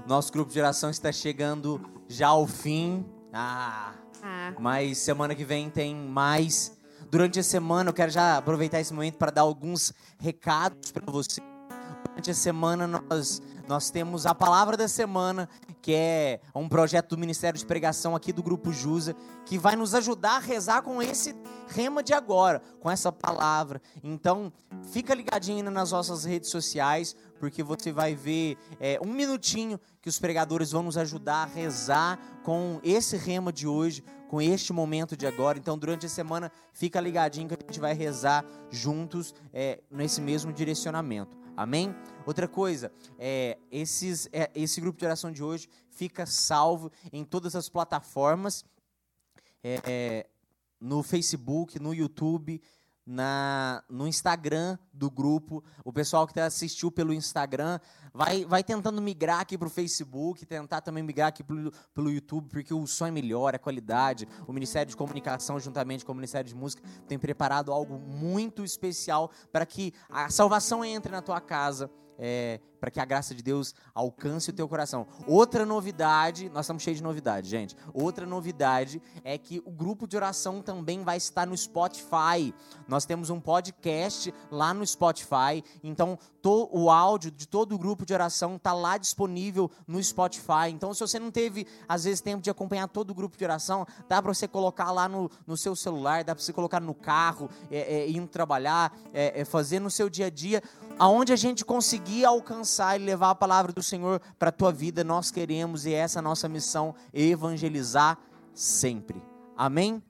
Nosso 0.07 0.31
grupo 0.31 0.51
de 0.51 0.59
oração 0.59 0.89
está 0.91 1.11
chegando 1.11 1.81
já 2.07 2.27
ao 2.27 2.45
fim. 2.47 3.03
Ah, 3.33 3.93
Ah, 4.21 4.53
mas 4.59 4.97
semana 4.97 5.35
que 5.35 5.45
vem 5.45 5.69
tem 5.69 5.95
mais. 5.95 6.77
Durante 7.09 7.39
a 7.39 7.43
semana, 7.43 7.89
eu 7.89 7.93
quero 7.93 8.11
já 8.11 8.37
aproveitar 8.37 8.79
esse 8.79 8.93
momento 8.93 9.15
para 9.15 9.31
dar 9.31 9.41
alguns 9.41 9.93
recados 10.19 10.91
para 10.91 11.11
você. 11.11 11.41
Durante 12.19 12.31
a 12.31 12.33
semana, 12.33 12.85
nós, 12.85 13.41
nós 13.65 13.89
temos 13.89 14.25
a 14.25 14.35
palavra 14.35 14.75
da 14.75 14.89
semana, 14.89 15.47
que 15.81 15.93
é 15.93 16.41
um 16.53 16.67
projeto 16.67 17.11
do 17.11 17.17
Ministério 17.17 17.57
de 17.57 17.65
Pregação 17.65 18.13
aqui 18.13 18.33
do 18.33 18.43
Grupo 18.43 18.73
Jusa, 18.73 19.15
que 19.45 19.57
vai 19.57 19.77
nos 19.77 19.95
ajudar 19.95 20.35
a 20.35 20.39
rezar 20.39 20.81
com 20.81 21.01
esse 21.01 21.33
rema 21.69 22.03
de 22.03 22.13
agora, 22.13 22.61
com 22.81 22.91
essa 22.91 23.09
palavra. 23.09 23.81
Então, 24.03 24.51
fica 24.91 25.15
ligadinho 25.15 25.71
nas 25.71 25.93
nossas 25.93 26.25
redes 26.25 26.49
sociais, 26.49 27.15
porque 27.39 27.63
você 27.63 27.89
vai 27.89 28.15
ver 28.15 28.57
é, 28.81 28.99
um 29.01 29.13
minutinho 29.13 29.79
que 30.01 30.09
os 30.09 30.19
pregadores 30.19 30.71
vão 30.71 30.83
nos 30.83 30.97
ajudar 30.97 31.43
a 31.43 31.45
rezar 31.45 32.19
com 32.43 32.81
esse 32.83 33.15
rema 33.15 33.53
de 33.53 33.65
hoje, 33.65 34.03
com 34.27 34.41
este 34.41 34.73
momento 34.73 35.15
de 35.15 35.25
agora. 35.25 35.57
Então, 35.57 35.77
durante 35.77 36.05
a 36.05 36.09
semana, 36.09 36.51
fica 36.73 36.99
ligadinho 36.99 37.47
que 37.47 37.53
a 37.53 37.65
gente 37.65 37.79
vai 37.79 37.93
rezar 37.93 38.43
juntos 38.69 39.33
é, 39.53 39.79
nesse 39.89 40.19
mesmo 40.19 40.51
direcionamento. 40.51 41.38
Amém? 41.59 41.93
Outra 42.25 42.47
coisa, 42.47 42.89
é, 43.17 43.57
esses, 43.69 44.29
é, 44.31 44.49
esse 44.55 44.79
grupo 44.79 44.97
de 44.97 45.03
oração 45.03 45.29
de 45.29 45.43
hoje 45.43 45.67
fica 45.89 46.25
salvo 46.25 46.89
em 47.11 47.25
todas 47.25 47.53
as 47.53 47.67
plataformas, 47.67 48.63
é, 49.61 49.81
é, 49.85 50.29
no 50.79 51.03
Facebook, 51.03 51.77
no 51.77 51.93
YouTube, 51.93 52.61
na, 53.09 53.83
no 53.89 54.07
Instagram 54.07 54.77
do 54.93 55.09
grupo. 55.09 55.63
O 55.83 55.91
pessoal 55.91 56.27
que 56.27 56.39
assistiu 56.39 56.91
pelo 56.91 57.11
Instagram 57.11 57.79
vai, 58.13 58.45
vai 58.45 58.63
tentando 58.63 59.01
migrar 59.01 59.39
aqui 59.39 59.57
para 59.57 59.67
o 59.67 59.71
Facebook, 59.71 60.45
tentar 60.45 60.81
também 60.81 61.01
migrar 61.01 61.29
aqui 61.29 61.43
pelo, 61.43 61.71
pelo 61.91 62.11
YouTube, 62.11 62.47
porque 62.49 62.71
o 62.71 62.85
som 62.85 63.07
é 63.07 63.11
melhor, 63.11 63.55
a 63.55 63.59
qualidade. 63.59 64.27
O 64.47 64.53
Ministério 64.53 64.91
de 64.91 64.95
Comunicação, 64.95 65.59
juntamente 65.59 66.05
com 66.05 66.11
o 66.11 66.15
Ministério 66.15 66.47
de 66.47 66.55
Música, 66.55 66.83
tem 67.07 67.17
preparado 67.17 67.71
algo 67.73 67.97
muito 67.97 68.63
especial 68.63 69.31
para 69.51 69.65
que 69.65 69.91
a 70.07 70.29
salvação 70.29 70.85
entre 70.85 71.11
na 71.11 71.21
tua 71.21 71.41
casa. 71.41 71.89
É, 72.19 72.59
para 72.79 72.89
que 72.89 72.99
a 72.99 73.05
graça 73.05 73.35
de 73.35 73.43
Deus 73.43 73.73
alcance 73.93 74.49
o 74.49 74.53
teu 74.53 74.67
coração. 74.67 75.07
Outra 75.27 75.65
novidade, 75.65 76.49
nós 76.49 76.65
estamos 76.65 76.83
cheios 76.83 76.97
de 76.97 77.03
novidade, 77.03 77.49
gente. 77.49 77.75
Outra 77.93 78.25
novidade 78.25 79.01
é 79.23 79.37
que 79.37 79.61
o 79.65 79.71
grupo 79.71 80.07
de 80.07 80.15
oração 80.15 80.61
também 80.61 81.03
vai 81.03 81.17
estar 81.17 81.45
no 81.45 81.57
Spotify. 81.57 82.53
Nós 82.87 83.05
temos 83.05 83.29
um 83.29 83.39
podcast 83.39 84.33
lá 84.51 84.73
no 84.73 84.85
Spotify, 84.85 85.63
então 85.83 86.17
to, 86.41 86.69
o 86.71 86.89
áudio 86.89 87.31
de 87.31 87.47
todo 87.47 87.75
o 87.75 87.77
grupo 87.77 88.05
de 88.05 88.13
oração 88.13 88.55
está 88.55 88.73
lá 88.73 88.97
disponível 88.97 89.69
no 89.87 90.01
Spotify. 90.01 90.69
Então, 90.71 90.93
se 90.93 91.01
você 91.01 91.19
não 91.19 91.31
teve, 91.31 91.67
às 91.87 92.05
vezes, 92.05 92.21
tempo 92.21 92.41
de 92.41 92.49
acompanhar 92.49 92.87
todo 92.87 93.11
o 93.11 93.13
grupo 93.13 93.37
de 93.37 93.43
oração, 93.43 93.85
dá 94.07 94.21
para 94.21 94.33
você 94.33 94.47
colocar 94.47 94.91
lá 94.91 95.07
no, 95.07 95.29
no 95.45 95.57
seu 95.57 95.75
celular, 95.75 96.23
dá 96.23 96.33
para 96.33 96.43
você 96.43 96.53
colocar 96.53 96.79
no 96.79 96.93
carro, 96.93 97.49
é, 97.69 97.79
é, 97.79 98.09
indo 98.09 98.27
trabalhar, 98.27 98.97
é, 99.13 99.41
é, 99.41 99.45
fazer 99.45 99.79
no 99.79 99.91
seu 99.91 100.09
dia 100.09 100.27
a 100.27 100.29
dia 100.29 100.63
aonde 100.97 101.31
a 101.31 101.35
gente 101.35 101.63
conseguir 101.63 102.25
alcançar 102.25 102.68
e 102.97 103.05
levar 103.05 103.31
a 103.31 103.35
palavra 103.35 103.71
do 103.71 103.83
Senhor 103.83 104.21
para 104.37 104.49
a 104.49 104.51
tua 104.51 104.71
vida, 104.71 105.03
nós 105.03 105.31
queremos 105.31 105.85
e 105.85 105.93
essa 105.93 106.19
é 106.19 106.21
a 106.21 106.23
nossa 106.23 106.47
missão, 106.47 106.95
evangelizar 107.13 108.17
sempre. 108.53 109.21
Amém? 109.57 110.01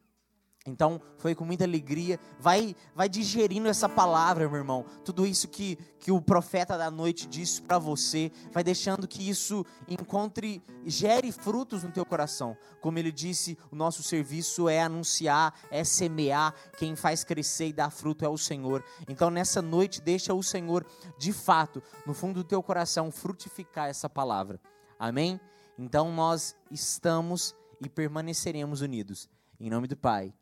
Então, 0.69 1.01
foi 1.17 1.33
com 1.33 1.43
muita 1.43 1.63
alegria. 1.63 2.19
Vai, 2.39 2.75
vai 2.95 3.09
digerindo 3.09 3.67
essa 3.67 3.89
palavra, 3.89 4.47
meu 4.47 4.57
irmão. 4.57 4.85
Tudo 5.03 5.25
isso 5.25 5.47
que, 5.47 5.77
que 5.99 6.11
o 6.11 6.21
profeta 6.21 6.77
da 6.77 6.91
noite 6.91 7.27
disse 7.27 7.61
para 7.61 7.79
você, 7.79 8.31
vai 8.51 8.63
deixando 8.63 9.07
que 9.07 9.27
isso 9.27 9.65
encontre, 9.87 10.61
gere 10.85 11.31
frutos 11.31 11.83
no 11.83 11.91
teu 11.91 12.05
coração. 12.05 12.55
Como 12.79 12.99
ele 12.99 13.11
disse, 13.11 13.57
o 13.71 13.75
nosso 13.75 14.03
serviço 14.03 14.69
é 14.69 14.81
anunciar, 14.81 15.53
é 15.71 15.83
semear. 15.83 16.53
Quem 16.77 16.95
faz 16.95 17.23
crescer 17.23 17.67
e 17.67 17.73
dar 17.73 17.89
fruto 17.89 18.23
é 18.23 18.29
o 18.29 18.37
Senhor. 18.37 18.83
Então, 19.07 19.29
nessa 19.29 19.61
noite, 19.61 20.01
deixa 20.01 20.33
o 20.33 20.43
Senhor, 20.43 20.85
de 21.17 21.33
fato, 21.33 21.81
no 22.05 22.13
fundo 22.13 22.35
do 22.35 22.43
teu 22.43 22.61
coração, 22.61 23.11
frutificar 23.11 23.89
essa 23.89 24.09
palavra. 24.09 24.59
Amém? 24.97 25.39
Então 25.79 26.11
nós 26.11 26.57
estamos 26.69 27.55
e 27.81 27.87
permaneceremos 27.87 28.81
unidos. 28.81 29.29
Em 29.57 29.69
nome 29.69 29.87
do 29.87 29.95
Pai, 29.95 30.33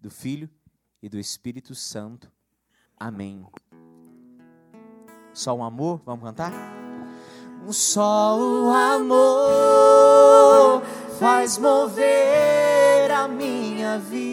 do 0.00 0.10
Filho 0.10 0.48
e 1.02 1.08
do 1.08 1.18
Espírito 1.18 1.74
Santo. 1.74 2.30
Amém. 2.96 3.46
Só 5.32 5.54
o 5.54 5.62
amor, 5.62 6.00
vamos 6.04 6.24
cantar? 6.24 6.52
Só 7.70 8.38
o 8.38 8.68
amor 8.70 9.20
faz 11.18 11.58
mover 11.58 13.10
a 13.10 13.28
minha 13.28 13.98
vida 13.98 14.30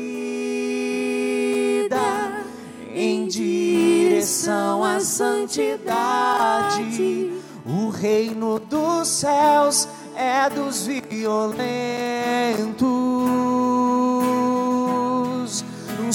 em 2.93 3.27
direção 3.27 4.83
à 4.83 4.99
santidade. 4.99 5.77
O 7.65 7.89
reino 7.89 8.59
dos 8.59 9.07
céus 9.07 9.87
é 10.15 10.49
dos 10.49 10.87
violentos. 10.87 11.57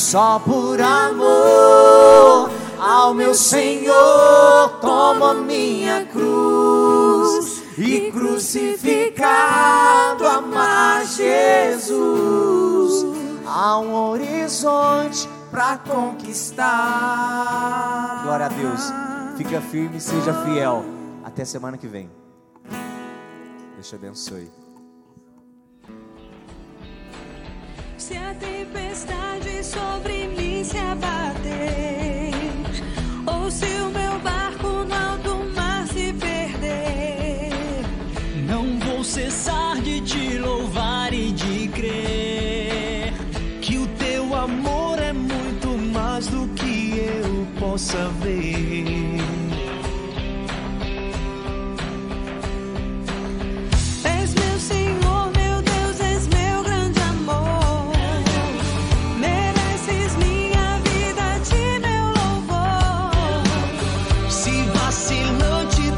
Só 0.03 0.39
por 0.41 0.81
amor 0.81 2.51
ao 2.79 3.15
meu 3.15 3.35
Senhor, 3.35 4.69
toma 4.81 5.33
minha 5.33 6.05
cruz 6.07 7.63
e 7.79 8.11
crucificado 8.11 10.27
amar 10.27 11.07
Jesus. 11.07 13.07
Há 13.47 13.79
um 13.79 13.95
horizonte 13.95 15.29
para 15.51 15.79
conquistar. 15.79 16.65
Glória 18.25 18.47
a 18.47 18.51
Deus. 18.51 18.81
Fica 19.37 19.61
firme, 19.61 20.01
seja 20.01 20.35
fiel. 20.45 20.85
Até 21.25 21.45
semana 21.45 21.79
que 21.79 21.87
vem. 21.87 22.11
Deus 23.77 23.89
te 23.89 23.95
abençoe. 23.95 24.62
Se 28.03 28.17
a 28.17 28.35
tempestade 28.35 29.63
sobre 29.63 30.27
mim 30.27 30.65
se 30.65 30.77
abater, 30.77 32.33
ou 33.25 33.49
se 33.49 33.67
o 33.67 33.91
meu 33.91 34.19
barco 34.19 34.67
no 34.67 34.93
alto 34.93 35.37
mar 35.55 35.87
se 35.87 36.13
perder, 36.15 37.53
não 38.45 38.81
vou 38.81 39.05
cessar 39.05 39.81
de 39.83 40.01
te 40.01 40.37
louvar 40.37 41.15
e 41.15 41.31
de 41.31 41.69
crer 41.69 43.13
que 43.61 43.79
o 43.79 43.87
teu 43.87 44.35
amor 44.35 44.99
é 44.99 45.13
muito 45.13 45.69
mais 45.93 46.27
do 46.27 46.49
que 46.57 46.99
eu 46.99 47.47
possa 47.61 48.09
ver. 48.21 48.72